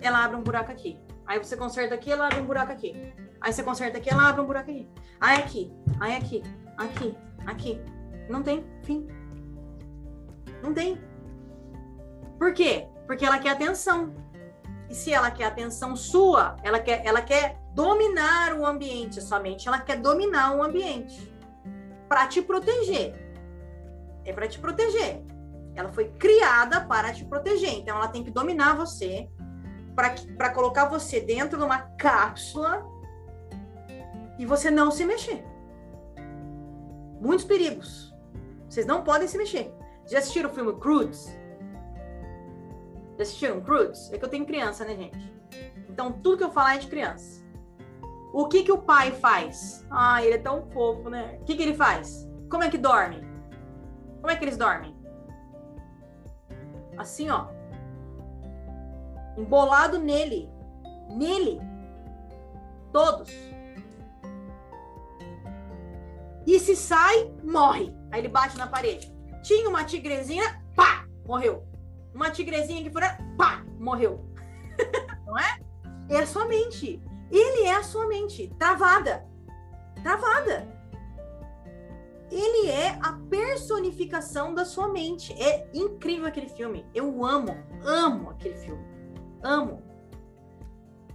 [0.00, 0.98] ela abre um buraco aqui.
[1.24, 3.14] Aí você conserta aqui, ela abre um buraco aqui.
[3.40, 4.90] Aí você conserta aqui, ela abre um buraco aqui.
[5.20, 6.42] Aí aqui, aí aqui,
[6.76, 7.16] aqui,
[7.46, 7.80] aqui.
[8.28, 9.06] Não tem fim.
[10.60, 11.00] Não tem.
[12.36, 12.88] Por quê?
[13.06, 14.12] Porque ela quer atenção.
[14.90, 19.78] E se ela quer atenção sua, ela quer, ela quer dominar o ambiente, somente ela
[19.78, 21.32] quer dominar o ambiente
[22.08, 23.21] para te proteger.
[24.24, 25.22] É para te proteger.
[25.74, 27.74] Ela foi criada para te proteger.
[27.74, 29.28] Então ela tem que dominar você
[29.94, 32.84] para colocar você dentro de uma cápsula
[34.38, 35.44] e você não se mexer.
[37.20, 38.12] Muitos perigos.
[38.68, 39.72] Vocês não podem se mexer.
[40.06, 41.26] Já assistiram o filme Croods?
[43.16, 44.12] Já assistiram Croods?
[44.12, 45.32] É que eu tenho criança, né, gente?
[45.88, 47.42] Então tudo que eu falar é de criança.
[48.32, 49.86] O que que o pai faz?
[49.90, 51.38] Ah, ele é tão fofo, né?
[51.40, 52.26] O que que ele faz?
[52.50, 53.31] Como é que dorme?
[54.22, 54.96] Como é que eles dormem?
[56.96, 57.48] Assim, ó.
[59.36, 60.48] Embolado nele.
[61.10, 61.60] Nele.
[62.92, 63.28] Todos.
[66.46, 67.92] E se sai, morre.
[68.12, 69.12] Aí ele bate na parede.
[69.42, 71.66] Tinha uma tigrezinha, pá, morreu.
[72.14, 73.02] Uma tigrezinha que foi,
[73.36, 74.24] pá, morreu.
[75.26, 75.60] Não é?
[76.08, 77.02] É a sua mente.
[77.28, 79.26] Ele é a sua mente, travada.
[80.00, 80.68] Travada.
[82.32, 85.34] Ele é a personificação da sua mente.
[85.34, 86.86] É incrível aquele filme.
[86.94, 87.54] Eu amo,
[87.84, 88.82] amo aquele filme.
[89.42, 89.82] Amo.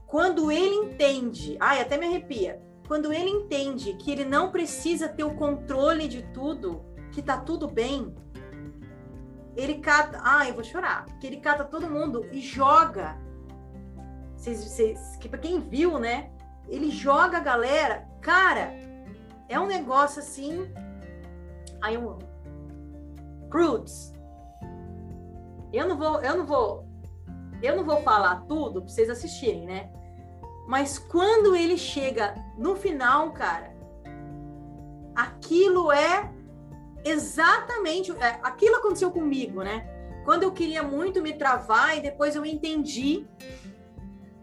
[0.06, 2.62] Quando ele entende, ai, até me arrepia.
[2.88, 7.68] Quando ele entende que ele não precisa ter o controle de tudo, que tá tudo
[7.68, 8.16] bem,
[9.56, 13.18] ele cata, ai, eu vou chorar, que ele cata todo mundo e joga
[14.36, 16.30] vocês, vocês, que para quem viu, né?
[16.68, 18.72] Ele joga a galera, cara,
[19.50, 20.72] é um negócio assim.
[21.82, 22.18] Aí eu
[23.50, 24.14] Crudes.
[25.72, 26.88] Eu não vou, eu não vou,
[27.62, 29.90] eu não vou falar tudo para vocês assistirem, né?
[30.68, 33.74] Mas quando ele chega no final, cara,
[35.16, 36.32] aquilo é
[37.06, 39.88] exatamente, é, aquilo aconteceu comigo, né?
[40.26, 43.26] Quando eu queria muito me travar e depois eu entendi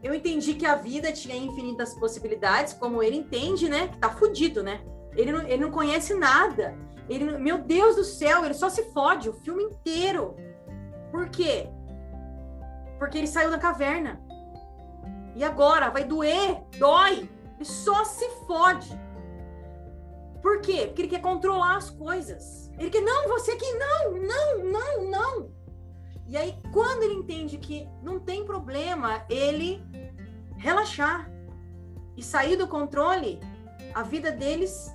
[0.05, 3.89] eu entendi que a vida tinha infinitas possibilidades, como ele entende, né?
[3.89, 4.85] Que tá fudido, né?
[5.16, 6.77] Ele não, ele não conhece nada.
[7.09, 10.36] Ele, meu Deus do céu, ele só se fode o filme inteiro.
[11.10, 11.68] Por quê?
[12.98, 14.20] Porque ele saiu da caverna.
[15.35, 17.28] E agora vai doer, dói.
[17.56, 18.98] Ele só se fode.
[20.40, 20.86] Por quê?
[20.86, 22.70] Porque ele quer controlar as coisas.
[22.78, 25.51] Ele quer, não, você que não, não, não, não.
[26.26, 29.82] E aí, quando ele entende que não tem problema ele
[30.56, 31.31] relaxar
[32.16, 33.40] e sair do controle,
[33.94, 34.93] a vida deles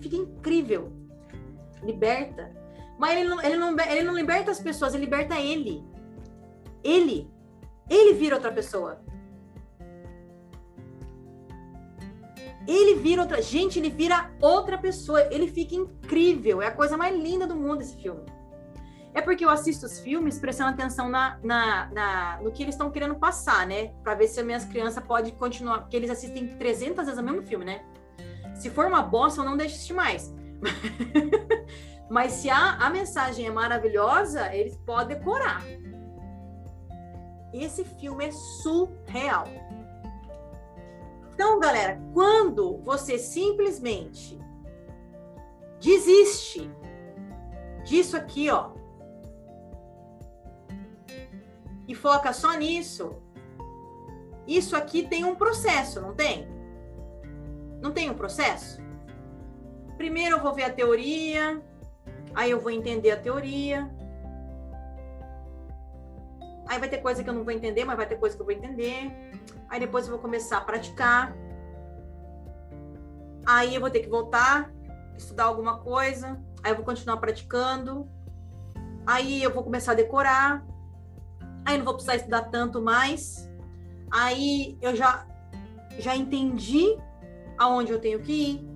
[0.00, 0.92] fica incrível,
[1.82, 2.52] liberta.
[2.98, 5.82] Mas ele não, ele, não, ele não liberta as pessoas, ele liberta ele.
[6.84, 7.30] Ele.
[7.88, 9.00] Ele vira outra pessoa.
[12.66, 13.42] Ele vira outra.
[13.42, 15.22] Gente, ele vira outra pessoa.
[15.32, 16.62] Ele fica incrível.
[16.62, 18.22] É a coisa mais linda do mundo esse filme.
[19.14, 22.90] É porque eu assisto os filmes prestando atenção na, na, na no que eles estão
[22.90, 23.88] querendo passar, né?
[24.02, 25.80] Para ver se as minhas crianças podem continuar.
[25.80, 27.84] Porque eles assistem 300 vezes o mesmo filme, né?
[28.54, 30.32] Se for uma bosta, eu não deixo assistir mais.
[32.08, 35.62] Mas se a, a mensagem é maravilhosa, eles podem decorar.
[37.52, 39.46] Esse filme é surreal.
[41.32, 44.38] Então, galera, quando você simplesmente
[45.80, 46.70] desiste
[47.84, 48.72] disso aqui, ó,
[51.88, 53.16] e foca só nisso,
[54.46, 56.51] isso aqui tem um processo, não tem?
[57.82, 58.80] Não tem um processo?
[59.96, 61.60] Primeiro eu vou ver a teoria,
[62.34, 63.90] aí eu vou entender a teoria.
[66.68, 68.46] Aí vai ter coisa que eu não vou entender, mas vai ter coisa que eu
[68.46, 69.12] vou entender.
[69.68, 71.36] Aí depois eu vou começar a praticar.
[73.44, 74.72] Aí eu vou ter que voltar,
[75.18, 76.40] estudar alguma coisa.
[76.62, 78.08] Aí eu vou continuar praticando.
[79.04, 80.64] Aí eu vou começar a decorar
[81.64, 83.48] aí não vou precisar estudar tanto mais.
[84.10, 85.26] Aí eu já
[85.98, 86.96] já entendi
[87.62, 88.68] aonde eu tenho que ir.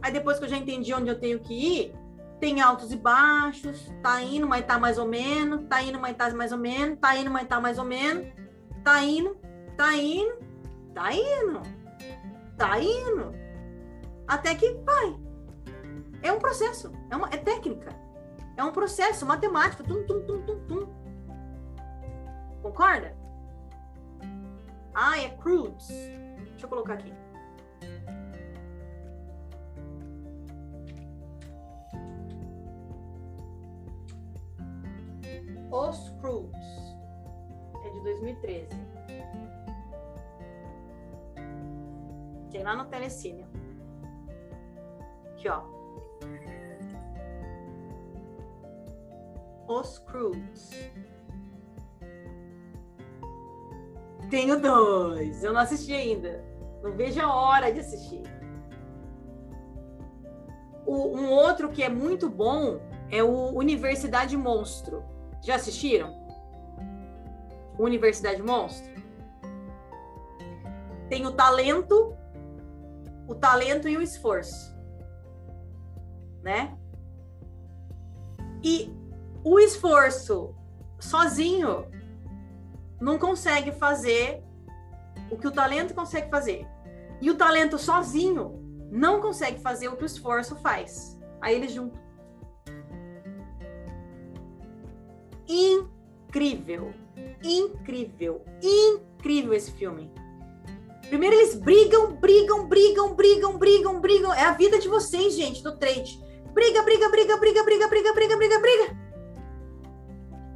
[0.00, 1.94] Aí depois que eu já entendi onde eu tenho que ir,
[2.40, 6.30] tem altos e baixos, tá indo, mas tá mais ou menos, tá indo, mas tá
[6.34, 8.26] mais ou menos, tá indo, mas tá mais ou menos,
[8.82, 9.36] tá indo,
[9.76, 10.38] tá indo,
[10.92, 11.62] tá indo,
[12.56, 13.32] tá indo,
[14.26, 15.16] até que vai.
[16.22, 17.90] É um processo, é, uma, é técnica,
[18.56, 21.02] é um processo matemático, tum, tum, tum, tum, tum.
[22.62, 23.16] Concorda?
[24.94, 25.88] Ah, é crudes.
[25.88, 27.21] Deixa eu colocar aqui.
[35.72, 36.96] Os crudes.
[37.84, 38.68] É de 2013.
[42.50, 43.46] Tem lá no Telecine.
[45.32, 45.62] Aqui, ó.
[49.66, 50.70] Os Cruz.
[54.28, 55.42] Tenho dois.
[55.42, 56.44] Eu não assisti ainda.
[56.82, 58.22] Não vejo a hora de assistir.
[60.84, 62.78] O, um outro que é muito bom
[63.10, 65.02] é o Universidade Monstro.
[65.42, 66.14] Já assistiram?
[67.78, 68.92] Universidade Monstro?
[71.08, 72.16] Tem o talento,
[73.26, 74.72] o talento e o esforço.
[76.42, 76.76] Né?
[78.62, 78.94] E
[79.44, 80.54] o esforço
[80.98, 81.86] sozinho
[83.00, 84.42] não consegue fazer
[85.30, 86.66] o que o talento consegue fazer.
[87.20, 88.60] E o talento sozinho
[88.90, 91.18] não consegue fazer o que o esforço faz.
[91.40, 92.01] Aí eles juntam.
[95.48, 96.92] Incrível,
[97.42, 100.10] incrível, incrível esse filme.
[101.08, 104.32] Primeiro eles brigam, brigam, brigam, brigam, brigam, brigam.
[104.32, 106.18] É a vida de vocês, gente, do trade.
[106.54, 108.96] Briga, briga, briga, briga, briga, briga, briga, briga, briga.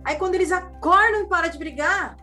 [0.03, 2.17] Aí quando eles acordam e param de brigar,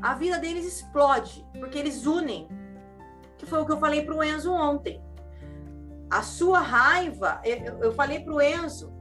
[0.00, 2.46] a vida deles explode, porque eles unem.
[3.38, 5.02] Que foi o que eu falei para o Enzo ontem.
[6.08, 8.93] A sua raiva, eu, eu falei para o Enzo,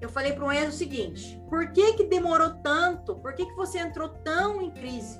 [0.00, 3.16] eu falei para o Enzo o seguinte: por que que demorou tanto?
[3.16, 5.18] Por que que você entrou tão em crise?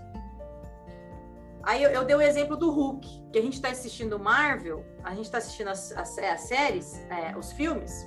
[1.62, 5.10] Aí eu, eu dei o exemplo do Hulk, que a gente está assistindo Marvel, a
[5.10, 8.06] gente está assistindo as, as, as séries, é, os filmes.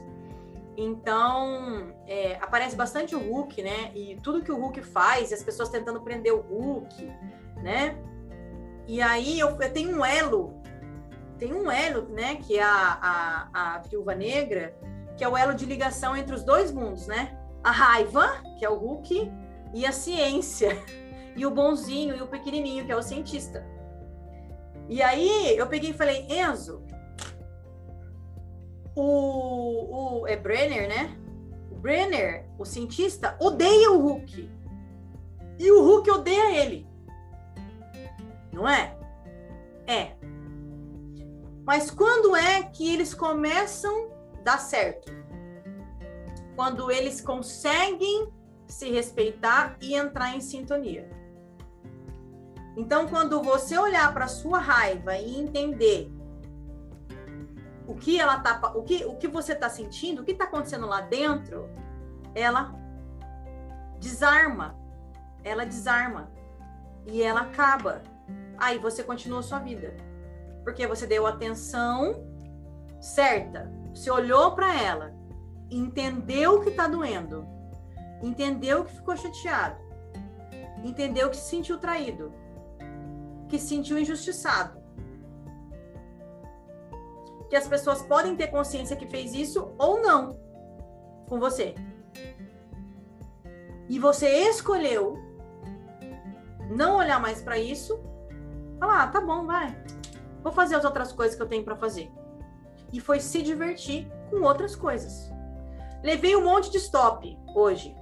[0.78, 3.92] Então, é, aparece bastante o Hulk, né?
[3.94, 7.06] E tudo que o Hulk faz, e as pessoas tentando prender o Hulk,
[7.58, 7.98] né?
[8.88, 10.54] E aí eu, eu tenho um elo,
[11.38, 12.36] tem um elo, né?
[12.38, 14.74] Que é a, a, a Viúva Negra,
[15.20, 17.38] que é o elo de ligação entre os dois mundos, né?
[17.62, 19.30] A raiva, que é o Hulk,
[19.74, 20.82] e a ciência,
[21.36, 23.68] e o bonzinho e o pequenininho, que é o cientista.
[24.88, 26.82] E aí eu peguei e falei, Enzo,
[28.96, 31.18] o, o é Brenner, né?
[31.70, 34.50] O Brenner, o cientista, odeia o Hulk.
[35.60, 36.88] E o Hulk odeia ele.
[38.54, 38.98] Não é?
[39.86, 40.14] É.
[41.66, 44.09] Mas quando é que eles começam
[44.44, 45.12] dar certo?
[46.56, 48.32] Quando eles conseguem
[48.68, 51.10] se respeitar e entrar em sintonia.
[52.78, 56.12] Então, quando você olhar para sua raiva e entender
[57.88, 60.86] o que ela tá, o que, o que você está sentindo, o que está acontecendo
[60.86, 61.68] lá dentro,
[62.36, 62.74] ela
[64.00, 64.80] desarma,
[65.44, 66.32] ela desarma
[67.08, 68.04] e ela acaba.
[68.58, 69.96] Aí você continua sua vida,
[70.64, 72.24] porque você deu atenção
[73.02, 75.14] certa, você olhou para ela,
[75.70, 77.48] entendeu que está doendo,
[78.22, 79.78] entendeu que ficou chateado,
[80.84, 82.32] entendeu que se sentiu traído,
[83.48, 84.80] que se sentiu injustiçado
[87.50, 90.40] que as pessoas podem ter consciência que fez isso ou não
[91.28, 91.74] com você.
[93.90, 95.18] E você escolheu
[96.70, 98.00] não olhar mais para isso,
[98.80, 99.76] falar, ah, tá bom, vai.
[100.44, 102.12] Vou fazer as outras coisas que eu tenho para fazer.
[102.92, 105.32] E foi se divertir com outras coisas.
[106.04, 107.96] Levei um monte de stop hoje.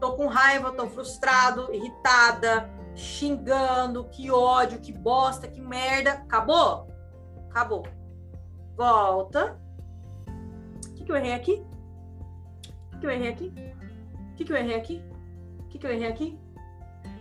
[0.00, 6.12] Tô com raiva, tô frustrado, irritada, xingando, que ódio, que bosta, que merda.
[6.12, 6.88] Acabou?
[7.48, 7.86] Acabou.
[8.76, 9.58] Volta.
[10.86, 11.64] O que, que eu errei aqui?
[12.68, 13.52] O que, que eu errei aqui?
[14.30, 15.02] O que, que eu errei aqui?
[15.60, 16.38] O que, que eu errei aqui?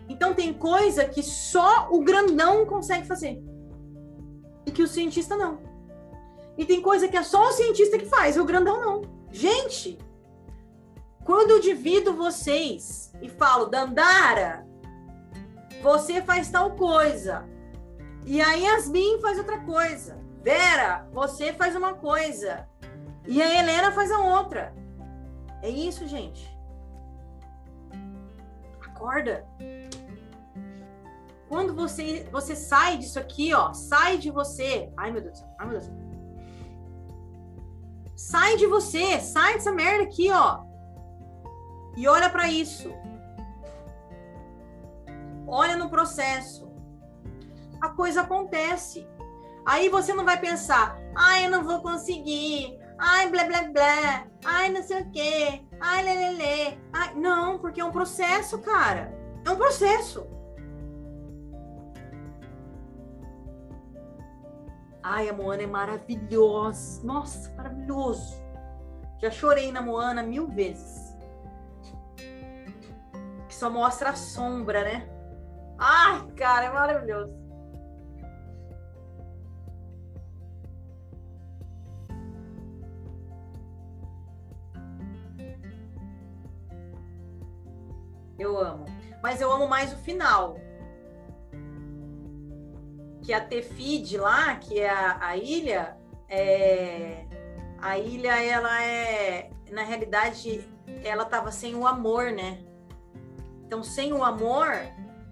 [0.09, 3.41] Então tem coisa que só o grandão consegue fazer.
[4.65, 5.59] E que o cientista não.
[6.57, 9.01] E tem coisa que é só o cientista que faz, e o grandão não.
[9.31, 9.97] Gente,
[11.23, 14.67] quando eu divido vocês e falo, Dandara,
[15.81, 17.47] você faz tal coisa.
[18.25, 20.21] E a Yasmin faz outra coisa.
[20.41, 22.67] Vera, você faz uma coisa
[23.25, 24.73] e a Helena faz a outra.
[25.61, 26.49] É isso, gente.
[28.81, 29.45] Acorda.
[31.47, 34.91] Quando você você sai disso aqui, ó, sai de você.
[34.97, 35.43] Ai, meu Deus.
[35.57, 36.02] Ai, meu Deus.
[38.15, 40.63] Sai de você, sai dessa merda aqui, ó.
[41.95, 42.91] E olha para isso.
[45.47, 46.71] Olha no processo.
[47.81, 49.07] A coisa acontece.
[49.65, 54.69] Aí você não vai pensar, ai, eu não vou conseguir, ai, blá, blá, blá, ai,
[54.69, 56.79] não sei o quê, ai, lelele.
[56.91, 59.17] Ai, não, porque é um processo, cara.
[59.45, 60.27] É um processo.
[65.03, 67.05] Ai, a Moana é maravilhosa.
[67.05, 68.41] Nossa, maravilhoso.
[69.19, 71.13] Já chorei na Moana mil vezes.
[73.49, 75.09] só mostra a sombra, né?
[75.77, 77.33] Ai, cara, é maravilhoso.
[88.37, 88.85] Eu amo.
[89.21, 90.57] Mas eu amo mais o final.
[93.23, 95.97] Que a Tefid lá, que é a, a ilha,
[96.29, 97.25] é...
[97.79, 100.69] a ilha, ela é, na realidade,
[101.03, 102.59] ela tava sem o amor, né?
[103.65, 104.69] Então, sem o amor,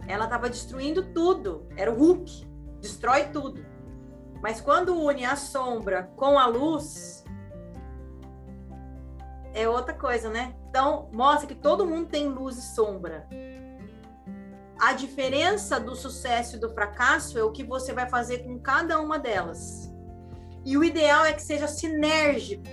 [0.07, 1.68] ela tava destruindo tudo.
[1.76, 2.47] Era o Hulk,
[2.80, 3.63] destrói tudo.
[4.41, 7.23] Mas quando une a sombra com a luz,
[9.53, 10.55] é outra coisa, né?
[10.69, 13.27] Então, mostra que todo mundo tem luz e sombra.
[14.82, 18.99] A diferença do sucesso e do fracasso é o que você vai fazer com cada
[18.99, 19.94] uma delas.
[20.66, 22.64] E o ideal é que seja sinérgico.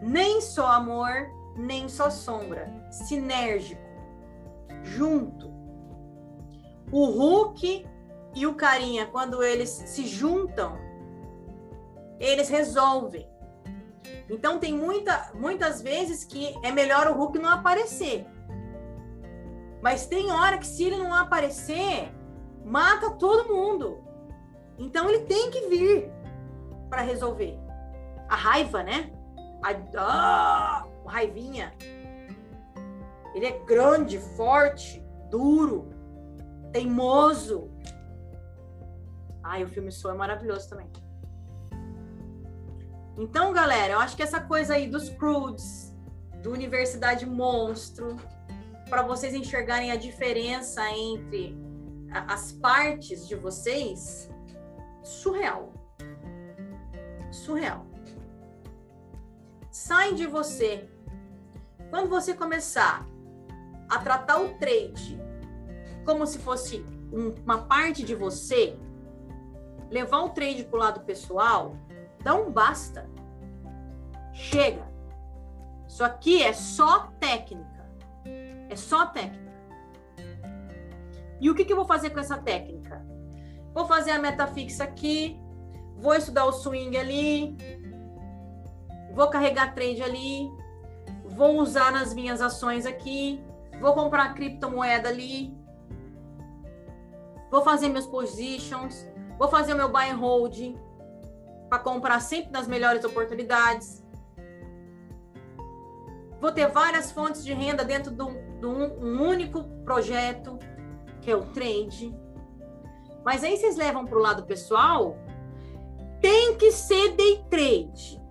[0.00, 1.28] Nem só amor,
[1.58, 2.72] nem só sombra.
[2.90, 3.82] Sinérgico.
[4.82, 5.52] Junto.
[6.90, 7.86] O Hulk
[8.34, 10.78] e o Carinha, quando eles se juntam,
[12.18, 13.28] eles resolvem.
[14.26, 18.26] Então tem muita, muitas vezes que é melhor o Hulk não aparecer.
[19.82, 22.14] Mas tem hora que se ele não aparecer,
[22.64, 24.00] mata todo mundo.
[24.78, 26.10] Então ele tem que vir
[26.88, 27.58] para resolver.
[28.28, 29.12] A raiva, né?
[29.62, 31.74] A, ah, raivinha.
[33.34, 35.90] Ele é grande, forte, duro,
[36.72, 37.70] teimoso.
[39.42, 40.90] Ai, o filme Soul é maravilhoso também.
[43.16, 45.94] Então, galera, eu acho que essa coisa aí dos Crudes,
[46.42, 48.16] do Universidade Monstro,
[48.92, 51.56] para vocês enxergarem a diferença entre
[52.28, 54.30] as partes de vocês,
[55.02, 55.72] surreal.
[57.30, 57.86] Surreal.
[59.70, 60.90] Sai de você.
[61.88, 63.06] Quando você começar
[63.88, 65.18] a tratar o trade
[66.04, 68.78] como se fosse uma parte de você,
[69.90, 71.78] levar o trade para o lado pessoal,
[72.22, 73.08] dá um basta.
[74.34, 74.86] Chega.
[75.88, 77.71] Isso aqui é só técnica.
[78.72, 79.52] É só técnica.
[81.38, 83.04] E o que, que eu vou fazer com essa técnica?
[83.74, 85.38] Vou fazer a meta fixa aqui,
[85.98, 87.54] vou estudar o swing ali,
[89.14, 90.50] vou carregar trade ali,
[91.26, 93.44] vou usar nas minhas ações aqui,
[93.78, 95.54] vou comprar criptomoeda ali,
[97.50, 99.06] vou fazer meus positions,
[99.38, 100.56] vou fazer o meu buy and hold,
[101.68, 104.02] para comprar sempre nas melhores oportunidades.
[106.40, 108.10] Vou ter várias fontes de renda dentro
[108.62, 110.56] de um, um único projeto,
[111.20, 112.16] que é o trade.
[113.24, 115.16] Mas aí vocês levam para o lado pessoal,
[116.20, 118.22] tem que ser day trade.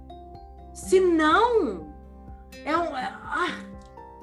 [0.74, 1.94] Se não,
[2.64, 2.98] é um.
[2.98, 3.60] É, ah,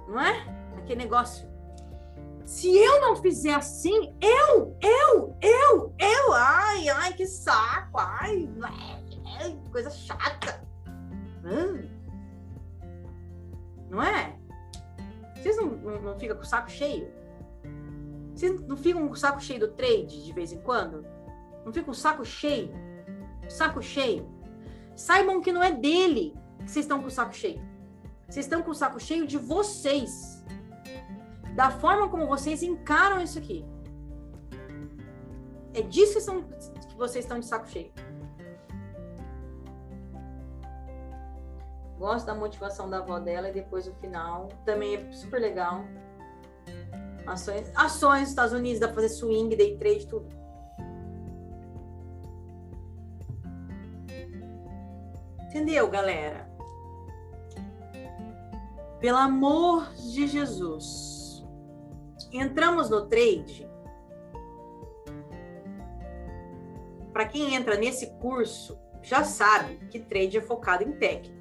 [0.09, 0.47] não é?
[0.79, 1.47] Aquele negócio.
[2.47, 8.49] Se eu não fizer assim, eu, eu, eu, eu, ai, ai, que saco, ai,
[9.71, 10.67] coisa chata.
[11.45, 11.87] Hum.
[13.91, 14.38] Não é?
[15.41, 17.11] Vocês não, não, não ficam com o saco cheio?
[18.35, 21.05] Vocês não ficam com o saco cheio do trade de vez em quando?
[21.65, 22.71] Não ficam com o saco cheio?
[23.49, 24.29] Saco cheio?
[24.97, 26.35] Saibam que não é dele
[26.65, 27.61] que vocês estão com o saco cheio.
[28.29, 30.45] Vocês estão com o saco cheio de vocês.
[31.55, 33.65] Da forma como vocês encaram isso aqui.
[35.73, 36.19] É disso
[36.89, 37.93] que vocês estão de saco cheio.
[41.99, 44.49] Gosto da motivação da avó dela e depois o final.
[44.65, 45.85] Também é super legal.
[47.27, 50.29] Ações, ações nos Estados Unidos, dá pra fazer swing, day trade, tudo.
[55.49, 56.49] Entendeu, galera?
[59.01, 61.45] Pelo amor de Jesus.
[62.33, 63.69] Entramos no trade.
[67.13, 71.38] Para quem entra nesse curso, já sabe que trade é focado em técnica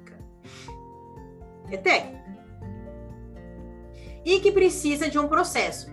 [1.76, 2.24] técnica.
[4.24, 5.92] E que precisa de um processo.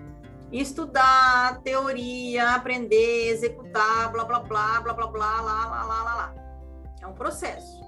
[0.51, 6.35] Estudar, teoria, aprender, executar, blá, blá, blá, blá, blá, blá, lá, lá, lá, lá, lá.
[7.01, 7.83] É um processo.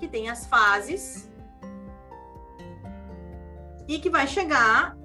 [0.00, 1.30] Que tem as fases
[3.86, 4.96] e que vai chegar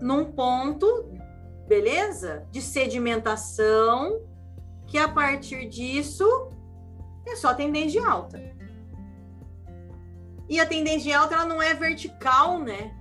[0.00, 1.10] num ponto,
[1.66, 2.46] beleza?
[2.50, 4.20] De sedimentação,
[4.86, 6.48] que a partir disso
[7.26, 8.49] é só tendência alta.
[10.50, 12.92] E a tendência de alta ela não é vertical, né?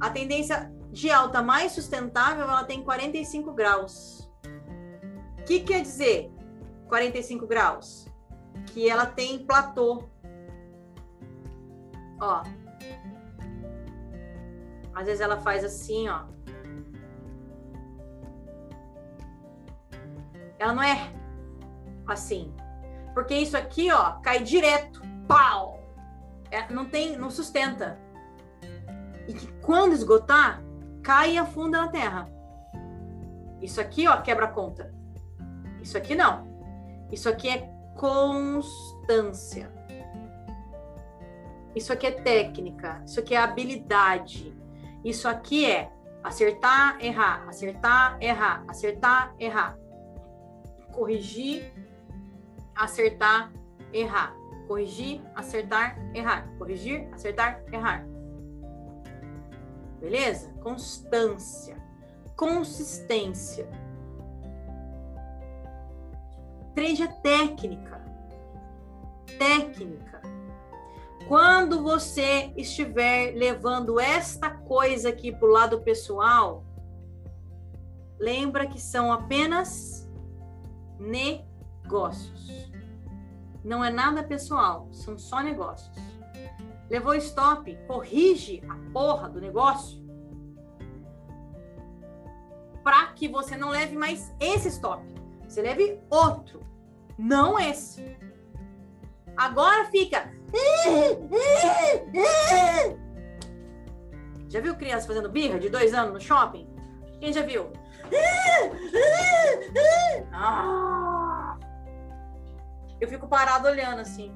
[0.00, 4.26] A tendência de alta mais sustentável ela tem 45 graus.
[5.38, 6.32] O que quer dizer
[6.88, 8.08] 45 graus?
[8.68, 10.08] Que ela tem platô.
[12.18, 12.42] Ó.
[14.94, 16.24] Às vezes ela faz assim, ó.
[20.58, 21.12] Ela não é
[22.06, 22.54] assim.
[23.12, 24.99] Porque isso aqui, ó, cai direto.
[25.30, 25.78] Pau!
[26.50, 27.96] É, não tem, não sustenta.
[29.28, 30.60] E que quando esgotar,
[31.04, 32.28] cai e afunda na terra.
[33.62, 34.92] Isso aqui, ó, quebra conta.
[35.80, 36.48] Isso aqui não.
[37.12, 39.72] Isso aqui é constância.
[41.76, 43.00] Isso aqui é técnica.
[43.06, 44.52] Isso aqui é habilidade.
[45.04, 45.92] Isso aqui é
[46.24, 49.78] acertar, errar, acertar, errar, acertar, errar.
[50.92, 51.72] Corrigir,
[52.74, 53.52] acertar,
[53.92, 54.39] errar.
[54.66, 56.48] Corrigir, acertar, errar.
[56.58, 58.06] Corrigir, acertar, errar.
[60.00, 60.50] Beleza?
[60.62, 61.76] Constância,
[62.36, 63.68] consistência.
[66.74, 68.00] Trade é técnica.
[69.38, 70.22] Técnica.
[71.28, 76.64] Quando você estiver levando esta coisa aqui para o lado pessoal,
[78.18, 80.10] lembra que são apenas
[80.98, 82.70] negócios.
[83.64, 85.90] Não é nada pessoal, são só negócios.
[86.88, 90.00] Levou stop, corrige a porra do negócio
[92.82, 95.02] para que você não leve mais esse stop.
[95.46, 96.60] Você leve outro,
[97.18, 98.16] não esse.
[99.36, 100.32] Agora fica.
[104.48, 106.68] Já viu criança fazendo birra de dois anos no shopping?
[107.20, 107.70] Quem já viu?
[110.32, 111.09] Ah!
[113.00, 114.32] Eu fico parado olhando assim.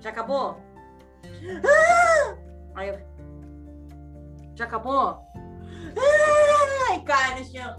[0.00, 0.60] Já acabou?
[2.74, 2.98] Aí eu...
[4.54, 5.22] Já acabou?
[6.88, 7.76] Ai, cai no chão.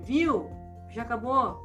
[0.00, 0.50] Viu?
[0.90, 1.60] Já acabou?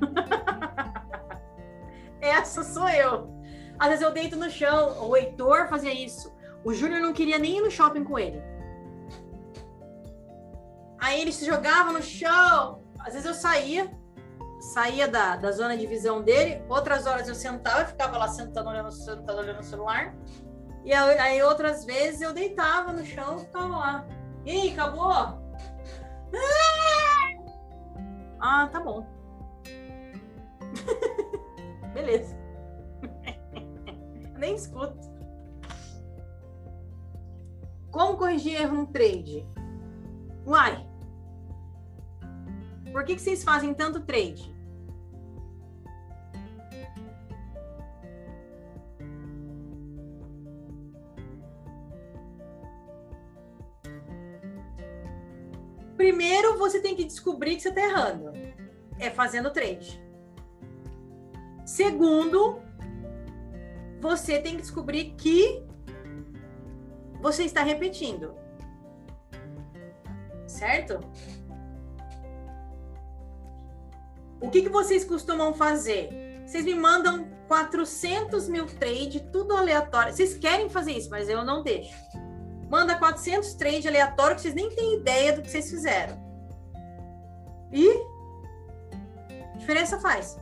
[2.20, 3.32] Essa sou eu.
[3.78, 5.08] Às vezes eu deito no chão.
[5.08, 6.34] O Heitor fazia isso.
[6.64, 8.42] O Júnior não queria nem ir no shopping com ele.
[10.98, 12.82] Aí ele se jogava no chão.
[12.98, 13.92] Às vezes eu saía,
[14.72, 16.64] saía da, da zona de visão dele.
[16.68, 20.14] Outras horas eu sentava e ficava lá sentando olhando, sentando, olhando o celular.
[20.84, 24.06] E aí, outras vezes eu deitava no chão e ficava lá.
[24.44, 25.12] E aí, acabou?
[28.40, 29.06] Ah, tá bom.
[31.94, 32.36] Beleza.
[34.36, 34.98] Nem escuto.
[37.90, 39.46] Como corrigir erro no trade?
[40.46, 40.86] Uai.
[42.92, 44.53] Por que, que vocês fazem tanto trade?
[55.96, 58.32] Primeiro, você tem que descobrir que você está errando.
[58.98, 60.02] É fazendo trade.
[61.64, 62.60] Segundo,
[64.00, 65.62] você tem que descobrir que
[67.20, 68.34] você está repetindo.
[70.46, 71.00] Certo?
[74.40, 76.42] O que, que vocês costumam fazer?
[76.46, 80.12] Vocês me mandam 400 mil trade, tudo aleatório.
[80.12, 81.94] Vocês querem fazer isso, mas eu não deixo.
[82.68, 86.22] Manda 400 trade aleatório que vocês nem têm ideia do que vocês fizeram.
[87.72, 88.14] E
[89.58, 90.38] diferença faz.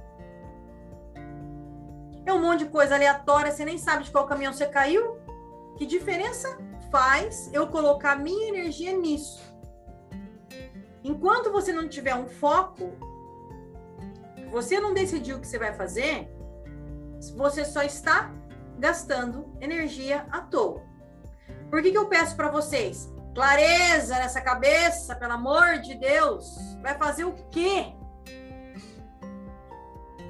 [2.25, 5.19] É um monte de coisa aleatória, você nem sabe de qual caminhão você caiu.
[5.77, 6.59] Que diferença
[6.91, 9.43] faz eu colocar minha energia nisso?
[11.03, 12.93] Enquanto você não tiver um foco,
[14.51, 16.29] você não decidiu o que você vai fazer,
[17.37, 18.31] você só está
[18.79, 20.83] gastando energia à toa.
[21.73, 23.11] Por que, que eu peço para vocês?
[23.35, 26.77] Clareza nessa cabeça, pelo amor de Deus.
[26.83, 27.95] Vai fazer o quê?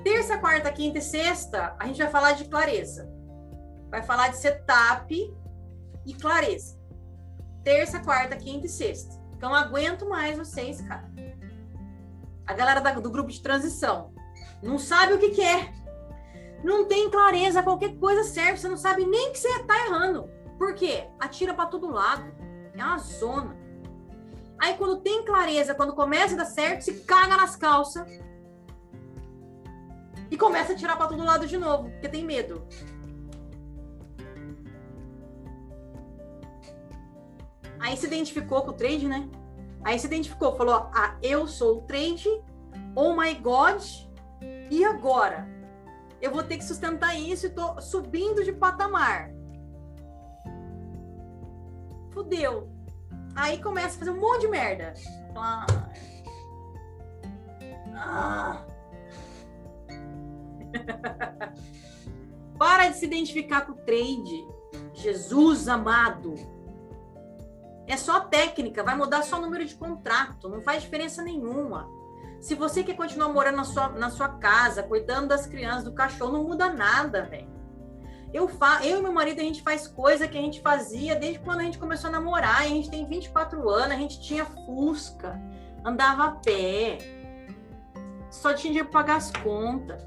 [0.04, 3.10] Terça, quarta, quinta e sexta, a gente vai falar de clareza.
[3.90, 5.36] Vai falar de setup
[6.06, 6.78] e clareza.
[7.64, 9.20] Terça, quarta, quinta e sexta.
[9.36, 11.10] Então, aguento mais vocês, cara.
[12.46, 14.14] A galera do grupo de transição
[14.62, 15.72] não sabe o que, que é.
[16.62, 18.58] Não tem clareza, qualquer coisa serve.
[18.58, 20.30] Você não sabe nem que você tá errando.
[20.62, 21.08] Por quê?
[21.18, 22.22] Atira para todo lado.
[22.72, 23.56] É uma zona.
[24.56, 28.06] Aí, quando tem clareza, quando começa a dar certo, se caga nas calças
[30.30, 32.64] e começa a tirar para todo lado de novo, porque tem medo.
[37.80, 39.28] Aí se identificou com o trade, né?
[39.82, 42.28] Aí se identificou, falou: Ah, eu sou o trade,
[42.94, 43.82] oh my god,
[44.70, 45.44] e agora?
[46.20, 49.41] Eu vou ter que sustentar isso e tô subindo de patamar.
[52.12, 52.68] Fudeu.
[53.34, 54.94] Aí começa a fazer um monte de merda.
[55.36, 55.66] Ah.
[57.94, 58.64] Ah.
[62.58, 64.46] Para de se identificar com o trade.
[64.94, 66.34] Jesus amado.
[67.86, 71.86] É só técnica, vai mudar só o número de contrato, não faz diferença nenhuma.
[72.40, 76.32] Se você quer continuar morando na sua, na sua casa, cuidando das crianças, do cachorro,
[76.32, 77.51] não muda nada, velho.
[78.32, 81.40] Eu, fa eu e meu marido, a gente faz coisa que a gente fazia desde
[81.40, 82.62] quando a gente começou a namorar.
[82.62, 85.38] A gente tem 24 anos, a gente tinha Fusca,
[85.84, 86.98] andava a pé,
[88.30, 90.02] só tinha dinheiro para pagar as contas.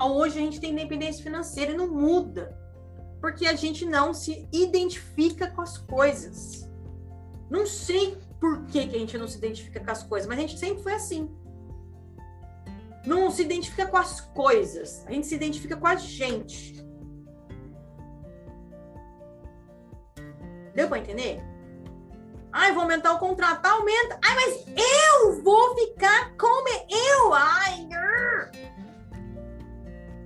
[0.00, 2.58] Hoje a gente tem independência financeira e não muda,
[3.20, 6.68] porque a gente não se identifica com as coisas.
[7.48, 10.40] Não sei por que, que a gente não se identifica com as coisas, mas a
[10.42, 11.30] gente sempre foi assim.
[13.06, 16.89] Não se identifica com as coisas, a gente se identifica com a gente.
[20.74, 21.40] Deu para entender?
[22.52, 23.62] Ai, vou aumentar o contrato.
[23.62, 24.18] Tá, aumenta.
[24.24, 27.32] Ai, mas eu vou ficar como eu.
[27.32, 27.88] Ai,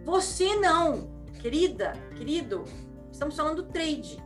[0.05, 1.09] você não,
[1.41, 2.65] querida, querido.
[3.11, 4.23] Estamos falando do trade.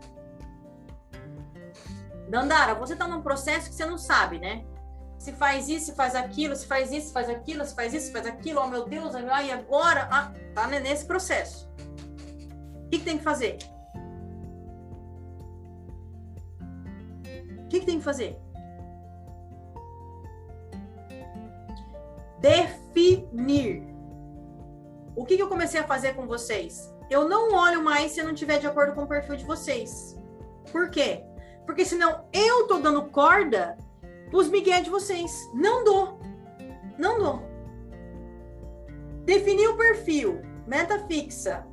[2.28, 4.65] Dandara, você está num processo que você não sabe, né?
[5.19, 8.07] Se faz isso, se faz aquilo, se faz isso, se faz aquilo, se faz isso,
[8.07, 11.69] se faz aquilo, oh meu Deus, ai, agora, ah, tá nesse processo.
[12.85, 13.59] O que, que tem que fazer?
[17.69, 18.40] O que, que tem que fazer?
[22.40, 23.86] Definir.
[25.15, 26.90] O que, que eu comecei a fazer com vocês?
[27.11, 30.19] Eu não olho mais se não tiver de acordo com o perfil de vocês.
[30.73, 31.23] Por quê?
[31.66, 33.77] Porque senão eu tô dando corda
[34.31, 35.31] pros migué de vocês.
[35.53, 36.19] Não dou.
[36.97, 37.43] Não dou.
[39.27, 41.66] Definir o perfil, meta fixa.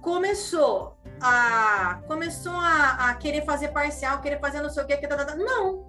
[0.00, 0.91] Começou
[1.22, 5.16] a começou a, a, querer fazer parcial, querer fazer não sei o que, que tá,
[5.16, 5.36] tá, tá.
[5.36, 5.86] não.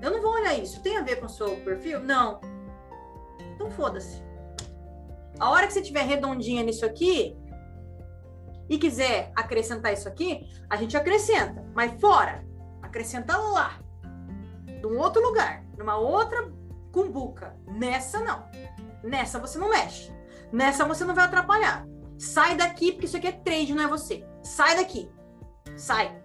[0.00, 0.80] Eu não vou olhar isso.
[0.80, 2.00] Tem a ver com o seu perfil?
[2.00, 2.40] Não.
[3.54, 4.22] Então foda-se.
[5.38, 7.36] A hora que você tiver redondinha nisso aqui
[8.68, 11.64] e quiser acrescentar isso aqui, a gente acrescenta.
[11.74, 12.44] Mas fora,
[12.80, 13.80] acrescenta lá.
[14.80, 16.50] De um outro lugar, numa outra
[16.92, 17.56] cumbuca.
[17.66, 18.48] Nessa não.
[19.02, 20.12] Nessa você não mexe.
[20.52, 21.86] Nessa você não vai atrapalhar.
[22.18, 24.24] Sai daqui, porque isso aqui é trade, não é você.
[24.46, 25.10] Sai daqui.
[25.76, 26.22] Sai.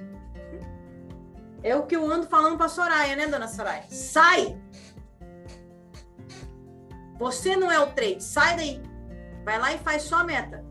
[1.64, 3.84] É o que eu ando falando pra Soraya, né, dona Soraya?
[3.90, 4.58] Sai!
[7.18, 8.24] Você não é o trade.
[8.24, 8.82] Sai daí.
[9.44, 10.64] Vai lá e faz só a meta.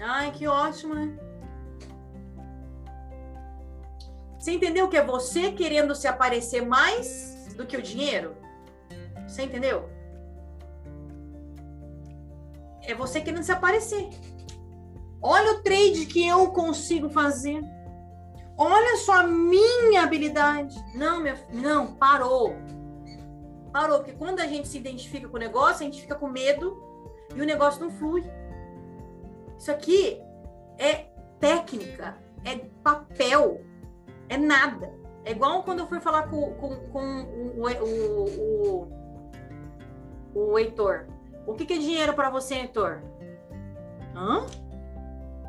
[0.00, 1.16] Ai, que ótimo, né?
[4.38, 8.34] Você entendeu que é você querendo se aparecer mais do que o dinheiro?
[9.28, 9.88] Você entendeu?
[12.82, 14.08] É você querendo se aparecer.
[15.20, 17.62] Olha o trade que eu consigo fazer.
[18.58, 20.76] Olha só a minha habilidade.
[20.94, 22.54] Não, minha, não, parou.
[23.72, 26.82] Parou, porque quando a gente se identifica com o negócio, a gente fica com medo
[27.34, 28.22] e o negócio não flui.
[29.56, 30.20] Isso aqui
[30.78, 31.06] é
[31.38, 33.60] técnica, é papel,
[34.28, 34.92] é nada.
[35.24, 37.22] É igual quando eu fui falar com, com, com
[37.56, 38.88] o, o,
[40.34, 41.06] o, o Heitor.
[41.46, 43.02] O que, que é dinheiro para você, Heitor?
[44.14, 44.46] Hã?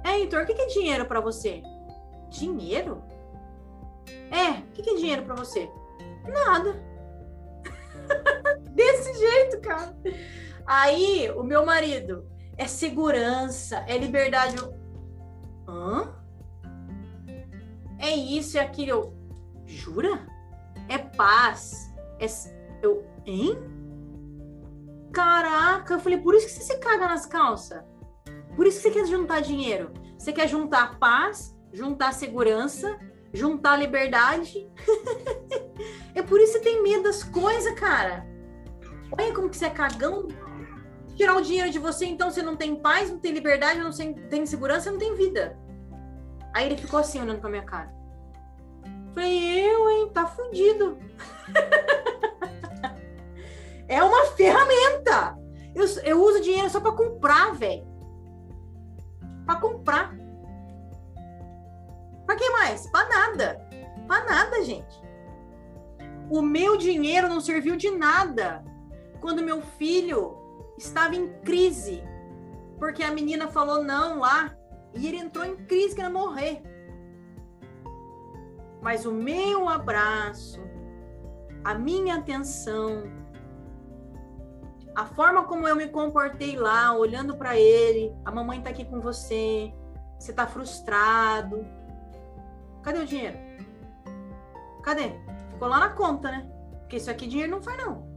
[0.03, 1.61] É, Heitor, o que, que é dinheiro para você?
[2.29, 3.03] Dinheiro?
[4.31, 5.69] É, o que, que é dinheiro para você?
[6.27, 6.81] Nada.
[8.71, 9.95] Desse jeito, cara.
[10.65, 12.25] Aí, o meu marido
[12.57, 14.55] é segurança, é liberdade.
[15.67, 16.13] Hã?
[17.99, 19.13] É isso, é aquilo.
[19.65, 20.27] Jura?
[20.89, 21.93] É paz.
[22.19, 22.25] É.
[22.81, 23.05] Eu.
[23.25, 23.72] Hein?
[25.13, 27.83] Caraca, eu falei, por isso que você se caga nas calças.
[28.55, 29.93] Por isso que você quer juntar dinheiro.
[30.17, 32.99] Você quer juntar paz, juntar segurança,
[33.31, 34.67] juntar liberdade.
[36.15, 38.25] é por isso que você tem medo das coisas, cara.
[39.11, 40.27] Olha como que você é cagão.
[41.15, 44.45] Tirar o dinheiro de você, então você não tem paz, não tem liberdade, não tem
[44.47, 45.55] segurança, não tem vida.
[46.55, 47.93] Aí ele ficou assim, olhando pra minha cara.
[49.13, 50.09] Falei, eu, hein?
[50.11, 50.97] Tá fudido.
[53.87, 55.37] É uma ferramenta.
[55.75, 57.85] Eu, eu uso dinheiro só para comprar, velho.
[59.45, 60.15] Para comprar.
[62.25, 62.87] Para que mais?
[62.87, 63.67] Para nada.
[64.07, 65.01] Para nada, gente.
[66.29, 68.63] O meu dinheiro não serviu de nada
[69.19, 70.37] quando meu filho
[70.77, 72.03] estava em crise,
[72.79, 74.55] porque a menina falou não lá
[74.93, 76.61] e ele entrou em crise querendo morrer.
[78.81, 80.59] Mas o meu abraço,
[81.63, 83.03] a minha atenção,
[84.95, 88.99] a forma como eu me comportei lá, olhando para ele, a mamãe tá aqui com
[88.99, 89.73] você,
[90.19, 91.65] você tá frustrado.
[92.81, 93.37] Cadê o dinheiro?
[94.83, 95.11] Cadê?
[95.51, 96.49] Ficou lá na conta, né?
[96.79, 98.13] Porque isso aqui dinheiro não faz não.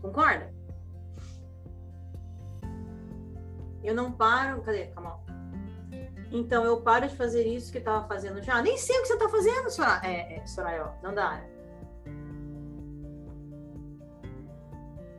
[0.00, 0.52] Concorda?
[3.82, 4.62] Eu não paro.
[4.62, 4.86] Cadê?
[4.88, 5.20] Calma.
[6.30, 8.60] Então eu paro de fazer isso que estava fazendo já.
[8.60, 10.00] Nem sei o que você está fazendo, Soraya.
[10.04, 11.42] É, é, Soraya, não dá.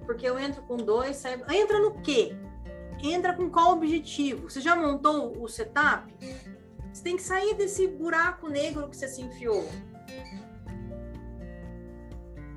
[0.06, 1.42] Porque eu entro com dois, sai...
[1.50, 2.36] entra no quê?
[3.02, 4.50] Entra com qual objetivo?
[4.50, 6.14] Você já montou o setup?
[6.92, 9.68] Você tem que sair desse buraco negro que você se enfiou.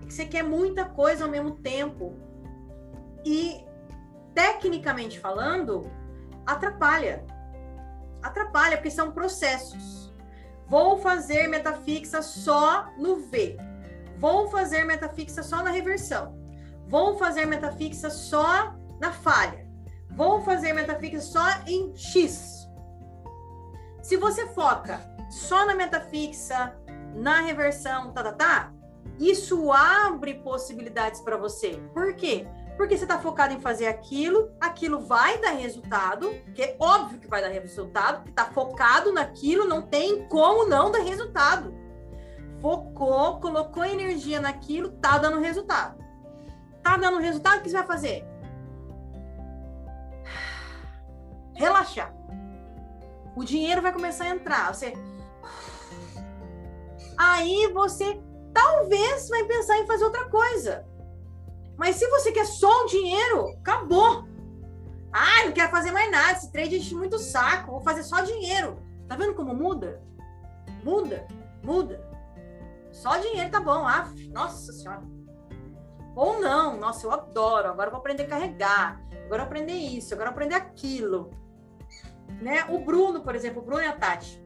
[0.09, 2.16] Você quer muita coisa ao mesmo tempo.
[3.25, 3.65] E,
[4.35, 5.91] tecnicamente falando,
[6.47, 7.27] atrapalha.
[8.23, 10.15] Atrapalha, porque são processos.
[10.66, 13.57] Vou fazer metafixa só no V.
[14.19, 16.38] Vou fazer metafixa só na reversão.
[16.89, 19.69] Vou fazer metafixa só na falha.
[20.10, 22.66] Vou fazer metafixa só em X.
[24.02, 25.01] Se você foca
[25.31, 26.74] só na metafixa,
[27.15, 28.73] na reversão, tá, tá, tá,
[29.19, 31.78] isso abre possibilidades para você.
[31.93, 32.47] Por quê?
[32.78, 37.27] Porque você está focado em fazer aquilo, aquilo vai dar resultado, que é óbvio que
[37.27, 41.74] vai dar resultado, porque está focado naquilo, não tem como não dar resultado.
[42.62, 46.08] Focou, colocou energia naquilo, tá dando resultado.
[46.89, 48.24] Tá dando resultado, o que você vai fazer?
[51.55, 52.19] Relaxar
[53.36, 54.74] o dinheiro vai começar a entrar.
[54.74, 54.93] Você.
[57.16, 58.20] Aí você
[58.52, 60.85] talvez vai pensar em fazer outra coisa.
[61.77, 64.27] Mas se você quer só o dinheiro, acabou.
[65.12, 66.32] Ah, não quero fazer mais nada.
[66.32, 67.70] Esse trade enche muito saco.
[67.70, 68.82] Vou fazer só dinheiro.
[69.06, 70.02] Tá vendo como muda?
[70.82, 71.28] Muda,
[71.62, 72.05] muda.
[72.90, 73.86] Só dinheiro tá bom.
[73.86, 75.18] Ah, nossa senhora.
[76.19, 77.69] Ou não, nossa, eu adoro.
[77.69, 79.01] Agora eu vou aprender a carregar.
[79.11, 81.31] Agora eu vou aprender isso, agora eu vou aprender aquilo
[82.40, 82.65] né?
[82.69, 84.43] O Bruno, por exemplo, o Bruno e a Tati,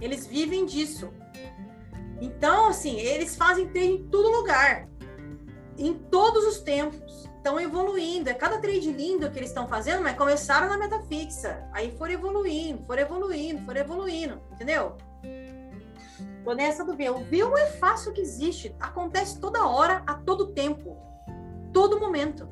[0.00, 1.12] eles vivem disso.
[2.20, 4.88] Então, assim, eles fazem trade em todo lugar,
[5.76, 7.28] em todos os tempos.
[7.36, 8.28] Estão evoluindo.
[8.28, 11.64] É cada trade lindo que eles estão fazendo, mas começaram na meta fixa.
[11.72, 14.42] Aí foram evoluindo, foram evoluindo, foram evoluindo.
[14.52, 14.96] Entendeu?
[16.54, 17.10] Nessa do ver.
[17.10, 18.74] O é fácil que existe.
[18.80, 20.96] Acontece toda hora, a todo tempo.
[21.72, 22.48] Todo momento.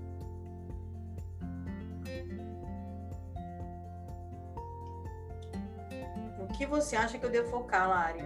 [6.56, 8.24] que você acha que eu devo focar, Lari?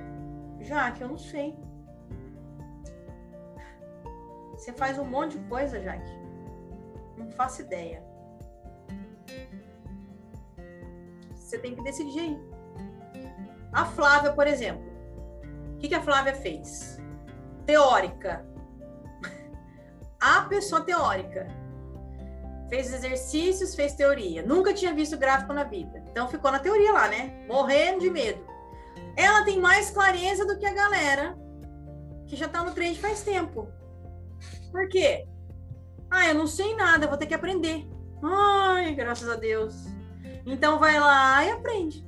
[0.61, 1.59] Já que eu não sei.
[4.53, 6.11] Você faz um monte de coisa, Jaque.
[7.17, 8.03] Não faço ideia.
[11.35, 12.39] Você tem que decidir.
[13.73, 14.90] A Flávia, por exemplo.
[15.81, 17.01] O que, que a Flávia fez?
[17.65, 18.45] Teórica.
[20.21, 21.49] A pessoa teórica
[22.69, 24.43] fez exercícios, fez teoria.
[24.43, 26.05] Nunca tinha visto gráfico na vida.
[26.11, 27.47] Então ficou na teoria lá, né?
[27.49, 28.45] Morrendo de medo.
[29.17, 31.35] Ela tem mais clareza do que a galera
[32.27, 33.67] que já tá no trade faz tempo.
[34.71, 35.27] Por quê?
[36.11, 37.89] Ah, eu não sei nada, vou ter que aprender.
[38.23, 39.87] Ai, graças a Deus.
[40.45, 42.07] Então vai lá e aprende.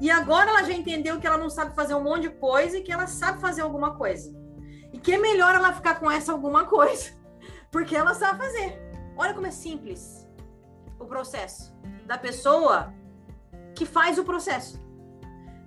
[0.00, 2.82] E agora ela já entendeu que ela não sabe fazer um monte de coisa e
[2.82, 4.34] que ela sabe fazer alguma coisa.
[4.92, 7.12] E que é melhor ela ficar com essa alguma coisa,
[7.70, 8.80] porque ela sabe fazer.
[9.16, 10.26] Olha como é simples
[10.98, 11.74] o processo
[12.06, 12.94] da pessoa
[13.74, 14.80] que faz o processo.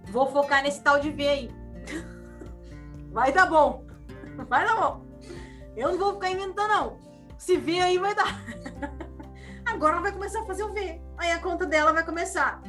[0.05, 1.51] Vou focar nesse tal de V aí.
[3.11, 3.85] Vai dar bom.
[4.49, 5.05] Vai dar bom.
[5.75, 6.97] Eu não vou ficar inventando, não.
[7.37, 8.41] Se V aí vai dar.
[9.65, 11.01] Agora ela vai começar a fazer o V.
[11.17, 12.61] Aí a conta dela vai começar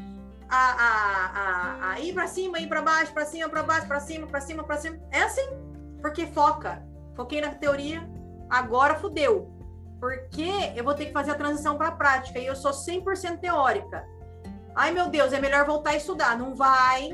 [0.55, 4.01] a, a, a, a ir para cima, ir para baixo, para cima, para baixo, para
[4.01, 4.98] cima, para cima, para cima.
[5.10, 5.48] É assim.
[6.01, 6.82] Porque foca.
[7.14, 8.09] Foquei na teoria,
[8.51, 9.55] agora fudeu
[10.05, 13.39] porque eu vou ter que fazer a transição para a prática e eu sou 100%
[13.40, 14.06] teórica.
[14.76, 16.36] Ai, meu Deus, é melhor voltar a estudar.
[16.36, 17.09] Não vai.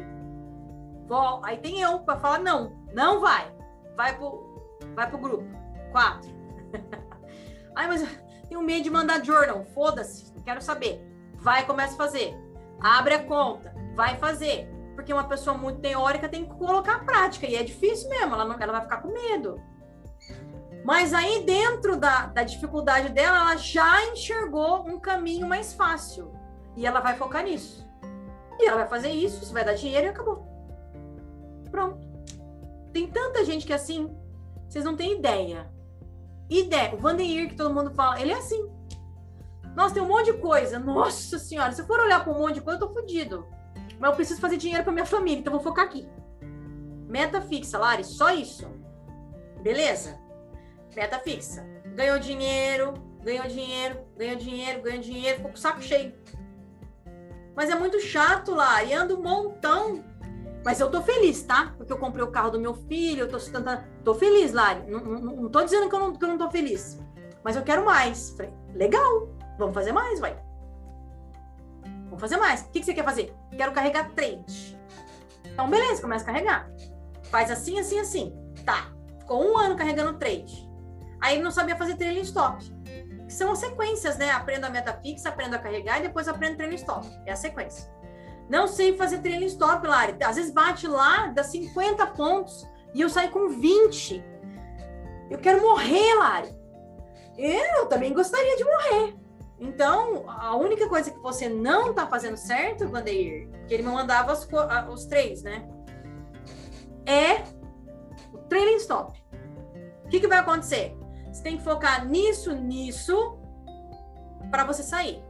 [1.07, 1.41] Vol...
[1.45, 3.55] Aí tem eu para falar não, não vai.
[3.97, 5.45] Vai pro, vai pro grupo.
[5.93, 6.29] Quatro.
[7.77, 8.05] Ai, mas
[8.49, 9.65] tenho medo de mandar journal.
[9.73, 11.01] Foda-se, não quero saber.
[11.37, 12.37] Vai, começa a fazer.
[12.81, 14.69] Abre a conta, vai fazer.
[14.95, 17.47] Porque uma pessoa muito teórica tem que colocar a prática.
[17.47, 19.61] E é difícil mesmo, ela, não, ela vai ficar com medo.
[20.85, 26.33] Mas aí, dentro da, da dificuldade dela, ela já enxergou um caminho mais fácil.
[26.77, 27.87] E ela vai focar nisso.
[28.59, 30.47] E ela vai fazer isso, isso vai dar dinheiro e acabou.
[31.71, 31.99] Pronto.
[32.93, 34.15] Tem tanta gente que é assim,
[34.69, 35.71] vocês não têm ideia.
[36.49, 36.95] Ideia.
[36.95, 38.69] O Vandeir, que todo mundo fala, ele é assim.
[39.75, 40.79] Nossa, tem um monte de coisa.
[40.79, 43.47] Nossa senhora, se eu for olhar para um monte de coisa, eu tô fodido.
[43.99, 46.09] Mas eu preciso fazer dinheiro para minha família, então vou focar aqui.
[47.07, 48.67] Meta fixa, Lari, só isso.
[49.63, 50.19] Beleza?
[50.95, 51.65] meta fixa.
[51.95, 56.15] Ganhou dinheiro, ganhou dinheiro, ganhou dinheiro, ganhou dinheiro, ficou com o saco cheio.
[57.55, 58.57] Mas é muito chato
[58.87, 60.05] e ando um montão.
[60.65, 61.75] Mas eu tô feliz, tá?
[61.77, 63.83] Porque eu comprei o carro do meu filho, eu tô sustentando.
[64.05, 64.91] Tô feliz, Lari.
[64.91, 66.99] Não, não, não tô dizendo que eu, não, que eu não tô feliz.
[67.43, 68.31] Mas eu quero mais.
[68.37, 69.29] Falei, legal,
[69.61, 70.37] vamos fazer mais, vai.
[72.07, 72.63] Vamos fazer mais.
[72.63, 73.33] O que, que você quer fazer?
[73.57, 74.77] Quero carregar trade.
[75.45, 76.69] Então, beleza, começa a carregar.
[77.25, 78.35] Faz assim, assim, assim.
[78.65, 78.89] Tá.
[79.21, 80.69] Ficou um ano carregando trade.
[81.21, 82.65] Aí ele não sabia fazer trailing stop.
[83.29, 84.31] São as sequências, né?
[84.31, 87.07] Aprendo a meta fixa, aprendo a carregar e depois aprendo trailing stop.
[87.27, 87.89] É a sequência.
[88.49, 90.17] Não sei fazer trailing stop, Lari.
[90.25, 94.25] Às vezes bate lá, dá 50 pontos e eu saio com 20.
[95.31, 96.59] Eu quero morrer, Lari.
[97.39, 99.20] Eu também gostaria de morrer.
[99.61, 104.33] Então, a única coisa que você não tá fazendo certo, Vandeir, que ele me mandava
[104.33, 104.49] os,
[104.91, 105.69] os três, né?
[107.05, 107.43] É
[108.33, 109.23] o trailing stop.
[110.05, 110.97] O que, que vai acontecer?
[111.31, 113.39] Você tem que focar nisso, nisso,
[114.51, 115.23] para você sair.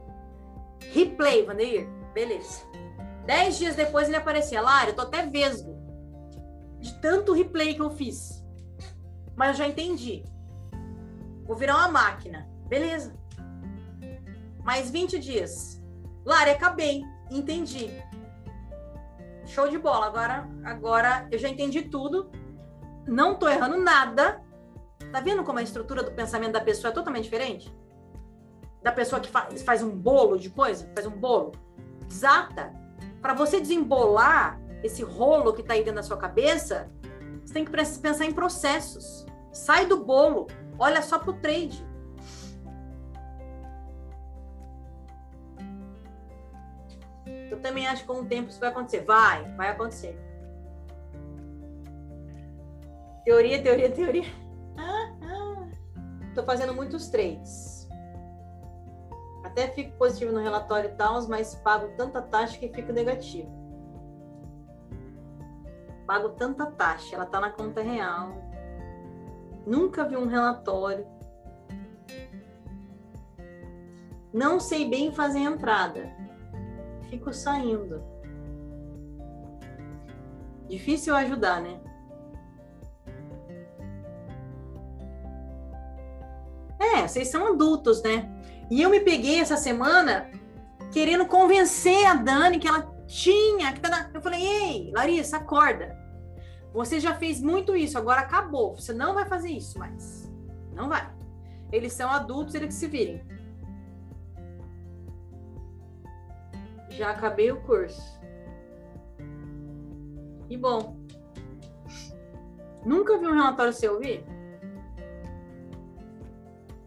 [0.93, 1.87] Replay, Vandeir.
[2.13, 2.65] Beleza.
[3.25, 4.61] Dez dias depois ele aparecia.
[4.61, 5.77] Lara, eu tô até vesgo
[6.79, 8.43] de tanto replay que eu fiz.
[9.35, 10.23] Mas eu já entendi.
[11.43, 12.49] Vou virar uma máquina.
[12.67, 13.20] Beleza.
[14.63, 15.81] Mais 20 dias.
[16.25, 17.03] Lara, acabei.
[17.29, 17.89] Entendi.
[19.45, 20.05] Show de bola.
[20.07, 22.29] Agora, agora eu já entendi tudo.
[23.07, 24.41] Não tô errando nada.
[25.11, 27.73] Tá vendo como a estrutura do pensamento da pessoa é totalmente diferente?
[28.81, 31.51] Da pessoa que faz, um bolo de coisa, faz um bolo.
[32.09, 32.73] Exata.
[33.21, 36.89] Para você desembolar esse rolo que tá aí dentro da sua cabeça,
[37.43, 39.25] você tem que pensar em processos.
[39.51, 40.47] Sai do bolo,
[40.79, 41.85] olha só pro trade.
[47.61, 49.01] Também acho que com o tempo isso vai acontecer.
[49.05, 50.19] Vai, vai acontecer.
[53.23, 54.33] Teoria, teoria, teoria.
[54.77, 55.67] Ah, ah.
[56.33, 57.87] Tô fazendo muitos trades.
[59.43, 63.49] Até fico positivo no relatório e tal, mas pago tanta taxa que fico negativo.
[66.07, 68.33] Pago tanta taxa, ela tá na conta real.
[69.65, 71.05] Nunca vi um relatório.
[74.33, 76.20] Não sei bem fazer entrada.
[77.11, 78.01] Fico saindo.
[80.69, 81.81] Difícil ajudar, né?
[86.79, 88.31] É, vocês são adultos, né?
[88.69, 90.31] E eu me peguei essa semana
[90.93, 93.73] querendo convencer a Dani que ela tinha.
[93.73, 95.99] Que tá Eu falei, ei, Larissa, acorda.
[96.73, 98.77] Você já fez muito isso, agora acabou.
[98.77, 100.31] Você não vai fazer isso mais.
[100.73, 101.13] Não vai.
[101.73, 103.21] Eles são adultos, eles que se virem.
[107.01, 108.21] Já acabei o curso.
[110.47, 110.95] E bom.
[112.85, 114.23] Nunca vi um relatório seu, vi?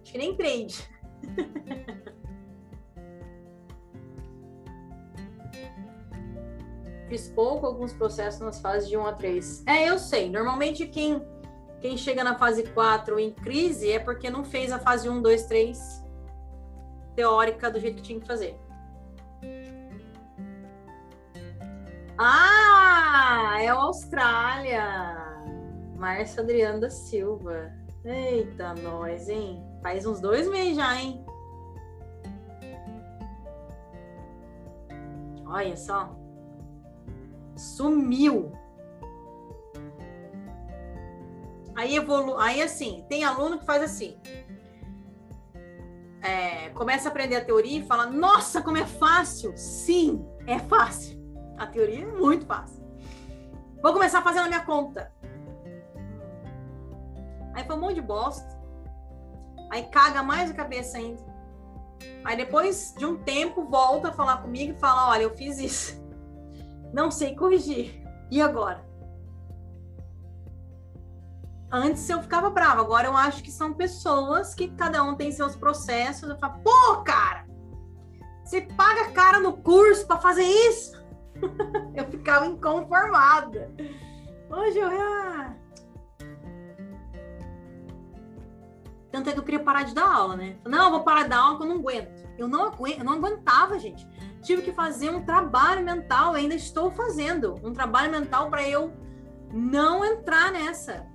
[0.03, 0.89] Acho que nem trade.
[7.09, 9.65] Fiz pouco alguns processos nas fases de 1 a 3.
[9.67, 10.31] É, eu sei.
[10.31, 11.21] Normalmente quem,
[11.81, 15.47] quem chega na fase 4 em crise é porque não fez a fase 1, 2,
[15.47, 16.05] 3
[17.17, 18.57] teórica do jeito que tinha que fazer.
[22.17, 24.85] Ah, é o Austrália.
[25.97, 27.73] Márcio Adriano da Silva.
[28.05, 29.65] Eita, nós, hein?
[29.83, 31.25] Faz uns dois meses já, hein?
[35.47, 36.15] Olha só.
[37.57, 38.53] Sumiu.
[41.75, 42.39] Aí evolu...
[42.39, 44.21] Aí assim, tem aluno que faz assim.
[46.23, 49.53] É, começa a aprender a teoria e fala: Nossa, como é fácil!
[49.57, 51.24] Sim, é fácil.
[51.59, 52.83] A teoria é muito fácil.
[53.83, 55.13] Vou começar fazendo a minha conta.
[57.55, 58.49] Aí foi um monte de bosta.
[59.71, 61.23] Aí caga mais a cabeça ainda.
[62.25, 66.03] Aí depois de um tempo volta a falar comigo e fala: Olha, eu fiz isso.
[66.93, 68.03] Não sei corrigir.
[68.31, 68.85] E agora?
[71.71, 75.57] Antes eu ficava brava, agora eu acho que são pessoas que cada um tem seus
[75.57, 76.29] processos.
[76.29, 77.47] Eu falo, pô, cara,
[78.45, 80.94] você paga cara no curso para fazer isso?
[81.95, 83.73] eu ficava inconformada.
[84.51, 84.89] Hoje eu.
[84.89, 85.55] Ah.
[89.11, 90.57] Tanto é que eu queria parar de dar aula, né?
[90.67, 92.25] Não, vou parar de dar aula que eu não aguento.
[92.37, 94.07] Eu não, aguento, eu não aguentava, gente.
[94.43, 98.93] Tive que fazer um trabalho mental, ainda estou fazendo um trabalho mental para eu
[99.53, 101.07] não entrar nessa.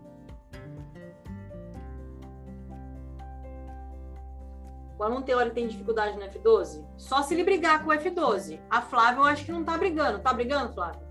[5.00, 6.86] O aluno teórico tem dificuldade no F12?
[6.98, 8.60] Só se ele brigar com o F12.
[8.70, 10.20] A Flávia eu acho que não tá brigando.
[10.20, 11.02] Tá brigando, Flávia?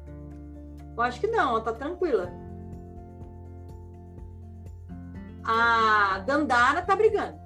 [0.94, 2.31] Eu acho que não, ela tá tranquila.
[5.43, 7.39] A Dandara tá brigando.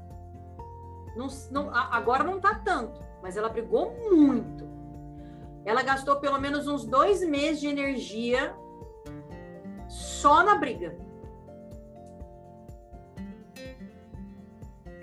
[1.14, 4.68] Não, não, agora não tá tanto, mas ela brigou muito.
[5.64, 8.52] Ela gastou pelo menos uns dois meses de energia
[9.86, 10.98] só na briga.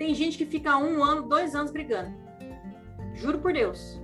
[0.00, 2.16] Tem gente que fica um ano, dois anos brigando.
[3.12, 4.00] Juro por Deus.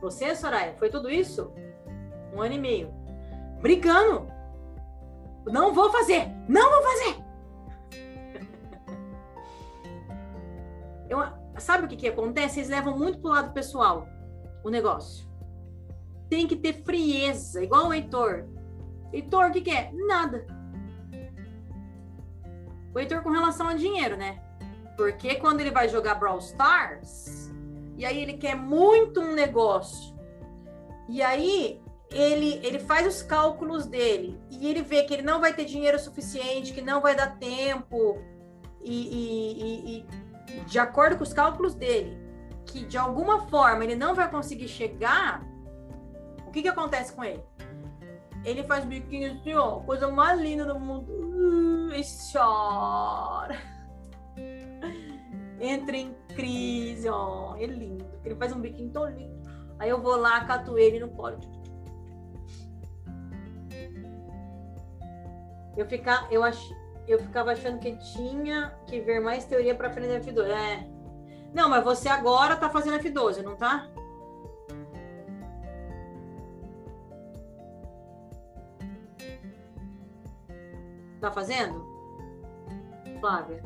[0.00, 1.52] Você, Soraya, foi tudo isso?
[2.34, 2.92] Um ano e meio.
[3.60, 4.26] Brigando.
[5.46, 6.26] Não vou fazer!
[6.48, 7.24] Não vou fazer!
[11.08, 11.18] Eu,
[11.60, 12.58] sabe o que, que acontece?
[12.58, 14.08] Eles levam muito pro lado pessoal
[14.64, 15.24] o negócio.
[16.28, 18.48] Tem que ter frieza, igual o Heitor.
[19.12, 19.92] Heitor, o que, que é?
[19.92, 20.60] Nada
[22.94, 24.40] o Heitor com relação a dinheiro, né?
[24.96, 27.50] Porque quando ele vai jogar Brawl Stars,
[27.96, 30.14] e aí ele quer muito um negócio,
[31.08, 35.54] e aí ele, ele faz os cálculos dele, e ele vê que ele não vai
[35.54, 38.18] ter dinheiro suficiente, que não vai dar tempo,
[38.82, 40.06] e, e, e,
[40.48, 42.18] e de acordo com os cálculos dele,
[42.66, 45.42] que de alguma forma ele não vai conseguir chegar,
[46.46, 47.42] o que, que acontece com ele?
[48.44, 51.06] Ele faz biquinho assim, ó, coisa mais linda do mundo.
[51.92, 52.02] Uh, e
[52.32, 53.56] chora.
[55.60, 57.54] Entra em crise, ó.
[57.56, 58.04] É lindo.
[58.24, 59.42] Ele faz um biquinho tão lindo.
[59.78, 61.38] Aí eu vou lá, cato ele no colo.
[65.76, 66.58] Eu, ficar, eu, ach,
[67.06, 70.46] eu ficava achando que tinha que ver mais teoria para aprender F2.
[70.48, 70.86] É.
[71.52, 73.88] Não, mas você agora tá fazendo F12, não tá?
[81.22, 81.86] Tá fazendo?
[83.20, 83.62] Flávia.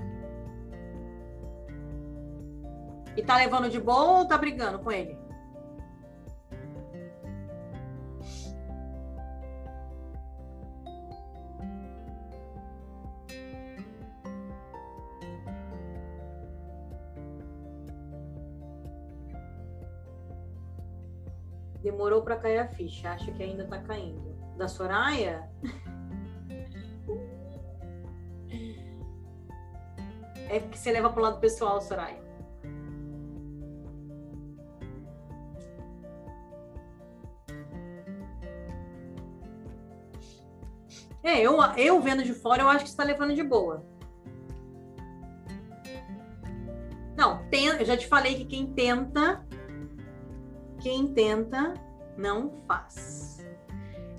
[3.17, 5.19] E tá levando de boa ou tá brigando com ele?
[21.83, 24.37] Demorou para cair a ficha, acha que ainda tá caindo.
[24.59, 25.49] Da Soraya?
[30.49, 32.25] é que você leva pro lado pessoal, Soraya.
[41.23, 43.85] É, eu, eu vendo de fora, eu acho que está levando de boa.
[47.17, 49.45] Não, tem, eu já te falei que quem tenta,
[50.81, 51.75] quem tenta,
[52.17, 53.45] não faz.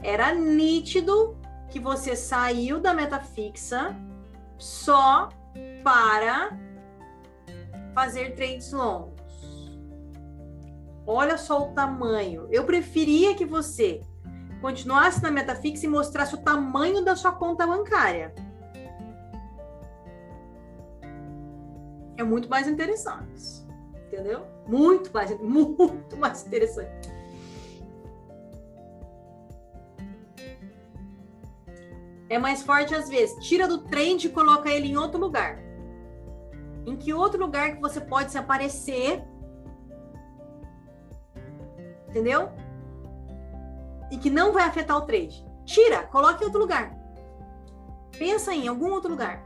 [0.03, 1.37] Era nítido
[1.69, 3.95] que você saiu da meta fixa
[4.57, 5.29] só
[5.83, 6.57] para
[7.93, 9.17] fazer trades longos.
[11.05, 12.47] Olha só o tamanho.
[12.51, 14.01] Eu preferia que você
[14.61, 18.33] continuasse na meta fixa e mostrasse o tamanho da sua conta bancária.
[22.17, 23.65] É muito mais interessante.
[24.07, 24.45] Entendeu?
[24.67, 27.06] Muito mais, muito mais interessante.
[32.29, 33.35] É mais forte às vezes.
[33.45, 35.59] Tira do trend e coloca ele em outro lugar.
[36.85, 39.23] Em que outro lugar que você pode se aparecer?
[42.09, 42.49] Entendeu?
[44.11, 45.45] E que não vai afetar o trade.
[45.65, 46.95] Tira, coloque em outro lugar.
[48.17, 49.45] Pensa em algum outro lugar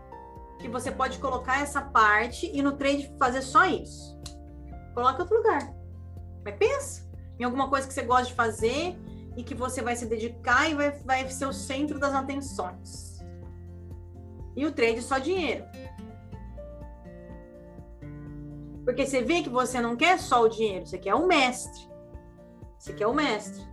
[0.60, 4.20] que você pode colocar essa parte e no trade fazer só isso.
[4.94, 5.74] Coloque em outro lugar.
[6.46, 7.10] Mas pensa
[7.40, 8.96] em alguma coisa que você gosta de fazer
[9.36, 13.20] e que você vai se dedicar e vai, vai ser o centro das atenções.
[14.56, 15.66] E o trade é só dinheiro.
[18.84, 21.90] Porque você vê que você não quer só o dinheiro, você quer o mestre.
[22.78, 23.64] Você quer o mestre.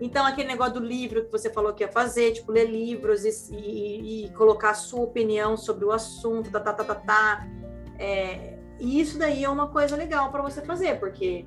[0.00, 3.54] Então, aquele negócio do livro que você falou que ia fazer, tipo, ler livros e,
[3.54, 7.48] e, e colocar a sua opinião sobre o assunto, tá, tá, tá, tá, tá.
[7.98, 11.44] É, e isso daí é uma coisa legal para você fazer, porque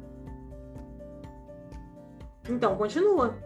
[2.51, 3.37] então, continua.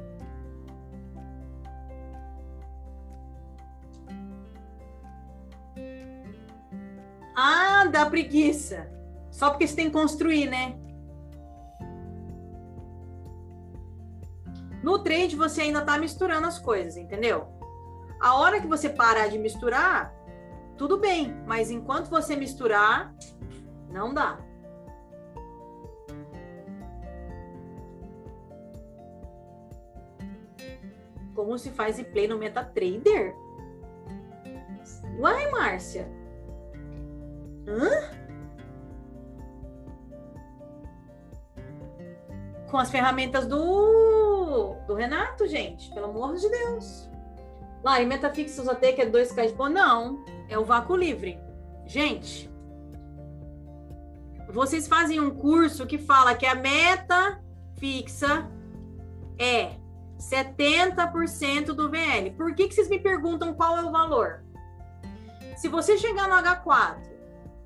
[7.36, 8.90] Ah, dá preguiça.
[9.30, 10.80] Só porque você tem que construir, né?
[14.82, 17.48] No trade, você ainda tá misturando as coisas, entendeu?
[18.22, 20.14] A hora que você parar de misturar,
[20.78, 21.36] tudo bem.
[21.46, 23.14] Mas enquanto você misturar,
[23.92, 24.45] não dá.
[31.36, 33.36] Como se faz play no MetaTrader?
[35.20, 36.08] Uai, Márcia?
[37.68, 38.16] Hã?
[42.72, 45.94] Com as ferramentas do, do Renato, gente.
[45.94, 47.10] Pelo amor de Deus.
[47.84, 49.70] Lá, em Metafix Usatec é 2K de bom?
[49.70, 51.40] Não, é o vácuo livre.
[51.86, 52.50] Gente,
[54.50, 57.40] vocês fazem um curso que fala que a meta
[57.78, 58.50] fixa
[59.38, 59.74] é
[60.20, 62.32] 70% do VL.
[62.36, 64.44] Por que, que vocês me perguntam qual é o valor?
[65.58, 67.16] Se você chegar no H4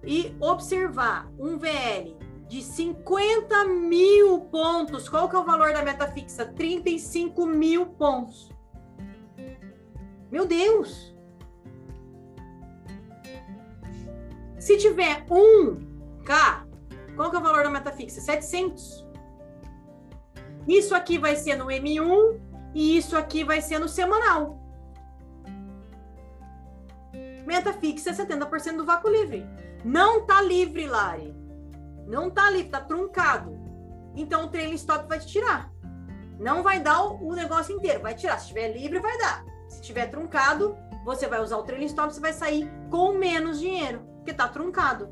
[0.03, 2.17] e observar um VL
[2.49, 5.07] de 50 mil pontos.
[5.07, 6.45] Qual que é o valor da meta fixa?
[6.45, 8.49] 35 mil pontos.
[10.31, 11.15] Meu Deus!
[14.59, 16.67] Se tiver 1K,
[17.15, 18.19] qual que é o valor da meta fixa?
[18.19, 19.07] 700.
[20.69, 22.39] Isso aqui vai ser no M1
[22.75, 24.59] e isso aqui vai ser no semanal.
[27.43, 29.43] Meta fixa é 70% do vácuo livre.
[29.83, 31.35] Não tá livre, Lari.
[32.05, 33.57] Não tá livre, tá truncado.
[34.15, 35.71] Então o trailing stop vai te tirar.
[36.39, 38.37] Não vai dar o, negócio inteiro, vai tirar.
[38.37, 39.43] Se estiver livre, vai dar.
[39.67, 44.01] Se estiver truncado, você vai usar o trailing stop, você vai sair com menos dinheiro,
[44.17, 45.09] porque tá truncado.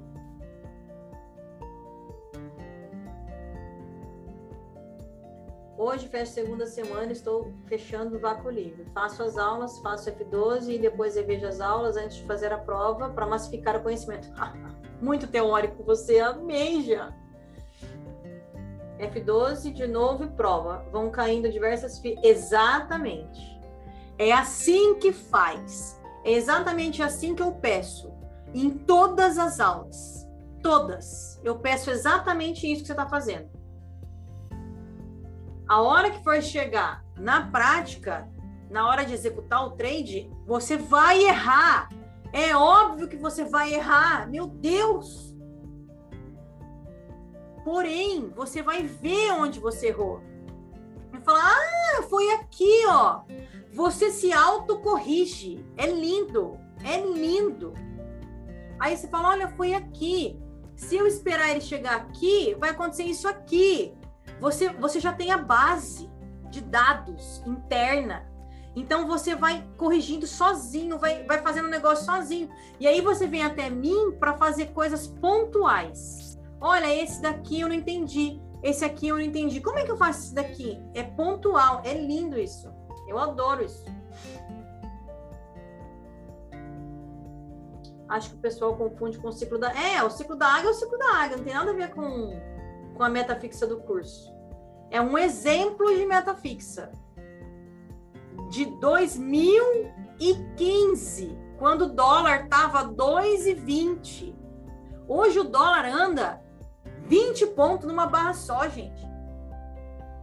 [5.77, 8.87] Hoje fecho segunda semana, estou fechando o vácuo livre.
[8.95, 13.11] Faço as aulas, faço F12 e depois revejo as aulas antes de fazer a prova
[13.11, 14.27] para massificar o conhecimento.
[14.99, 17.13] Muito teórico você, amei já.
[18.97, 20.83] F12 de novo e prova.
[20.91, 23.61] Vão caindo diversas Exatamente.
[24.17, 26.01] É assim que faz.
[26.23, 28.11] É exatamente assim que eu peço.
[28.51, 30.27] Em todas as aulas.
[30.63, 31.39] Todas.
[31.43, 33.56] Eu peço exatamente isso que você está fazendo
[35.67, 38.29] a hora que for chegar na prática,
[38.69, 41.89] na hora de executar o trade, você vai errar.
[42.31, 44.29] É óbvio que você vai errar.
[44.29, 45.35] Meu Deus!
[47.65, 50.21] Porém, você vai ver onde você errou.
[51.11, 53.23] Vai falar: "Ah, foi aqui, ó".
[53.73, 55.65] Você se autocorrige.
[55.75, 56.57] É lindo.
[56.83, 57.73] É lindo.
[58.79, 60.39] Aí você fala: "Olha, foi aqui.
[60.77, 63.96] Se eu esperar ele chegar aqui, vai acontecer isso aqui
[64.39, 66.09] você, você já tem a base
[66.49, 68.25] de dados interna.
[68.75, 72.49] Então você vai corrigindo sozinho, vai, vai fazendo o negócio sozinho.
[72.79, 76.39] E aí você vem até mim para fazer coisas pontuais.
[76.61, 78.39] Olha, esse daqui eu não entendi.
[78.61, 79.61] Esse aqui eu não entendi.
[79.61, 80.79] Como é que eu faço isso daqui?
[80.93, 82.71] É pontual, é lindo isso.
[83.07, 83.85] Eu adoro isso.
[88.09, 89.71] Acho que o pessoal confunde com o ciclo da.
[89.73, 91.89] É, o ciclo da água é o ciclo da água, não tem nada a ver
[91.89, 92.56] com
[92.97, 94.35] com a meta fixa do curso.
[94.89, 96.91] É um exemplo de meta fixa.
[98.49, 104.33] De 2015, quando o dólar estava 2,20.
[105.07, 106.41] Hoje o dólar anda
[107.05, 109.05] 20 pontos numa barra só, gente.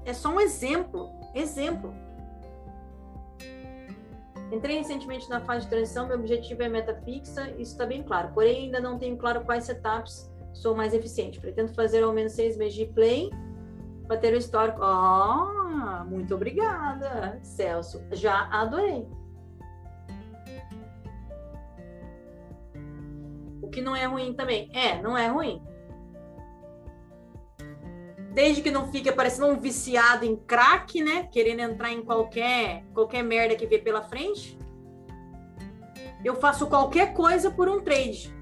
[0.05, 1.12] É só um exemplo.
[1.34, 1.94] Exemplo.
[4.52, 8.32] Entrei recentemente na fase de transição, meu objetivo é meta fixa, isso está bem claro.
[8.32, 11.40] Porém, ainda não tenho claro quais setups sou mais eficiente.
[11.40, 13.31] Pretendo fazer ao menos seis meses de play
[14.06, 14.81] para ter o histórico.
[14.82, 18.02] Ah, muito obrigada, Celso.
[18.12, 19.06] Já adorei.
[23.60, 24.70] O que não é ruim também.
[24.72, 25.62] É, não é ruim.
[28.32, 31.28] Desde que não fique parecendo um viciado em crack, né?
[31.31, 34.59] Querendo entrar em qualquer, qualquer merda que vê pela frente.
[36.24, 38.35] Eu faço qualquer coisa por um trade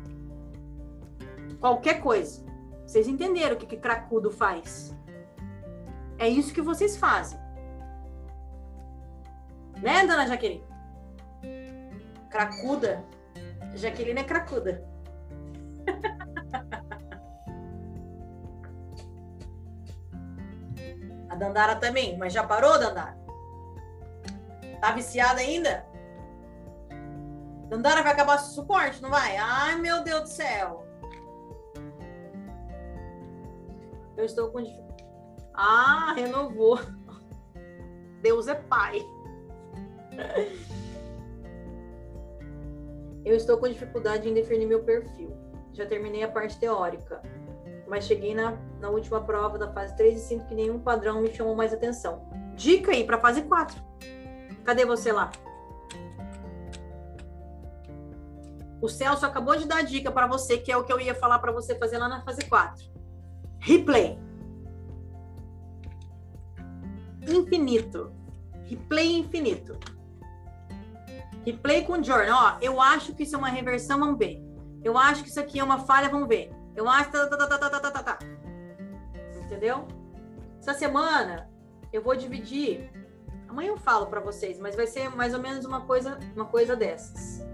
[1.62, 2.44] qualquer coisa.
[2.84, 4.92] Vocês entenderam o que, que cracudo faz?
[6.18, 7.38] É isso que vocês fazem.
[9.80, 10.66] Né, dona Jaqueline?
[12.28, 13.04] Cracuda.
[13.74, 14.84] Jaqueline é cracuda.
[21.30, 23.16] A Dandara também, mas já parou, Dandara?
[24.80, 25.86] Tá viciada ainda?
[27.68, 29.36] Dandara vai acabar o suporte, não vai?
[29.36, 30.81] Ai, meu Deus do céu.
[34.16, 35.04] Eu estou com dificuldade.
[35.54, 36.78] Ah, renovou.
[38.20, 39.04] Deus é pai.
[43.24, 45.36] Eu estou com dificuldade em definir meu perfil.
[45.72, 47.22] Já terminei a parte teórica,
[47.88, 51.32] mas cheguei na, na última prova da fase 3 e sinto que nenhum padrão me
[51.32, 52.28] chamou mais atenção.
[52.54, 53.80] Dica aí para fase 4.
[54.64, 55.30] Cadê você lá?
[58.80, 61.38] O Celso acabou de dar dica para você, que é o que eu ia falar
[61.38, 62.91] para você fazer lá na fase 4.
[63.62, 64.18] Replay.
[67.28, 68.12] Infinito.
[68.64, 69.78] Replay infinito.
[71.46, 72.56] Replay com journal.
[72.56, 74.42] Ó, eu acho que isso é uma reversão, vamos ver.
[74.82, 76.52] Eu acho que isso aqui é uma falha, vamos ver.
[76.74, 77.12] Eu acho.
[77.12, 78.18] Tá, tá, tá, tá, tá, tá, tá, tá.
[79.44, 79.86] Entendeu?
[80.58, 81.48] Essa semana
[81.92, 82.90] eu vou dividir.
[83.48, 86.74] Amanhã eu falo para vocês, mas vai ser mais ou menos uma coisa, uma coisa
[86.74, 87.46] dessas.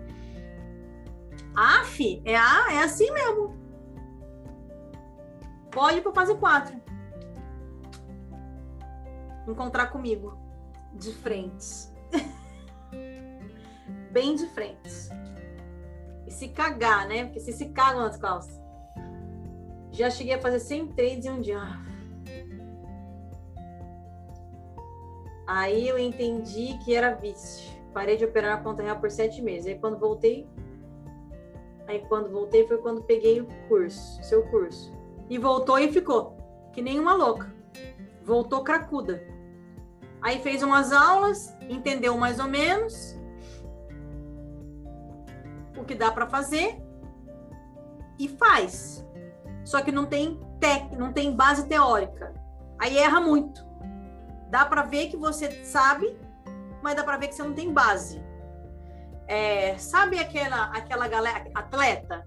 [1.55, 3.68] AF é, a, é assim mesmo.
[5.71, 6.81] Pode ir para fase 4.
[9.47, 10.39] Encontrar comigo.
[10.95, 11.89] De frente.
[14.11, 14.91] Bem de frente.
[16.27, 17.25] E se cagar, né?
[17.25, 18.59] Porque se se cagam nas calças.
[19.91, 21.61] Já cheguei a fazer 100 trades em um dia.
[25.49, 27.73] Aí eu entendi que era vício.
[27.95, 29.67] Parei de operar a conta real por sete meses.
[29.67, 30.47] Aí quando voltei,
[31.87, 34.93] aí quando voltei foi quando peguei o curso, seu curso.
[35.29, 36.37] E voltou e ficou,
[36.73, 37.53] que nem uma louca.
[38.25, 39.23] Voltou cracuda.
[40.21, 43.17] Aí fez umas aulas, entendeu mais ou menos
[45.77, 46.83] o que dá para fazer
[48.19, 49.07] e faz.
[49.65, 52.35] Só que não tem tec, não tem base teórica.
[52.79, 53.65] Aí erra muito.
[54.51, 56.17] Dá para ver que você sabe,
[56.83, 58.23] mas dá para ver que você não tem base.
[59.27, 62.27] É, sabe aquela aquela galera atleta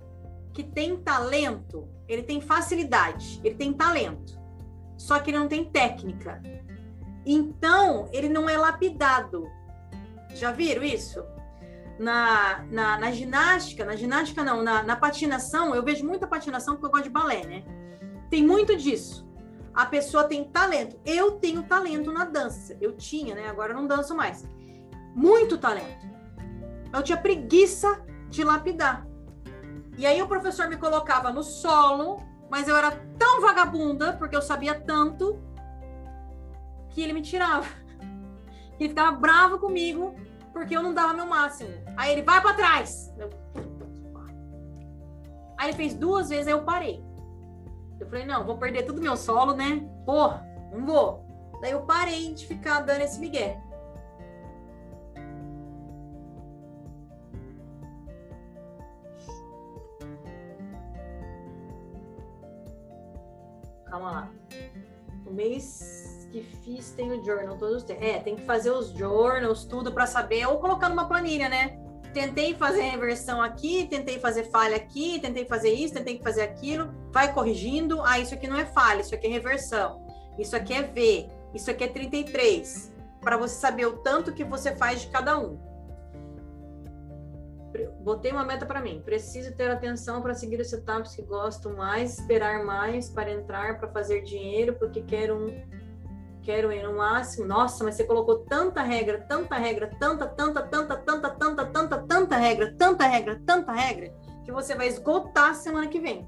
[0.53, 4.39] que tem talento, ele tem facilidade, ele tem talento,
[4.97, 6.41] só que ele não tem técnica.
[7.25, 9.47] Então, ele não é lapidado.
[10.33, 11.23] Já viram isso?
[11.99, 16.87] Na, na, na ginástica, na ginástica não, na, na patinação, eu vejo muita patinação porque
[16.87, 17.63] eu gosto de balé, né?
[18.29, 19.27] Tem muito disso.
[19.73, 20.99] A pessoa tem talento.
[21.05, 22.77] Eu tenho talento na dança.
[22.81, 23.47] Eu tinha, né?
[23.47, 24.45] Agora eu não danço mais.
[25.15, 26.07] Muito talento.
[26.93, 29.05] Eu tinha preguiça de lapidar.
[29.97, 32.17] E aí o professor me colocava no solo,
[32.49, 35.41] mas eu era tão vagabunda, porque eu sabia tanto,
[36.89, 37.67] que ele me tirava.
[38.79, 40.15] Ele ficava bravo comigo
[40.51, 41.69] porque eu não dava meu máximo.
[41.95, 43.13] Aí ele vai para trás.
[45.57, 47.03] Aí ele fez duas vezes, aí eu parei.
[47.99, 49.87] Eu falei, não, vou perder tudo meu solo, né?
[50.05, 51.23] Porra, não vou.
[51.61, 53.61] Daí eu parei de ficar dando esse migué.
[63.91, 64.29] Calma lá.
[65.27, 68.07] O mês que fiz tem o journal todos os tempos.
[68.07, 71.77] É, tem que fazer os journals, tudo para saber, ou colocar numa planilha, né?
[72.13, 77.33] Tentei fazer reversão aqui, tentei fazer falha aqui, tentei fazer isso, tentei fazer aquilo, vai
[77.33, 78.01] corrigindo.
[78.01, 80.05] Ah, isso aqui não é falha, isso aqui é reversão.
[80.39, 84.73] Isso aqui é V, isso aqui é 33, para você saber o tanto que você
[84.73, 85.59] faz de cada um.
[88.01, 89.01] Botei uma meta para mim.
[89.03, 93.87] Preciso ter atenção para seguir os etapas que gosto mais, esperar mais para entrar, para
[93.89, 95.81] fazer dinheiro, porque quero um
[96.41, 97.45] quero ir no máximo.
[97.45, 102.37] Nossa, mas você colocou tanta regra, tanta regra, tanta, tanta, tanta, tanta, tanta, tanta, tanta
[102.37, 106.27] regra, tanta regra, tanta regra, que você vai esgotar semana que vem.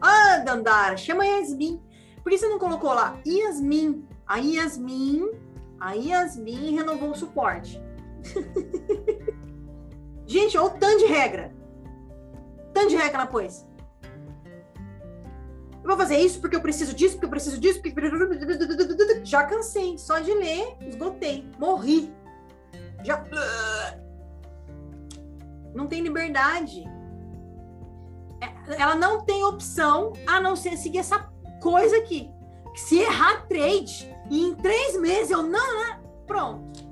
[0.00, 1.80] Ah, Dandara, chama Yasmin.
[2.22, 4.06] Por que você não colocou lá Yasmin?
[4.26, 5.30] A Yasmin,
[5.78, 7.80] a Yasmin renovou o suporte.
[10.30, 11.52] Gente, olha o tanto de regra.
[12.72, 13.66] Tanto de regra ela pôs.
[15.82, 19.24] Eu vou fazer isso porque eu preciso disso, porque eu preciso disso, porque...
[19.24, 22.14] Já cansei, só de ler, esgotei, morri.
[23.02, 23.24] Já.
[25.74, 26.84] Não tem liberdade.
[28.78, 31.28] Ela não tem opção a não ser seguir essa
[31.60, 32.30] coisa aqui.
[32.76, 35.80] Se errar trade e em três meses eu não.
[35.80, 36.00] Né?
[36.24, 36.88] Pronto.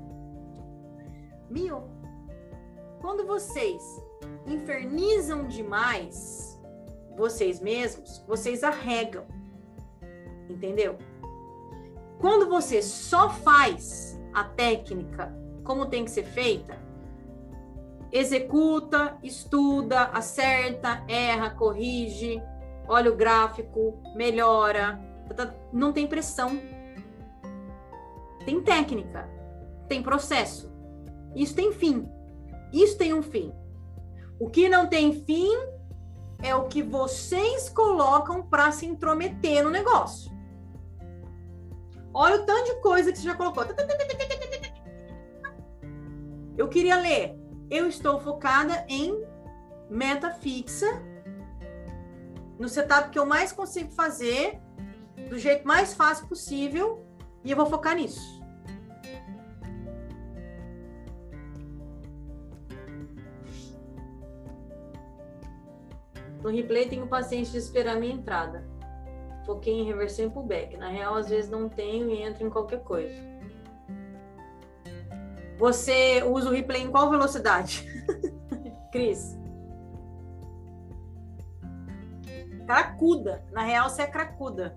[1.49, 1.98] Mio,
[3.01, 3.81] quando vocês
[4.45, 6.49] infernizam demais
[7.15, 9.25] vocês mesmos, vocês arregam.
[10.49, 10.97] Entendeu?
[12.19, 16.77] Quando você só faz a técnica como tem que ser feita,
[18.11, 22.41] executa, estuda, acerta, erra, corrige,
[22.87, 26.59] olha o gráfico, melhora, tá, tá, não tem pressão.
[28.45, 29.29] Tem técnica,
[29.87, 30.73] tem processo.
[31.35, 32.09] Isso tem fim.
[32.71, 33.53] Isso tem um fim.
[34.39, 35.49] O que não tem fim
[36.41, 40.31] é o que vocês colocam para se intrometer no negócio.
[42.13, 43.63] Olha o tanto de coisa que você já colocou.
[46.57, 47.37] Eu queria ler.
[47.69, 49.23] Eu estou focada em
[49.89, 50.87] meta fixa,
[52.57, 54.59] no setup que eu mais consigo fazer,
[55.29, 57.05] do jeito mais fácil possível,
[57.43, 58.38] e eu vou focar nisso.
[66.41, 68.63] No replay, tenho paciência de esperar a minha entrada.
[69.45, 70.77] Foquei em reversão e pullback.
[70.77, 73.15] Na real, às vezes não tenho e entro em qualquer coisa.
[75.57, 77.85] Você usa o replay em qual velocidade?
[78.91, 79.37] Cris?
[82.65, 83.43] Cracuda.
[83.51, 84.75] Na real, você é cracuda.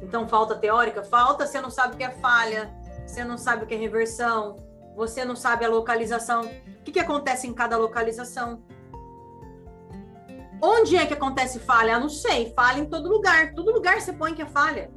[0.00, 1.02] Então, falta teórica?
[1.04, 2.70] Falta, você não sabe o que é falha,
[3.06, 4.56] você não sabe o que é reversão,
[4.96, 6.46] você não sabe a localização.
[6.46, 8.62] O que, que acontece em cada localização?
[10.60, 11.92] Onde é que acontece falha?
[11.92, 12.52] Eu não sei.
[12.54, 13.54] Falha em todo lugar.
[13.54, 14.90] Todo lugar você põe que é falha.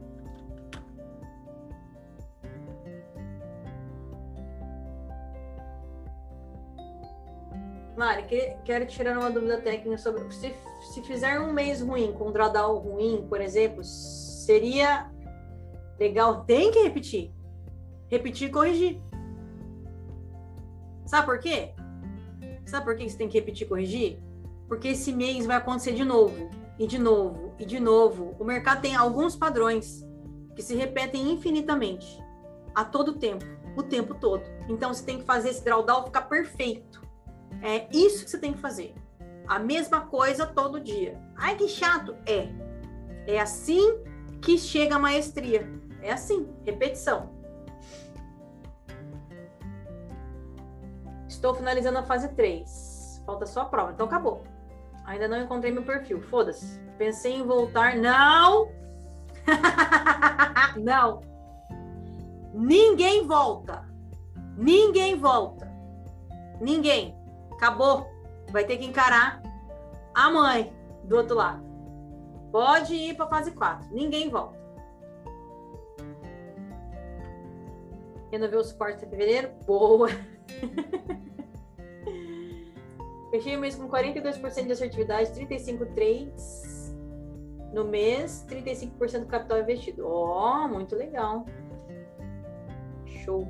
[7.98, 8.24] Mari,
[8.64, 10.56] quero tirar uma dúvida técnica sobre se,
[10.94, 15.12] se fizer um mês ruim com um drawdown ruim, por exemplo, seria
[16.00, 17.34] legal, tem que repetir.
[18.08, 19.09] Repetir e corrigir.
[21.10, 21.72] Sabe por quê?
[22.68, 24.19] Sabe por que você tem que repetir corrigir?
[24.68, 28.36] Porque esse mês vai acontecer de novo, e de novo, e de novo.
[28.38, 30.06] O mercado tem alguns padrões
[30.56, 32.23] que se repetem infinitamente,
[32.76, 33.44] a todo tempo,
[33.76, 34.44] o tempo todo.
[34.69, 37.02] Então você tem que fazer esse drawdown ficar perfeito.
[37.64, 38.94] É isso que você tem que fazer.
[39.48, 41.19] A mesma coisa todo dia.
[41.36, 42.15] Ai, que chato.
[42.27, 42.49] É.
[43.26, 43.98] É assim
[44.44, 45.68] que chega a maestria.
[46.03, 47.39] É assim, repetição.
[51.40, 53.24] Estou finalizando a fase 3.
[53.26, 54.44] Falta só a prova, então acabou.
[55.06, 56.22] Ainda não encontrei meu perfil.
[56.22, 56.78] Foda-se.
[56.98, 57.95] Pensei em voltar.
[57.95, 58.70] Não!
[60.76, 61.22] não!
[62.53, 63.88] Ninguém volta.
[64.57, 65.72] Ninguém volta.
[66.60, 67.18] Ninguém.
[67.53, 68.11] Acabou.
[68.52, 69.41] Vai ter que encarar
[70.14, 70.74] a mãe
[71.06, 71.64] do outro lado.
[72.52, 73.88] Pode ir para fase 4.
[73.94, 74.60] Ninguém volta.
[78.30, 79.52] Renovei o suporte em fevereiro?
[79.66, 80.10] Boa!
[83.32, 86.96] Fechei o mês com 42% de assertividade, 35 trades
[87.72, 90.08] no mês, 35% do capital investido.
[90.08, 91.46] Ó, oh, muito legal.
[93.06, 93.48] Show.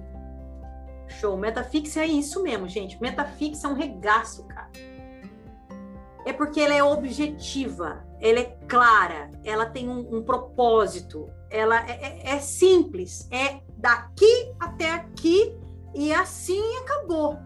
[1.08, 1.38] Show.
[1.38, 3.02] Meta fixa é isso mesmo, gente.
[3.02, 4.70] Meta fixa é um regaço, cara.
[6.26, 11.94] É porque ela é objetiva, ela é clara, ela tem um, um propósito, ela é,
[11.94, 15.58] é, é simples, é daqui até aqui
[15.94, 17.38] e assim acabou.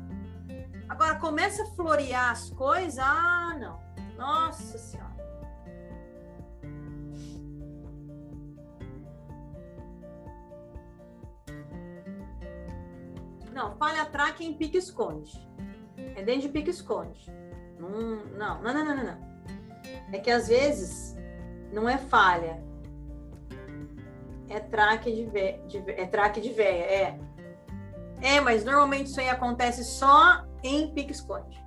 [0.88, 3.82] Agora começa a florear as coisas, ah, não.
[4.18, 5.14] Nossa Senhora.
[13.52, 15.32] Não, falha traque em pique esconde.
[15.98, 17.32] É dentro de pique esconde.
[17.80, 19.34] Não, não, não, não, não.
[20.12, 21.16] É que às vezes
[21.72, 22.64] não é falha.
[24.50, 25.26] É traque de,
[25.68, 27.20] de é traque de veia, é.
[28.24, 31.61] É, mas normalmente isso aí acontece só em pique-esconde.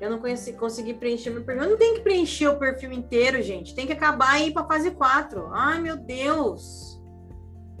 [0.00, 1.68] Eu não conheci, consegui preencher meu perfil.
[1.68, 3.74] Não tem que preencher o perfil inteiro, gente.
[3.74, 5.50] Tem que acabar e ir para fase 4.
[5.52, 7.00] Ai, meu Deus.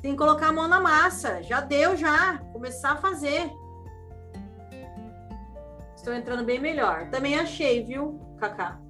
[0.00, 1.40] Tem que colocar a mão na massa.
[1.40, 2.38] Já deu, já.
[2.52, 3.48] Começar a fazer.
[5.94, 7.10] Estou entrando bem melhor.
[7.10, 8.80] Também achei, viu, Kaká?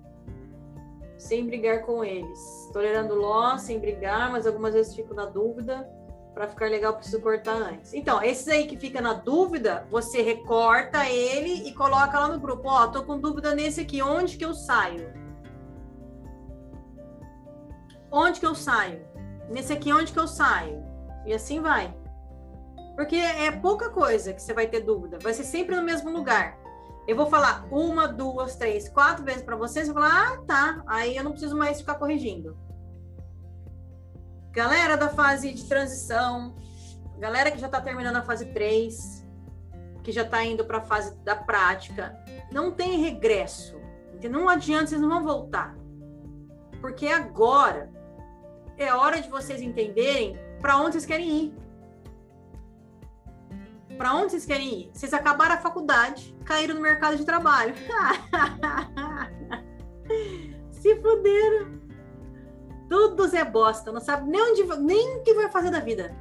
[1.19, 2.39] Sem brigar com eles.
[2.73, 5.87] Tolerando loss, sem brigar, mas algumas vezes fico na dúvida
[6.35, 7.93] para ficar legal, preciso cortar antes.
[7.93, 12.69] Então, esses aí que fica na dúvida, você recorta ele e coloca lá no grupo.
[12.69, 15.13] Ó, oh, tô com dúvida nesse aqui, onde que eu saio?
[18.11, 19.05] Onde que eu saio?
[19.51, 20.83] Nesse aqui, onde que eu saio?
[21.27, 21.95] E assim vai.
[22.97, 25.19] Porque é pouca coisa que você vai ter dúvida.
[25.23, 26.59] Vai ser sempre no mesmo lugar.
[27.07, 29.87] Eu vou falar uma, duas, três, quatro vezes para vocês.
[29.87, 30.83] Você vai falar, ah, tá.
[30.87, 32.57] Aí eu não preciso mais ficar corrigindo
[34.53, 36.55] galera da fase de transição,
[37.19, 39.27] galera que já está terminando a fase 3,
[40.05, 42.17] que já está indo para a fase da prática,
[42.53, 43.81] não tem regresso.
[44.31, 45.75] Não adianta, vocês não vão voltar.
[46.81, 47.91] Porque agora
[48.77, 51.55] é hora de vocês entenderem para onde vocês querem ir.
[53.97, 54.91] Para onde vocês querem ir?
[54.93, 57.75] Vocês acabaram a faculdade, caíram no mercado de trabalho.
[60.71, 61.82] Se fuderam.
[62.93, 66.15] Tudo Zé Bosta, não sabe nem onde nem o que vai fazer da vida.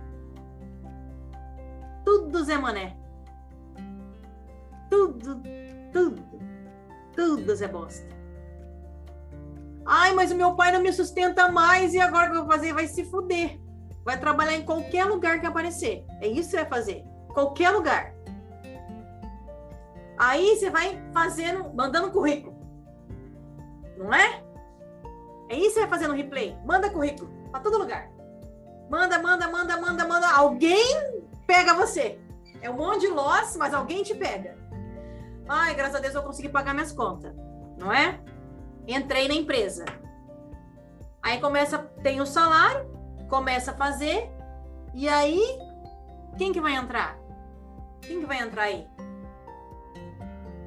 [2.06, 2.96] Tudo Zé Mané.
[4.90, 5.42] Tudo,
[5.92, 6.24] tudo,
[7.14, 8.08] tudo Zé Bosta.
[9.86, 12.52] Ai, mas o meu pai não me sustenta mais e agora o que eu vou
[12.54, 12.72] fazer?
[12.72, 13.60] Vai se fuder.
[14.06, 16.06] Vai trabalhar em qualquer lugar que aparecer.
[16.22, 17.04] É isso que vai fazer.
[17.34, 18.16] Qualquer lugar.
[20.18, 22.56] Aí você vai fazendo, mandando currículo.
[23.98, 24.51] Não é?
[25.52, 26.58] É isso que você vai fazer no replay.
[26.66, 28.10] Manda currículo para todo lugar.
[28.90, 30.32] Manda, manda, manda, manda, manda.
[30.32, 30.96] Alguém
[31.46, 32.18] pega você.
[32.62, 34.58] É um monte de loss, mas alguém te pega.
[35.50, 37.36] Ai, graças a Deus eu consegui pagar minhas contas.
[37.78, 38.22] Não é?
[38.88, 39.84] Entrei na empresa.
[41.22, 42.90] Aí começa, tem o salário,
[43.30, 44.32] começa a fazer.
[44.94, 45.42] E aí,
[46.38, 47.20] quem que vai entrar?
[48.00, 48.88] Quem que vai entrar aí?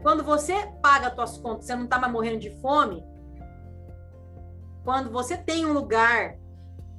[0.02, 3.02] Quando você paga as suas contas, você não tá mais morrendo de fome,
[4.84, 6.36] quando você tem um lugar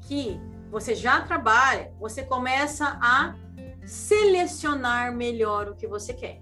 [0.02, 0.40] que
[0.70, 3.36] você já trabalha, você começa a
[3.86, 6.42] selecionar melhor o que você quer.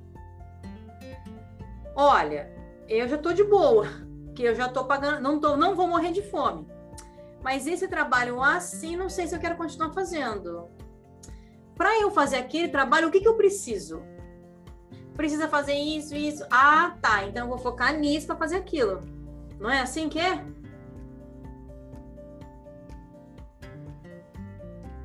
[1.95, 2.51] Olha,
[2.87, 3.85] eu já estou de boa,
[4.33, 6.67] que eu já estou pagando, não tô, não vou morrer de fome.
[7.43, 10.69] Mas esse trabalho assim, não sei se eu quero continuar fazendo.
[11.75, 14.01] Para eu fazer aquele trabalho, o que, que eu preciso?
[15.15, 16.45] precisa fazer isso, isso.
[16.49, 17.25] Ah, tá.
[17.25, 19.01] Então eu vou focar nisso para fazer aquilo.
[19.59, 20.43] Não é assim que é?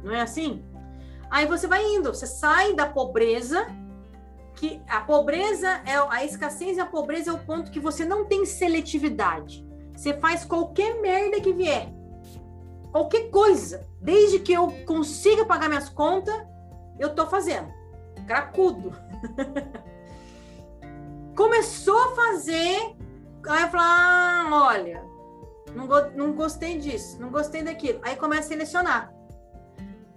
[0.08, 0.64] Não é assim?
[1.30, 3.66] Aí você vai indo, você sai da pobreza,
[4.54, 8.24] que a pobreza é a escassez e a pobreza é o ponto que você não
[8.24, 9.62] tem seletividade.
[9.94, 11.92] Você faz qualquer merda que vier.
[12.90, 16.34] Qualquer coisa, desde que eu consiga pagar minhas contas,
[16.98, 17.70] eu tô fazendo.
[18.26, 18.92] Cracudo.
[21.36, 22.96] Começou a fazer,
[23.46, 25.04] aí eu falo, ah, olha,
[25.74, 28.00] não, não gostei disso, não gostei daquilo.
[28.02, 29.17] Aí começa a selecionar.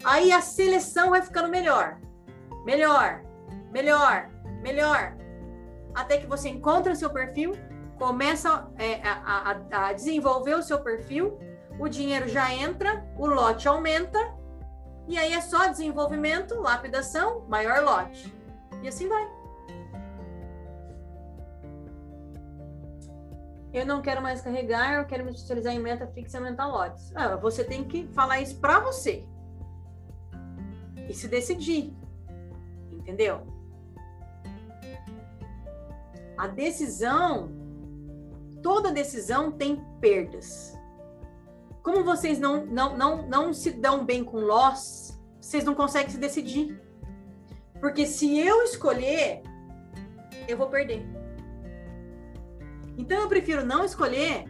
[0.04, 2.00] Aí a seleção vai ficando melhor,
[2.66, 3.22] melhor,
[3.72, 4.30] melhor,
[4.62, 5.16] melhor,
[5.94, 7.54] até que você encontra o seu perfil,
[8.00, 11.38] começa é, a, a, a desenvolver o seu perfil,
[11.80, 14.18] o dinheiro já entra, o lote aumenta,
[15.08, 18.34] e aí é só desenvolvimento, lapidação, maior lote.
[18.82, 19.30] E assim vai.
[23.72, 27.16] Eu não quero mais carregar, eu quero me especializar em meta fixa e aumentar lotes.
[27.16, 29.26] Ah, você tem que falar isso para você
[31.10, 31.94] e se decidir.
[32.92, 33.42] Entendeu?
[36.38, 37.52] A decisão,
[38.62, 40.78] toda decisão tem perdas.
[41.84, 46.18] Como vocês não, não, não, não se dão bem com loss, vocês não conseguem se
[46.18, 46.80] decidir.
[47.80, 49.42] Porque se eu escolher,
[50.48, 51.04] eu vou perder.
[52.98, 54.46] Então eu prefiro não escolher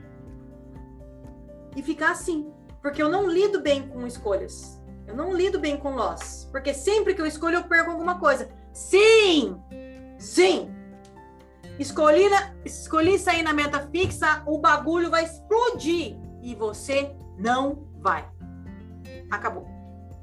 [1.75, 2.51] e ficar assim.
[2.81, 4.80] Porque eu não lido bem com escolhas.
[5.11, 8.49] Eu não lido bem com loss, porque sempre que eu escolho eu perco alguma coisa.
[8.71, 9.61] Sim!
[10.17, 10.73] Sim!
[11.77, 12.29] Escolhi,
[12.63, 18.25] escolhi sair na meta fixa, o bagulho vai explodir e você não vai.
[19.29, 19.67] Acabou.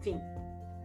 [0.00, 0.18] Fim.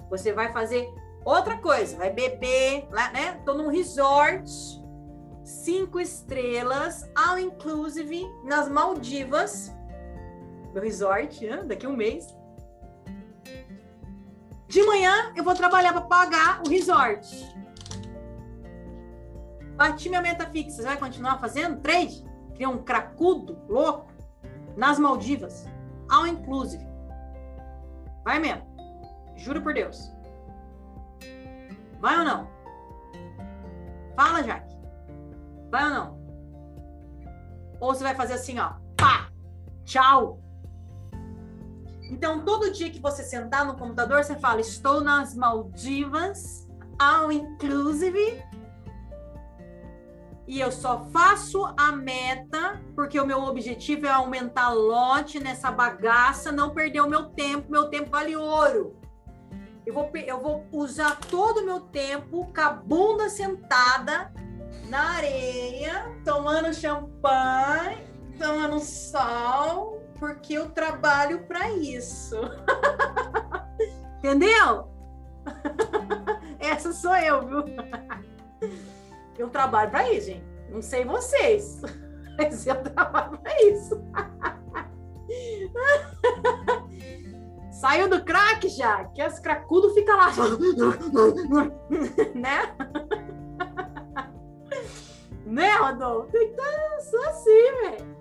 [0.10, 0.86] Você vai fazer
[1.24, 3.42] outra coisa, vai beber, né?
[3.46, 4.52] Tô num resort,
[5.46, 9.74] cinco estrelas, all inclusive, nas Maldivas,
[10.74, 11.64] meu resort, né?
[11.66, 12.43] daqui a um mês.
[14.74, 17.30] De manhã eu vou trabalhar para pagar o resort.
[19.76, 20.78] Bati minha meta fixa.
[20.78, 22.26] Você vai continuar fazendo trade?
[22.56, 24.12] Criar um cracudo louco
[24.76, 25.68] nas Maldivas.
[26.10, 26.84] All inclusive.
[28.24, 28.66] Vai mesmo.
[29.36, 30.12] Juro por Deus.
[32.00, 32.50] Vai ou não?
[34.16, 34.76] Fala, Jaque.
[35.70, 36.20] Vai ou não?
[37.80, 38.74] Ou você vai fazer assim, ó.
[38.98, 39.30] Pá!
[39.86, 40.43] Tchau!
[42.14, 46.68] Então, todo dia que você sentar no computador, você fala: Estou nas Maldivas,
[47.00, 48.40] all inclusive.
[50.48, 56.52] E eu só faço a meta porque o meu objetivo é aumentar lote nessa bagaça,
[56.52, 57.72] não perder o meu tempo.
[57.72, 58.96] Meu tempo vale ouro.
[59.84, 64.32] Eu vou, eu vou usar todo o meu tempo com a bunda sentada
[64.88, 68.06] na areia, tomando champanhe,
[68.38, 72.38] tomando sol, porque eu trabalho para isso.
[74.20, 74.88] Entendeu?
[76.60, 77.66] Essa sou eu, viu?
[79.38, 80.46] Eu trabalho para isso, gente.
[80.70, 81.82] Não sei vocês,
[82.38, 84.00] mas eu trabalho para isso.
[87.72, 90.32] Saiu do crack já, que as cracudo fica lá,
[92.36, 92.76] né?
[95.48, 96.38] né, Rodolfo?
[96.38, 98.13] Então, eu sou assim, velho.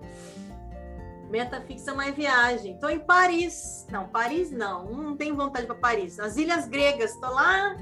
[1.33, 2.79] Meta fixa mais viagem.
[2.79, 3.87] Tô em Paris.
[3.91, 4.93] Não, Paris não.
[4.93, 6.21] Não tenho vontade para Paris.
[6.21, 7.17] As Ilhas Gregas.
[7.17, 7.75] Tô lá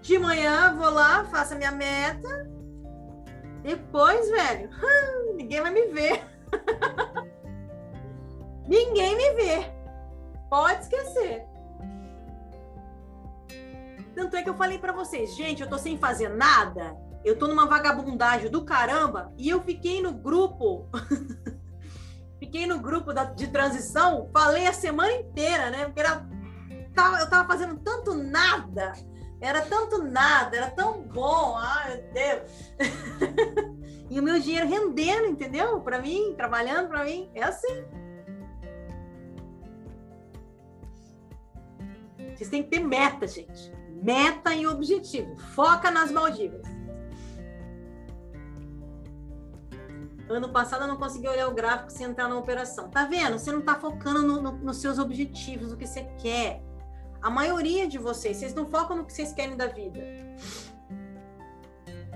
[0.00, 2.48] de manhã, vou lá, faço a minha meta.
[3.64, 4.70] Depois, velho,
[5.34, 6.24] ninguém vai me ver.
[8.68, 9.72] ninguém me vê.
[10.48, 11.44] Pode esquecer.
[14.14, 16.96] Tanto é que eu falei para vocês, gente, eu tô sem fazer nada.
[17.24, 20.88] Eu tô numa vagabundagem do caramba e eu fiquei no grupo
[22.48, 25.84] Fiquei no grupo da, de transição, falei a semana inteira, né?
[25.84, 26.26] Porque era,
[26.94, 28.94] tava, eu tava fazendo tanto nada,
[29.38, 32.72] era tanto nada, era tão bom, ai meu Deus.
[34.08, 35.78] e o meu dinheiro rendendo, entendeu?
[35.82, 37.84] Para mim, trabalhando para mim, é assim.
[42.34, 43.70] Vocês têm que ter meta, gente.
[44.02, 45.36] Meta e objetivo.
[45.54, 46.62] Foca nas Maldivas.
[50.28, 52.88] Ano passado eu não consegui olhar o gráfico sem entrar na operação.
[52.90, 53.38] Tá vendo?
[53.38, 56.62] Você não tá focando no, no, nos seus objetivos, no que você quer.
[57.22, 60.00] A maioria de vocês, vocês não focam no que vocês querem da vida.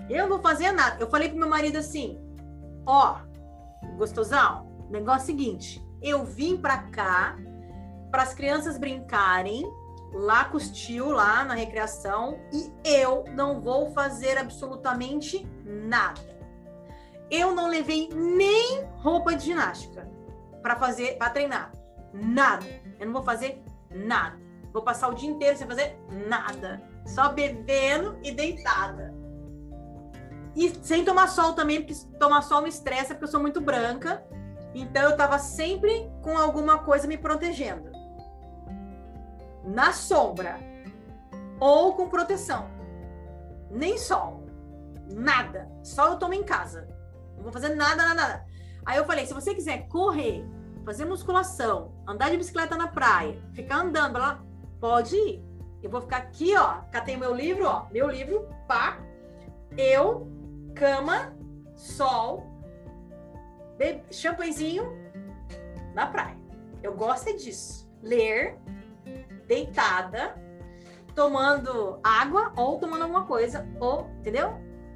[0.09, 1.03] Eu não vou fazer nada.
[1.03, 2.19] Eu falei pro meu marido assim:
[2.87, 3.17] ó,
[3.97, 7.37] gostosão, negócio é seguinte, eu vim pra cá
[8.11, 9.65] para as crianças brincarem,
[10.13, 16.32] lá com os tio lá na recreação e eu não vou fazer absolutamente nada.
[17.33, 20.07] Eu não levei nem roupa de ginástica
[20.61, 21.73] para fazer, para treinar.
[22.13, 22.67] Nada.
[23.01, 24.39] Eu não vou fazer nada.
[24.71, 26.83] Vou passar o dia inteiro sem fazer nada.
[27.07, 29.15] Só bebendo e deitada.
[30.55, 34.23] E sem tomar sol também, porque tomar sol me estressa, porque eu sou muito branca.
[34.75, 37.91] Então eu tava sempre com alguma coisa me protegendo.
[39.65, 40.59] Na sombra.
[41.59, 42.69] Ou com proteção.
[43.71, 44.45] Nem sol.
[45.11, 45.71] Nada.
[45.83, 46.92] Só eu tomo em casa.
[47.43, 48.47] Não vou fazer nada, nada.
[48.87, 50.45] Aí eu falei: se você quiser correr,
[50.85, 54.41] fazer musculação, andar de bicicleta na praia, ficar andando, lá,
[54.81, 55.45] pode ir.
[55.83, 56.83] Eu vou ficar aqui, ó.
[56.93, 57.87] Catei meu livro, ó.
[57.91, 58.99] Meu livro, pá.
[59.77, 60.29] Eu,
[60.77, 61.35] cama,
[61.75, 62.47] sol,
[64.11, 64.85] champanhezinho
[65.95, 66.37] na praia.
[66.83, 67.91] Eu gosto é disso.
[68.01, 68.57] Ler,
[69.47, 70.37] deitada,
[71.15, 74.53] tomando água ou tomando alguma coisa, ou, entendeu?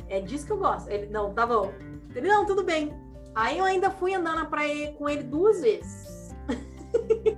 [0.09, 0.89] É disso que eu gosto.
[0.89, 1.73] Ele, não, tá bom.
[2.17, 2.93] Ele, não, tudo bem.
[3.35, 6.35] Aí eu ainda fui andar na praia com ele duas vezes.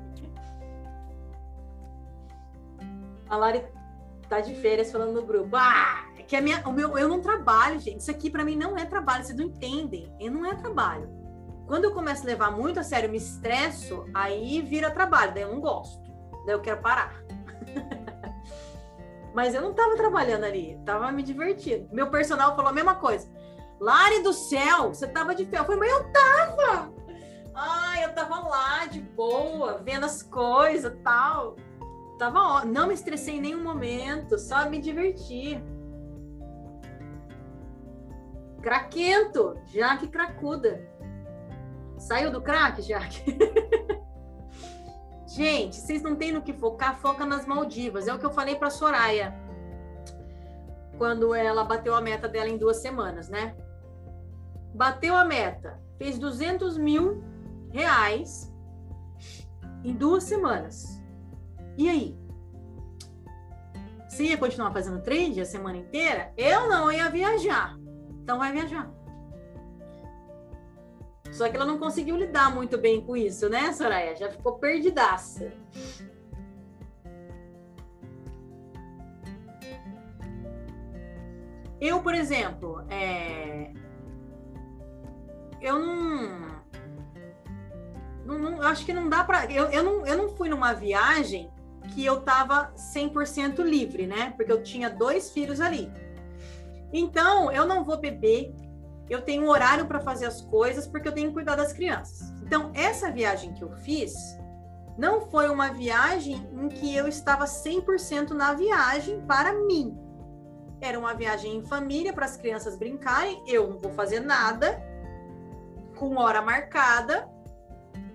[3.28, 3.64] a Lari
[4.28, 5.56] tá de férias falando no grupo.
[5.56, 8.00] Ah, é que a minha, o meu, eu não trabalho, gente.
[8.00, 10.14] Isso aqui para mim não é trabalho, vocês não entendem.
[10.20, 11.08] Eu não é trabalho.
[11.66, 15.52] Quando eu começo a levar muito a sério, me estresso, aí vira trabalho, daí eu
[15.52, 16.00] não gosto.
[16.46, 17.22] Daí eu quero parar.
[19.34, 21.88] Mas eu não tava trabalhando ali, tava me divertindo.
[21.92, 23.28] Meu personal falou a mesma coisa.
[23.80, 25.58] Lari do céu, você tava de pé.
[25.58, 26.92] Eu falei, mas eu tava!
[27.54, 31.56] Ai, eu tava lá de boa, vendo as coisas tal.
[32.18, 35.62] Tava ó, não me estressei em nenhum momento, só me diverti.
[38.62, 40.84] Craquento, Jaque cracuda.
[41.96, 43.38] Saiu do crack, Jaque?
[45.26, 48.08] Gente, vocês não têm no que focar, foca nas Maldivas.
[48.08, 49.34] É o que eu falei para Soraya
[50.96, 53.54] quando ela bateu a meta dela em duas semanas, né?
[54.74, 57.22] Bateu a meta, fez 200 mil
[57.70, 58.52] reais
[59.84, 61.02] em duas semanas.
[61.76, 62.18] E aí?
[64.08, 66.32] Você ia continuar fazendo trade a semana inteira?
[66.36, 67.78] Eu não, eu ia viajar.
[68.22, 68.90] Então vai viajar.
[71.30, 74.16] Só que ela não conseguiu lidar muito bem com isso, né, Soraya?
[74.16, 75.52] Já ficou perdidaça.
[81.80, 83.72] Eu, por exemplo, é...
[85.60, 86.62] eu não...
[88.24, 91.50] não, não acho que não dá para eu, eu, não, eu não fui numa viagem
[91.94, 94.32] que eu tava 100% livre, né?
[94.36, 95.90] Porque eu tinha dois filhos ali.
[96.92, 98.54] Então, eu não vou beber,
[99.08, 102.30] eu tenho um horário para fazer as coisas porque eu tenho que cuidar das crianças.
[102.42, 104.14] Então, essa viagem que eu fiz
[104.96, 109.96] não foi uma viagem em que eu estava 100% na viagem para mim.
[110.80, 113.42] Era uma viagem em família para as crianças brincarem.
[113.46, 114.80] Eu não vou fazer nada
[115.98, 117.28] com hora marcada,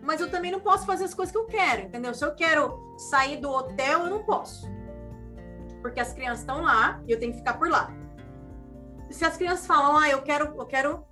[0.01, 2.13] mas eu também não posso fazer as coisas que eu quero, entendeu?
[2.13, 4.65] Se eu quero sair do hotel, eu não posso.
[5.81, 7.93] Porque as crianças estão lá e eu tenho que ficar por lá
[9.13, 11.05] se as crianças falam, ah, eu quero, eu quero,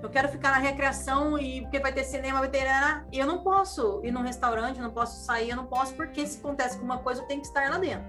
[0.00, 2.66] eu quero ficar na recreação e porque vai ter cinema, vai ter,
[3.12, 6.38] e eu não posso ir num restaurante, não posso sair, eu não posso porque se
[6.38, 8.06] acontece alguma coisa eu tenho que estar lá dentro.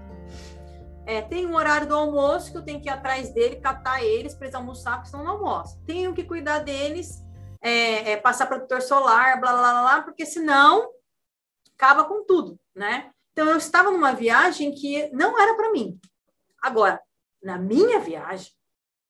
[1.04, 4.34] É, tem um horário do almoço que eu tenho que ir atrás dele, catar eles
[4.34, 5.80] para eles almoçar, porque senão não almoço.
[5.84, 7.24] Tenho que cuidar deles,
[7.66, 10.88] é, é, passar protetor solar, blá, blá, blá, blá, porque senão
[11.74, 13.12] acaba com tudo, né?
[13.32, 16.00] Então eu estava numa viagem que não era para mim.
[16.62, 17.02] Agora,
[17.42, 18.52] na minha viagem,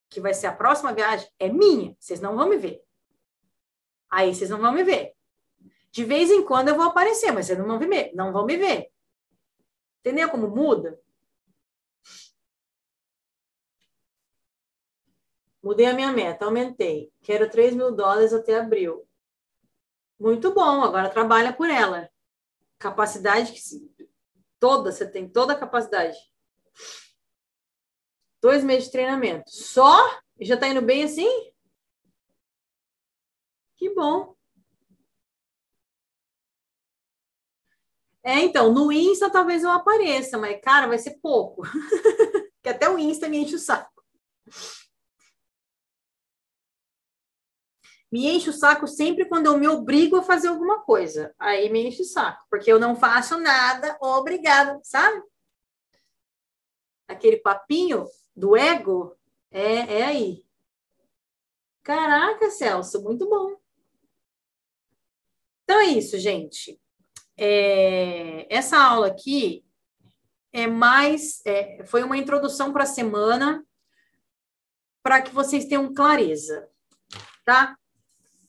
[0.09, 1.95] que vai ser a próxima viagem, é minha.
[2.01, 2.83] Vocês não vão me ver.
[4.11, 5.13] Aí vocês não vão me ver.
[5.93, 8.13] De vez em quando eu vou aparecer, mas vocês não vão me ver.
[8.15, 8.91] Não vão me ver.
[10.01, 10.99] Entendeu como muda?
[15.67, 17.13] Mudei a minha meta, aumentei.
[17.23, 19.05] Quero 3 mil dólares até abril.
[20.17, 22.09] Muito bom, agora trabalha por ela.
[22.79, 23.61] Capacidade que
[24.61, 26.17] toda, você tem toda a capacidade.
[28.41, 29.51] Dois meses de treinamento.
[29.51, 29.99] Só?
[30.39, 31.53] E já tá indo bem assim?
[33.75, 34.37] Que bom.
[38.23, 41.63] É, então, no Insta talvez eu apareça, mas, cara, vai ser pouco.
[42.63, 43.91] que até o Insta me enche o saco.
[48.17, 51.35] Me enche o saco sempre quando eu me obrigo a fazer alguma coisa.
[51.39, 55.23] Aí me enche o saco, porque eu não faço nada, obrigada, sabe?
[57.07, 59.15] Aquele papinho do ego
[59.51, 60.43] é, é aí.
[61.83, 63.55] Caraca, Celso, muito bom.
[65.65, 66.81] Então é isso, gente.
[67.37, 69.63] É, essa aula aqui
[70.55, 73.63] é mais, é, foi uma introdução para a semana,
[75.03, 76.67] para que vocês tenham clareza,
[77.45, 77.77] tá?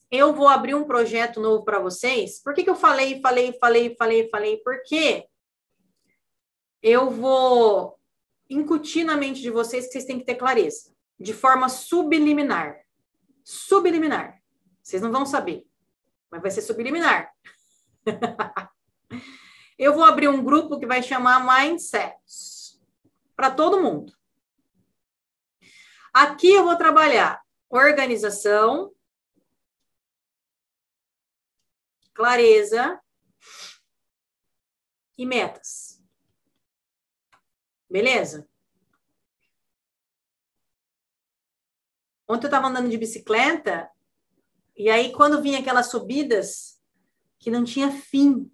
[0.10, 2.42] Eu vou abrir um projeto novo para vocês.
[2.42, 4.58] Por que, que eu falei, falei, falei, falei, falei?
[4.58, 5.28] Porque
[6.82, 8.00] eu vou
[8.50, 12.80] incutir na mente de vocês que vocês têm que ter clareza, de forma subliminar.
[13.44, 14.42] Subliminar.
[14.82, 15.66] Vocês não vão saber,
[16.32, 17.30] mas vai ser subliminar.
[19.78, 22.82] eu vou abrir um grupo que vai chamar Mindsets
[23.36, 24.14] para todo mundo.
[26.14, 28.92] Aqui eu vou trabalhar organização,
[32.18, 33.00] clareza
[35.16, 36.02] e metas.
[37.88, 38.50] Beleza?
[42.28, 43.88] Ontem eu estava andando de bicicleta
[44.76, 46.82] e aí quando vinha aquelas subidas
[47.38, 48.52] que não tinha fim,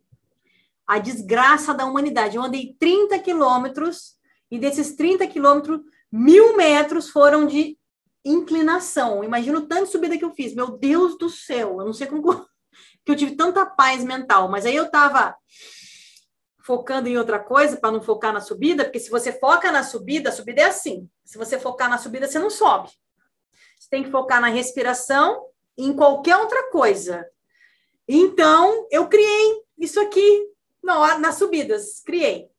[0.86, 2.36] a desgraça da humanidade.
[2.36, 4.18] Eu andei 30 quilômetros
[4.52, 5.80] e desses 30 quilômetros,
[6.12, 7.80] mil metros foram de
[8.26, 9.24] inclinação.
[9.24, 10.54] Imagina o tanto de subida que eu fiz.
[10.54, 12.52] Meu Deus do céu, eu não sei como
[13.06, 15.36] que eu tive tanta paz mental, mas aí eu estava
[16.64, 20.30] focando em outra coisa para não focar na subida, porque se você foca na subida,
[20.30, 21.10] a subida é assim.
[21.26, 22.90] Se você focar na subida, você não sobe.
[23.78, 25.46] Você tem que focar na respiração
[25.78, 27.28] e em qualquer outra coisa.
[28.08, 32.50] Então, eu criei isso aqui não, nas subidas, criei.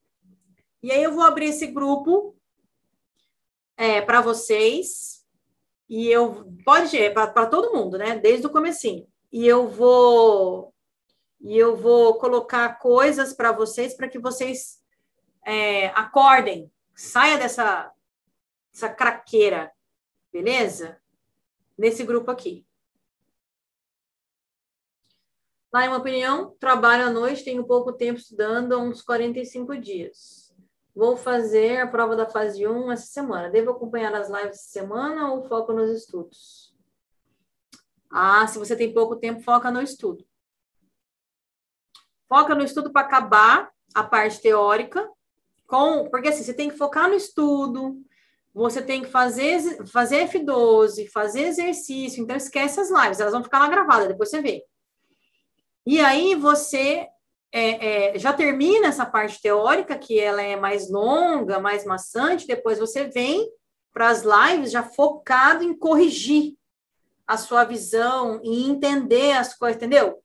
[0.82, 2.34] E aí eu vou abrir esse grupo
[3.76, 5.22] é, para vocês.
[5.88, 8.18] E eu pode é para todo mundo, né?
[8.18, 9.06] Desde o comecinho.
[9.34, 10.72] E eu vou
[11.40, 14.80] e eu vou colocar coisas para vocês para que vocês
[15.44, 17.92] é, acordem, saia dessa
[18.72, 19.72] essa craqueira,
[20.32, 21.00] beleza?
[21.76, 22.64] Nesse grupo aqui.
[25.72, 30.54] Lá, em uma opinião, trabalho à noite, tenho pouco tempo estudando, uns 45 dias.
[30.94, 33.50] Vou fazer a prova da fase 1 essa semana.
[33.50, 36.73] Devo acompanhar as lives essa semana ou foco nos estudos?
[38.16, 40.24] Ah, se você tem pouco tempo, foca no estudo.
[42.28, 45.10] Foca no estudo para acabar a parte teórica,
[45.66, 48.00] com, porque assim, você tem que focar no estudo,
[48.54, 53.58] você tem que fazer, fazer F12, fazer exercício, então esquece as lives, elas vão ficar
[53.58, 54.64] lá gravadas, depois você vê.
[55.84, 57.08] E aí você
[57.52, 62.78] é, é, já termina essa parte teórica, que ela é mais longa, mais maçante, depois
[62.78, 63.50] você vem
[63.92, 66.54] para as lives já focado em corrigir
[67.26, 70.22] a sua visão e entender as coisas, entendeu?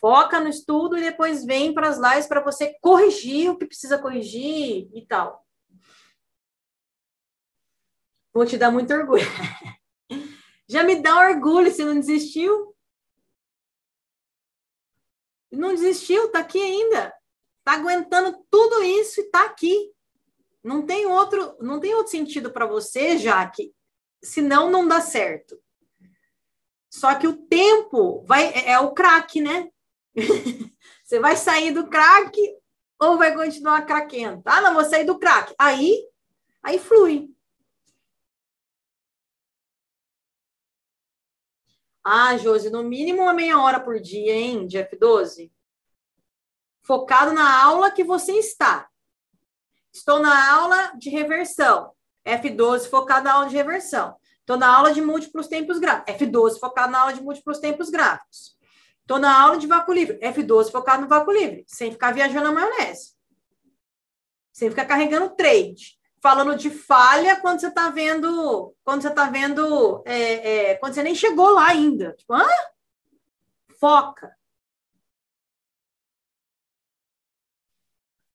[0.00, 3.98] Foca no estudo e depois vem para as lives para você corrigir o que precisa
[3.98, 5.44] corrigir e tal.
[8.32, 9.24] Vou te dar muito orgulho.
[10.68, 12.76] Já me dá orgulho, você não desistiu?
[15.50, 17.14] Não desistiu, tá aqui ainda.
[17.64, 19.92] Tá aguentando tudo isso e tá aqui.
[20.62, 23.74] Não tem outro, não tem outro sentido para você, Jaque,
[24.22, 25.58] senão não dá certo.
[26.96, 29.70] Só que o tempo vai é, é o craque, né?
[31.04, 32.40] você vai sair do craque
[32.98, 34.40] ou vai continuar craquento?
[34.46, 35.54] Ah, não, vou sair do craque.
[35.58, 36.08] Aí,
[36.62, 37.28] aí flui.
[42.02, 45.52] Ah, Josi, no mínimo uma meia hora por dia, hein, de F12?
[46.80, 48.88] Focado na aula que você está.
[49.92, 51.92] Estou na aula de reversão.
[52.24, 54.16] F12 focado na aula de reversão.
[54.46, 56.14] Estou na aula de múltiplos tempos gráficos.
[56.14, 58.56] F12 focado na aula de múltiplos tempos gráficos.
[59.00, 60.20] Estou na aula de vácuo livre.
[60.20, 61.64] F12 focado no vácuo livre.
[61.66, 63.16] Sem ficar viajando na maionese.
[64.52, 70.02] Sem ficar carregando trade falando de falha quando você está vendo, quando você está vendo,
[70.04, 72.14] é, é, quando você nem chegou lá ainda.
[72.14, 72.46] Tipo, hã?
[73.80, 74.36] Foca.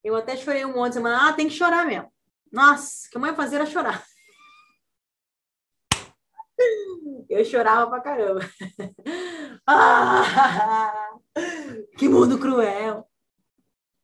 [0.04, 1.30] Eu até chorei um monte de semana.
[1.30, 2.12] Ah, tem que chorar mesmo.
[2.52, 4.11] Nossa, o que eu ia fazer era chorar.
[7.30, 8.42] Eu chorava pra caramba.
[9.68, 11.20] Ah,
[11.98, 13.08] que mundo cruel.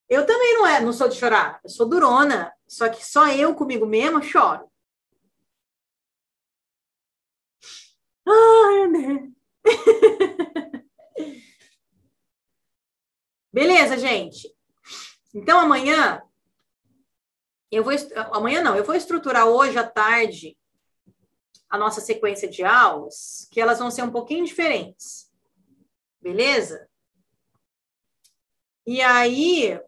[0.07, 1.59] Eu também não é, não sou de chorar.
[1.63, 2.53] Eu sou durona.
[2.67, 4.69] Só que só eu comigo mesma choro.
[8.91, 9.31] Né?
[13.51, 14.55] Beleza, gente.
[15.33, 16.21] Então amanhã
[17.71, 17.93] eu vou
[18.31, 20.57] amanhã não, eu vou estruturar hoje à tarde
[21.69, 25.31] a nossa sequência de aulas, que elas vão ser um pouquinho diferentes.
[26.21, 26.89] Beleza?
[28.85, 29.79] E aí,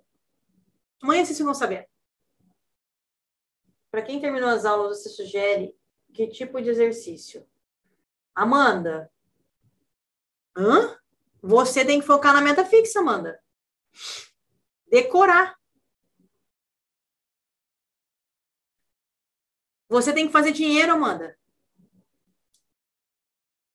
[1.01, 1.90] amanhã vocês vão saber.
[3.90, 5.75] Para quem terminou as aulas, você sugere
[6.14, 7.48] que tipo de exercício?
[8.35, 9.11] Amanda?
[10.56, 10.99] Hã?
[11.41, 13.41] Você tem que focar na meta fixa, Amanda.
[14.88, 15.58] Decorar.
[19.88, 21.39] Você tem que fazer dinheiro, Amanda.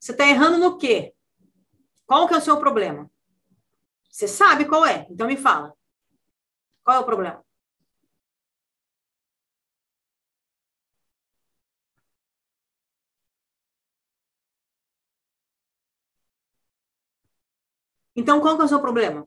[0.05, 1.15] Você está errando no quê?
[2.07, 3.11] Qual que é o seu problema?
[4.11, 5.75] Você sabe qual é, então me fala.
[6.85, 7.43] Qual é o problema?
[18.15, 19.27] Então, qual que é o seu problema?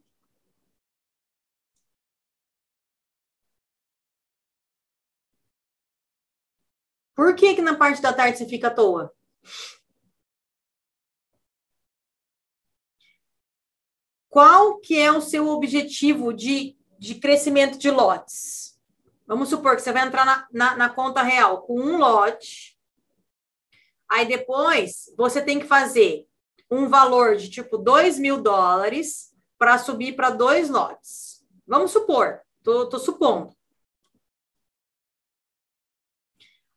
[7.16, 9.12] Por que que na parte da tarde você fica à toa?
[14.38, 18.80] Qual que é o seu objetivo de, de crescimento de lotes?
[19.26, 22.78] Vamos supor que você vai entrar na, na, na conta real com um lote.
[24.08, 26.28] Aí depois você tem que fazer
[26.70, 31.44] um valor de tipo 2 mil dólares para subir para dois lotes.
[31.66, 33.56] Vamos supor, tô, tô supondo.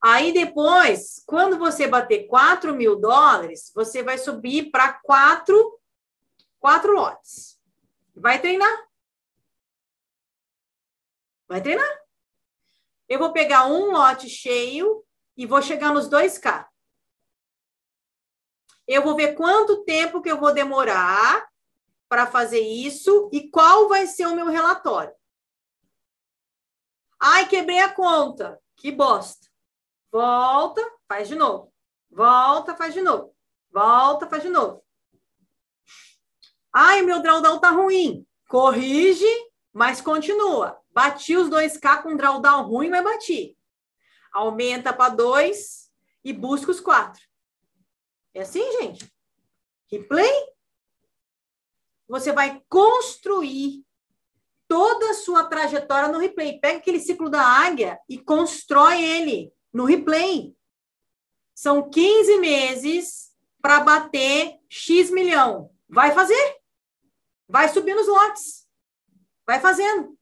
[0.03, 5.79] Aí depois, quando você bater 4 mil dólares, você vai subir para quatro,
[6.61, 7.61] quatro lotes.
[8.15, 8.89] Vai treinar.
[11.49, 12.01] Vai treinar.
[13.09, 15.05] Eu vou pegar um lote cheio
[15.37, 16.71] e vou chegar nos 2K
[18.93, 21.49] eu vou ver quanto tempo que eu vou demorar
[22.09, 25.15] para fazer isso e qual vai ser o meu relatório.
[27.21, 28.61] Ai, quebrei a conta.
[28.75, 29.47] Que bosta.
[30.11, 31.73] Volta, faz de novo.
[32.11, 33.33] Volta, faz de novo.
[33.71, 34.83] Volta, faz de novo.
[36.73, 38.27] Ai, meu drawdown tá ruim.
[38.49, 39.27] Corrige,
[39.73, 40.81] mas continua.
[40.93, 43.57] Bati os 2K com drawdown ruim, mas bati.
[44.33, 45.91] Aumenta para 2
[46.25, 47.21] e busca os 4.
[48.35, 49.13] É assim, gente?
[49.91, 50.33] Replay.
[52.09, 53.85] Você vai construir
[54.69, 56.61] toda a sua trajetória no replay.
[56.61, 60.55] Pega aquele ciclo da águia e constrói ele no replay.
[61.55, 65.71] São 15 meses para bater X milhão.
[65.89, 66.60] Vai fazer.
[67.51, 68.69] Vai subir nos lotes.
[69.45, 70.17] Vai fazendo.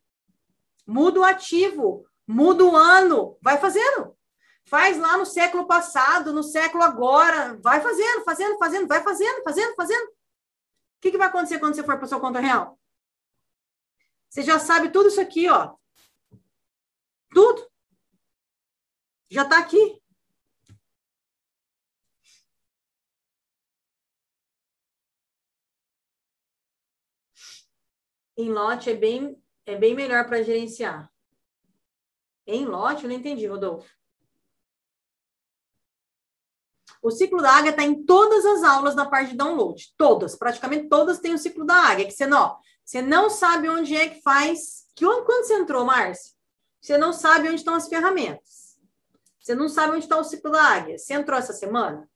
[0.87, 2.09] Muda o ativo.
[2.27, 3.37] Muda o ano.
[3.43, 4.17] Vai fazendo.
[4.65, 7.59] Faz lá no século passado, no século agora.
[7.63, 10.09] Vai fazendo, fazendo, fazendo, vai fazendo, fazendo, fazendo.
[10.09, 12.79] O que, que vai acontecer quando você for para sua conta real?
[14.29, 15.75] Você já sabe tudo isso aqui, ó.
[17.31, 17.67] Tudo.
[19.31, 20.03] Já está aqui.
[28.39, 29.37] Em lote é bem,
[29.67, 31.13] é bem melhor para gerenciar.
[32.47, 33.93] Em lote, eu não entendi, Rodolfo.
[37.03, 39.93] O ciclo da águia está em todas as aulas da parte de download.
[39.97, 42.07] Todas, praticamente todas têm o ciclo da águia.
[42.07, 44.87] Que você não, você não sabe onde é que faz.
[44.95, 46.37] Que, quando você entrou, Márcio?
[46.81, 48.79] Você não sabe onde estão as ferramentas.
[49.41, 50.97] Você não sabe onde está o ciclo da águia.
[50.97, 52.09] Você entrou essa semana?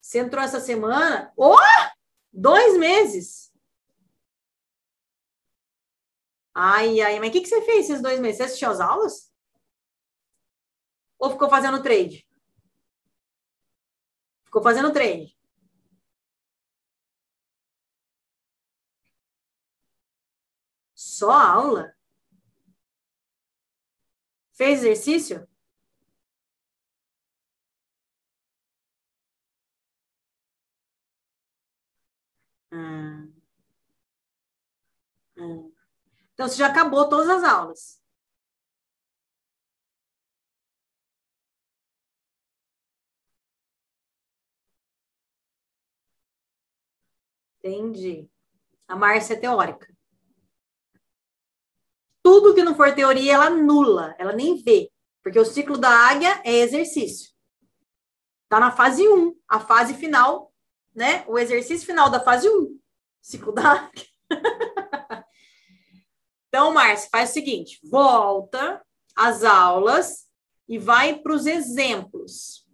[0.00, 1.32] Você entrou essa semana?
[1.36, 1.56] Oh!
[2.38, 3.50] Dois meses.
[6.54, 8.36] Ai, ai, mas o que, que você fez esses dois meses?
[8.36, 9.32] Você assistiu às aulas?
[11.18, 12.28] Ou ficou fazendo trade?
[14.44, 15.34] Ficou fazendo trade.
[20.94, 21.94] Só aula?
[24.52, 25.48] Fez exercício?
[32.72, 33.32] Hum.
[35.36, 35.72] Hum.
[36.34, 38.00] Então, você já acabou todas as aulas.
[47.62, 48.30] Entendi.
[48.86, 49.92] A Márcia é teórica.
[52.22, 54.90] Tudo que não for teoria, ela nula, ela nem vê.
[55.22, 57.32] Porque o ciclo da águia é exercício.
[58.44, 60.52] Está na fase 1, a fase final,
[60.96, 61.24] né?
[61.28, 62.80] O exercício final da fase 1.
[63.20, 63.90] Ciclo da
[66.48, 68.84] então, Márcia, faz o seguinte: volta
[69.14, 70.26] às aulas
[70.66, 72.66] e vai para os exemplos.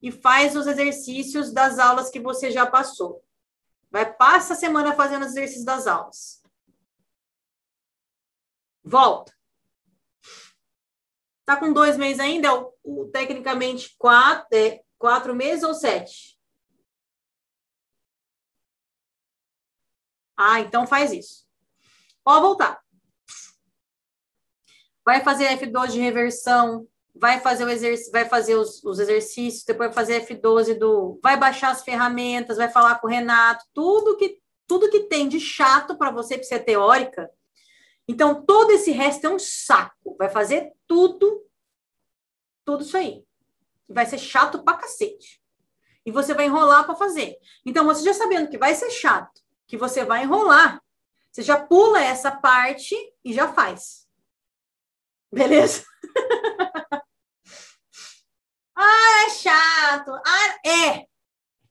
[0.00, 3.22] E faz os exercícios das aulas que você já passou.
[3.90, 6.42] Vai, passa a semana fazendo os exercícios das aulas.
[8.84, 9.32] Volta.
[11.44, 12.54] Tá com dois meses ainda?
[12.54, 16.35] O, o, tecnicamente, quatro, é, quatro meses ou sete?
[20.36, 21.46] Ah, então faz isso.
[22.22, 22.80] Pode voltar.
[25.04, 29.88] Vai fazer F2 de reversão, vai fazer, o exerc vai fazer os, os, exercícios, depois
[29.88, 31.18] vai fazer F12 do.
[31.22, 35.40] Vai baixar as ferramentas, vai falar com o Renato, tudo que, tudo que tem de
[35.40, 37.30] chato para você, para ser teórica.
[38.08, 40.16] Então, todo esse resto é um saco.
[40.18, 41.44] Vai fazer tudo,
[42.64, 43.24] tudo isso aí.
[43.88, 45.40] Vai ser chato pra cacete.
[46.04, 47.36] E você vai enrolar para fazer.
[47.64, 50.80] Então, você já sabendo que vai ser chato, que você vai enrolar,
[51.30, 54.06] você já pula essa parte e já faz.
[55.30, 55.84] Beleza?
[58.74, 60.12] ah, é chato.
[60.14, 61.06] Ah, é.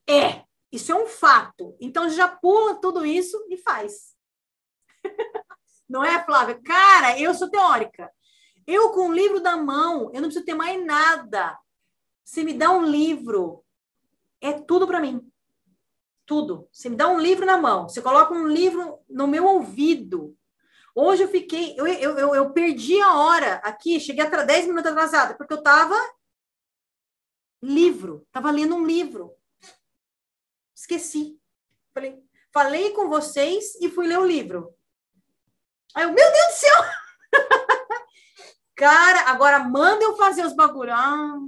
[0.08, 0.44] É.
[0.70, 1.76] Isso é um fato.
[1.80, 4.14] Então já pula tudo isso e faz.
[5.88, 6.60] Não é, Flávia?
[6.62, 8.12] Cara, eu sou teórica.
[8.66, 11.56] Eu, com o livro da mão, eu não preciso ter mais nada.
[12.24, 13.64] Você me dá um livro,
[14.40, 15.24] é tudo para mim.
[16.26, 16.68] Tudo.
[16.72, 20.36] Você me dá um livro na mão, você coloca um livro no meu ouvido.
[20.94, 24.90] Hoje eu fiquei, eu, eu, eu, eu perdi a hora aqui, cheguei a 10 minutos
[24.90, 25.94] atrasada, porque eu estava
[27.62, 29.34] livro, estava lendo um livro.
[30.74, 31.40] Esqueci.
[31.94, 32.22] Falei,
[32.52, 34.74] falei com vocês e fui ler o livro.
[35.94, 36.82] Aí eu, meu Deus do céu!
[38.76, 40.94] Cara, agora manda eu fazer os bagulhos.
[40.94, 41.38] Ah,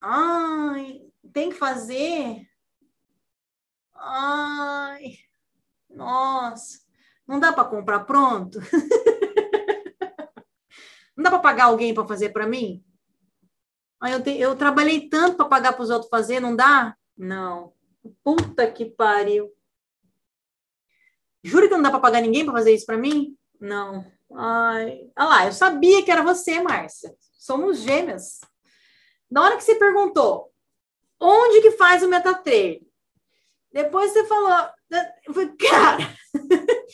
[0.00, 2.46] ai, tem que fazer.
[4.04, 5.12] Ai,
[5.88, 6.80] nossa,
[7.26, 8.58] não dá para comprar pronto?
[11.16, 12.84] não dá para pagar alguém para fazer para mim?
[14.00, 16.96] Ai, eu, te, eu trabalhei tanto para pagar para os outros fazer, não dá?
[17.16, 17.72] Não.
[18.24, 19.52] Puta que pariu.
[21.44, 23.36] Jura que não dá para pagar ninguém para fazer isso para mim?
[23.60, 24.04] Não.
[24.34, 27.14] Ai, olha lá, eu sabia que era você, Márcia.
[27.38, 28.40] Somos gêmeas.
[29.30, 30.52] Na hora que você perguntou,
[31.20, 32.80] onde que faz o MetaTrader?
[33.72, 34.50] Depois você falou,
[35.58, 36.16] cara,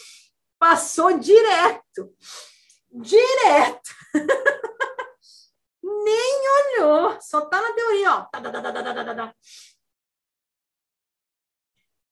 [0.58, 2.14] passou direto.
[2.90, 3.90] Direto.
[5.82, 8.28] Nem olhou, só tá na teoria, ó.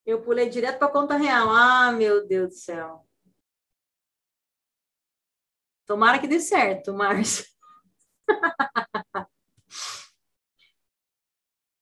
[0.04, 1.50] Eu pulei direto para conta real.
[1.50, 3.06] Ah, meu Deus do céu.
[5.84, 7.44] Tomara que dê certo, Márcio.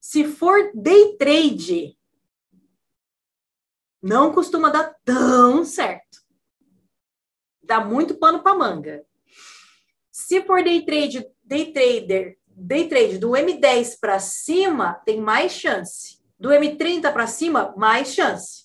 [0.00, 1.98] Se for day trade,
[4.04, 6.18] não costuma dar tão certo.
[7.62, 9.02] Dá muito pano para manga.
[10.12, 16.22] Se for day trade, day trader, day trade do M10 para cima, tem mais chance.
[16.38, 18.64] Do M30 para cima, mais chance.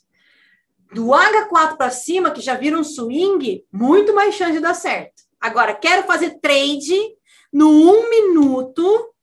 [0.93, 5.24] Do H4 para cima, que já vira um swing, muito mais chance de dar certo.
[5.40, 7.16] Agora, quero fazer trade
[7.53, 9.16] no um minuto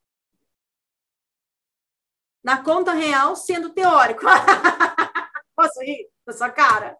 [2.42, 4.24] na conta real sendo teórico.
[5.56, 6.98] Posso rir da sua cara?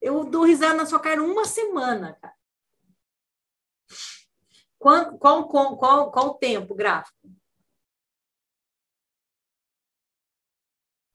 [0.00, 2.34] Eu dou risada na sua cara uma semana, cara.
[4.78, 7.30] Qual, qual, qual, qual o tempo gráfico?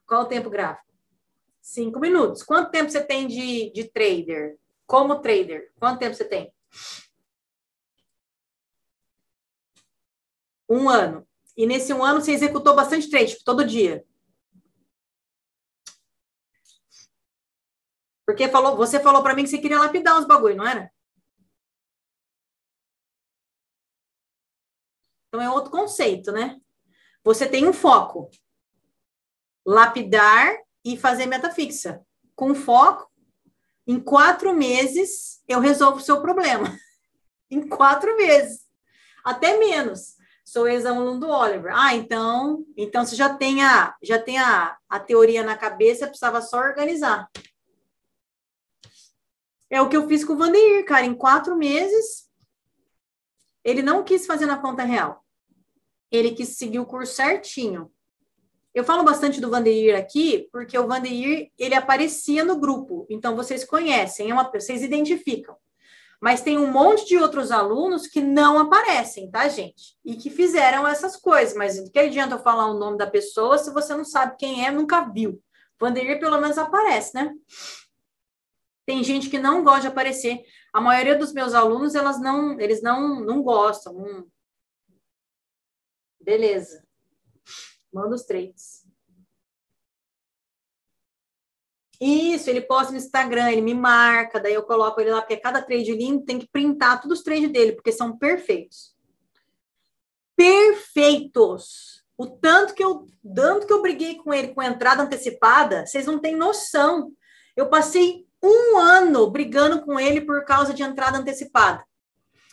[0.06, 0.94] Qual o tempo gráfico?
[1.60, 2.44] Cinco minutos.
[2.44, 4.60] Quanto tempo você tem de, de trader?
[4.86, 5.72] Como trader?
[5.80, 6.54] Quanto tempo você tem?
[10.70, 11.28] Um ano.
[11.56, 14.06] E nesse um ano você executou bastante trade, tipo, todo dia.
[18.26, 20.92] Porque falou, você falou para mim que você queria lapidar os bagulho, não era?
[25.28, 26.60] Então é outro conceito, né?
[27.24, 28.30] Você tem um foco.
[29.66, 32.06] Lapidar e fazer meta fixa.
[32.36, 33.12] Com foco,
[33.88, 36.78] em quatro meses eu resolvo o seu problema.
[37.50, 38.68] em quatro meses.
[39.24, 41.74] Até menos sou ex-aluno do Oliver.
[41.76, 46.42] Ah, então, então você já tem a, já tem a, a teoria na cabeça, precisava
[46.42, 47.28] só organizar.
[49.74, 51.04] É o que eu fiz com o Vandeir, cara.
[51.04, 52.30] Em quatro meses,
[53.64, 55.26] ele não quis fazer na conta real.
[56.12, 57.92] Ele quis seguir o curso certinho.
[58.72, 63.08] Eu falo bastante do Vandeir aqui, porque o Vandeir, ele aparecia no grupo.
[63.10, 65.56] Então, vocês conhecem, é uma, vocês identificam.
[66.22, 69.98] Mas tem um monte de outros alunos que não aparecem, tá, gente?
[70.06, 71.56] E que fizeram essas coisas.
[71.56, 74.70] Mas que adianta eu falar o nome da pessoa se você não sabe quem é,
[74.70, 75.42] nunca viu?
[75.80, 77.34] Vanderlei pelo menos aparece, né?
[78.86, 80.44] Tem gente que não gosta de aparecer.
[80.74, 83.98] A maioria dos meus alunos, elas não, eles não, não gostam.
[83.98, 84.28] Hum.
[86.20, 86.86] Beleza.
[87.94, 88.84] Manda os trades.
[92.06, 95.62] Isso, ele posta no Instagram, ele me marca, daí eu coloco ele lá, porque cada
[95.62, 98.94] trade lindo tem que printar todos os trades dele, porque são perfeitos.
[100.36, 102.04] Perfeitos!
[102.18, 106.20] O tanto que eu, tanto que eu briguei com ele com entrada antecipada, vocês não
[106.20, 107.12] têm noção.
[107.56, 111.84] Eu passei um ano brigando com ele por causa de entrada antecipada.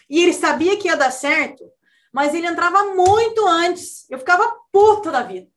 [0.08, 1.64] E ele sabia que ia dar certo,
[2.12, 4.08] mas ele entrava muito antes.
[4.08, 5.48] Eu ficava puta da vida.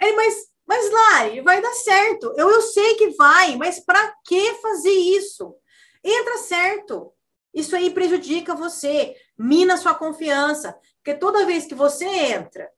[0.00, 2.32] Ele, mas mas, Lari, vai dar certo.
[2.36, 5.54] Eu, eu sei que vai, mas para que fazer isso?
[6.02, 7.12] Entra certo.
[7.52, 12.70] Isso aí prejudica você, mina sua confiança, porque toda vez que você entra,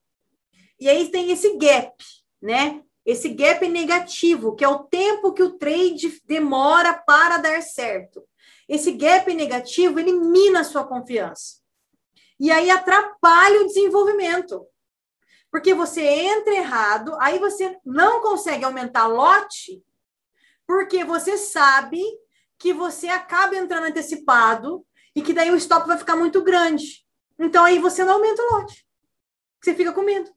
[0.81, 1.95] e aí tem esse gap,
[2.43, 2.83] né?
[3.05, 8.25] Esse gap negativo, que é o tempo que o trade demora para dar certo.
[8.69, 11.63] Esse gap negativo, ele mina a sua confiança.
[12.41, 14.67] E aí atrapalha o desenvolvimento.
[15.51, 19.85] Porque você entra errado, aí você não consegue aumentar lote,
[20.67, 22.03] porque você sabe
[22.59, 24.85] que você acaba entrando antecipado
[25.15, 27.07] e que daí o stop vai ficar muito grande.
[27.39, 28.87] Então aí você não aumenta o lote.
[29.63, 30.31] Você fica com medo.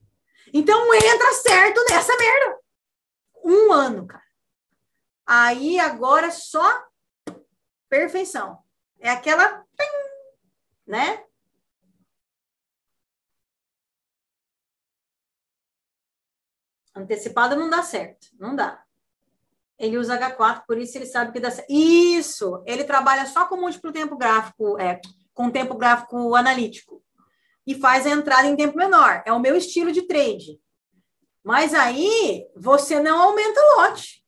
[0.54, 2.60] Então entra certo nessa merda.
[3.44, 4.24] Um ano, cara.
[5.26, 6.88] Aí agora só
[7.90, 8.60] perfeição.
[9.00, 9.66] É aquela,
[10.86, 11.24] né?
[16.96, 18.84] Antecipada não dá certo, não dá.
[19.78, 21.70] Ele usa H4, por isso ele sabe que dá certo.
[21.70, 22.64] Isso!
[22.66, 25.00] Ele trabalha só com múltiplo tempo gráfico, é,
[25.34, 27.04] com tempo gráfico analítico.
[27.68, 29.22] E faz a entrada em tempo menor.
[29.26, 30.60] É o meu estilo de trade.
[31.44, 34.26] Mas aí você não aumenta o lote.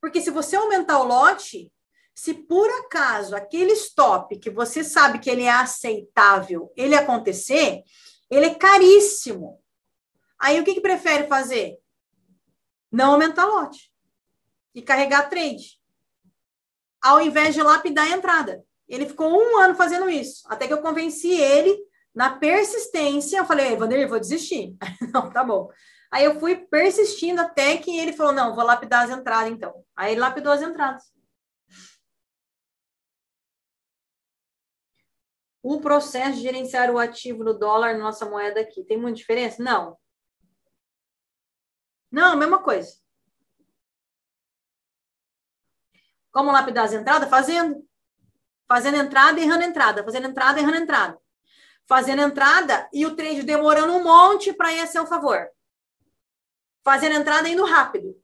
[0.00, 1.70] Porque se você aumentar o lote,
[2.14, 7.82] se por acaso aquele stop que você sabe que ele é aceitável, ele acontecer,
[8.30, 9.62] ele é caríssimo.
[10.38, 11.78] Aí o que, que prefere fazer?
[12.90, 13.92] não aumentar lote
[14.74, 15.80] e carregar trade,
[17.00, 18.64] ao invés de lapidar a entrada.
[18.88, 21.78] Ele ficou um ano fazendo isso, até que eu convenci ele
[22.14, 23.38] na persistência.
[23.38, 24.76] Eu falei, Evander, vou desistir.
[25.12, 25.70] não, tá bom.
[26.10, 29.84] Aí eu fui persistindo até que ele falou, não, vou lapidar as entradas então.
[29.94, 31.04] Aí ele lapidou as entradas.
[35.62, 39.62] O processo de gerenciar o ativo no dólar, nossa moeda aqui, tem muita diferença?
[39.62, 39.96] Não.
[42.10, 42.98] Não, mesma coisa.
[46.32, 47.28] Como lapidar as entradas?
[47.28, 47.86] Fazendo.
[48.66, 50.02] Fazendo entrada e errando entrada.
[50.02, 51.19] Fazendo entrada e errando entrada.
[51.90, 55.50] Fazendo entrada e o trade demorando um monte para ir a seu favor.
[56.84, 58.14] Fazendo entrada indo rápido.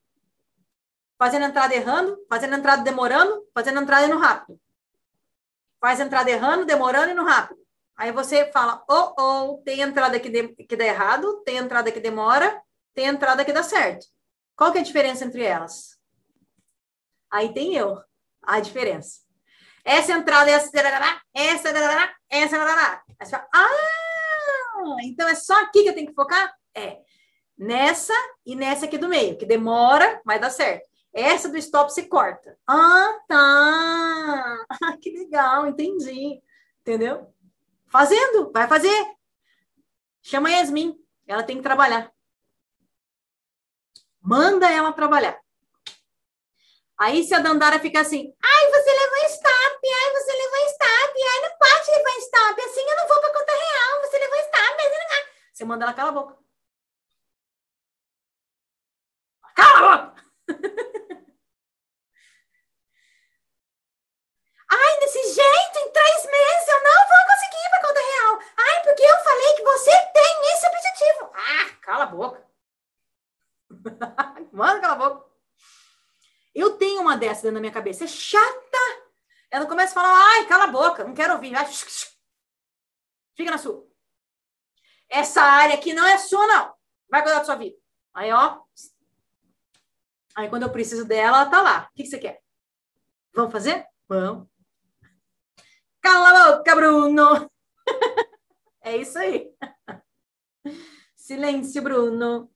[1.19, 4.61] Fazendo entrada errando, fazendo entrada demorando, fazendo entrada indo rápido.
[5.81, 7.61] Faz entrada errando, demorando e indo rápido.
[7.97, 11.99] Aí você fala, oh, oh, tem entrada que, de, que dá errado, tem entrada que
[11.99, 12.63] demora,
[12.95, 14.07] tem entrada que dá certo.
[14.55, 15.99] Qual que é a diferença entre elas?
[17.29, 18.01] Aí tem eu,
[18.43, 19.26] a diferença.
[19.87, 20.69] Essa entrada, essa,
[21.33, 21.69] essa,
[22.29, 23.49] essa, essa.
[23.55, 26.53] Ah, então é só aqui que eu tenho que focar?
[26.75, 26.99] É.
[27.57, 28.13] Nessa
[28.45, 30.89] e nessa aqui do meio, que demora, mas dá certo.
[31.15, 32.59] Essa do stop se corta.
[32.67, 34.67] Ah, tá.
[35.01, 36.43] Que legal, entendi.
[36.81, 37.33] Entendeu?
[37.87, 39.07] Fazendo, vai fazer.
[40.21, 40.97] Chama a Yasmin,
[41.29, 42.13] ela tem que trabalhar.
[44.21, 45.39] Manda ela trabalhar.
[46.99, 49.17] Aí se a Dandara fica assim, ai, você levou
[49.87, 53.33] stop, ai, você levou stop, ai, não pode levar stop, assim eu não vou para
[53.33, 54.97] conta real, você levou stop, mas.
[55.53, 56.37] Você manda ela calar a boca.
[59.55, 60.25] Cala a boca!
[64.71, 68.39] ai, desse jeito, em três meses eu não vou conseguir ir para conta real.
[68.59, 71.33] Ai, porque eu falei que você tem esse objetivo.
[71.35, 72.47] Ah, cala a boca.
[74.53, 75.27] Manda cala a boca.
[76.55, 78.05] Eu tenho uma dessa dentro da minha cabeça.
[78.05, 79.06] É chata.
[79.51, 81.53] Ela começa a falar, ai, cala a boca, não quero ouvir.
[83.37, 83.87] Fica na sua.
[85.09, 86.75] Essa área aqui não é sua, não.
[87.09, 87.77] Vai cuidar da sua vida.
[88.13, 88.61] Aí, ó.
[90.35, 91.89] Aí, quando eu preciso dela, ela tá lá.
[91.91, 92.43] O que, que você quer?
[93.35, 93.87] Vamos fazer?
[94.09, 94.49] Vamos.
[96.01, 97.51] Cala a boca, Bruno.
[98.83, 99.53] é isso aí.
[101.15, 102.51] Silêncio, Bruno.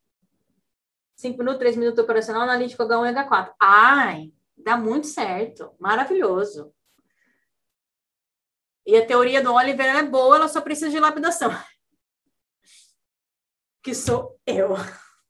[1.16, 3.54] 5 minutos, 3 minutos operacional, analítico H1 e H4.
[3.60, 5.74] Ai, dá muito certo.
[5.78, 6.72] Maravilhoso.
[8.90, 11.52] E a teoria do Oliver é boa, ela só precisa de lapidação.
[13.80, 14.70] Que sou eu.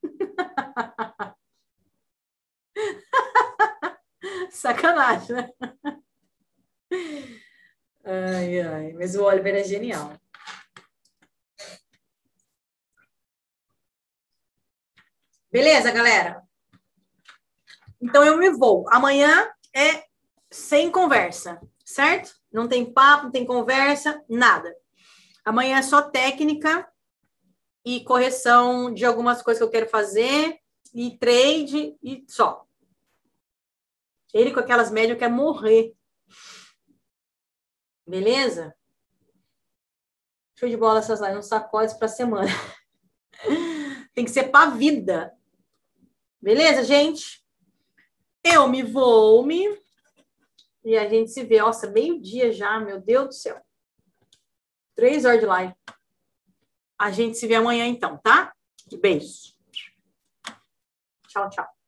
[4.50, 5.50] Sacanagem, né?
[8.02, 10.18] Ai, ai, mas o Oliver é genial.
[15.52, 16.42] Beleza, galera?
[18.00, 18.88] Então eu me vou.
[18.90, 20.06] Amanhã é
[20.50, 22.39] sem conversa, certo?
[22.52, 24.74] Não tem papo, não tem conversa, nada.
[25.44, 26.88] Amanhã é só técnica
[27.84, 30.58] e correção de algumas coisas que eu quero fazer
[30.94, 32.66] e trade e só.
[34.32, 35.94] Ele com aquelas médias quer morrer.
[38.06, 38.74] Beleza?
[40.56, 42.50] Show de bola essas lives, uns sacodes para semana.
[44.14, 45.32] Tem que ser para vida.
[46.40, 47.44] Beleza, gente?
[48.42, 49.80] Eu me vou me.
[50.84, 51.60] E a gente se vê.
[51.60, 53.60] Nossa, meio-dia já, meu Deus do céu.
[54.94, 55.74] Três horas de live.
[56.98, 58.52] A gente se vê amanhã, então, tá?
[59.00, 59.54] Beijo.
[61.28, 61.79] Tchau, tchau.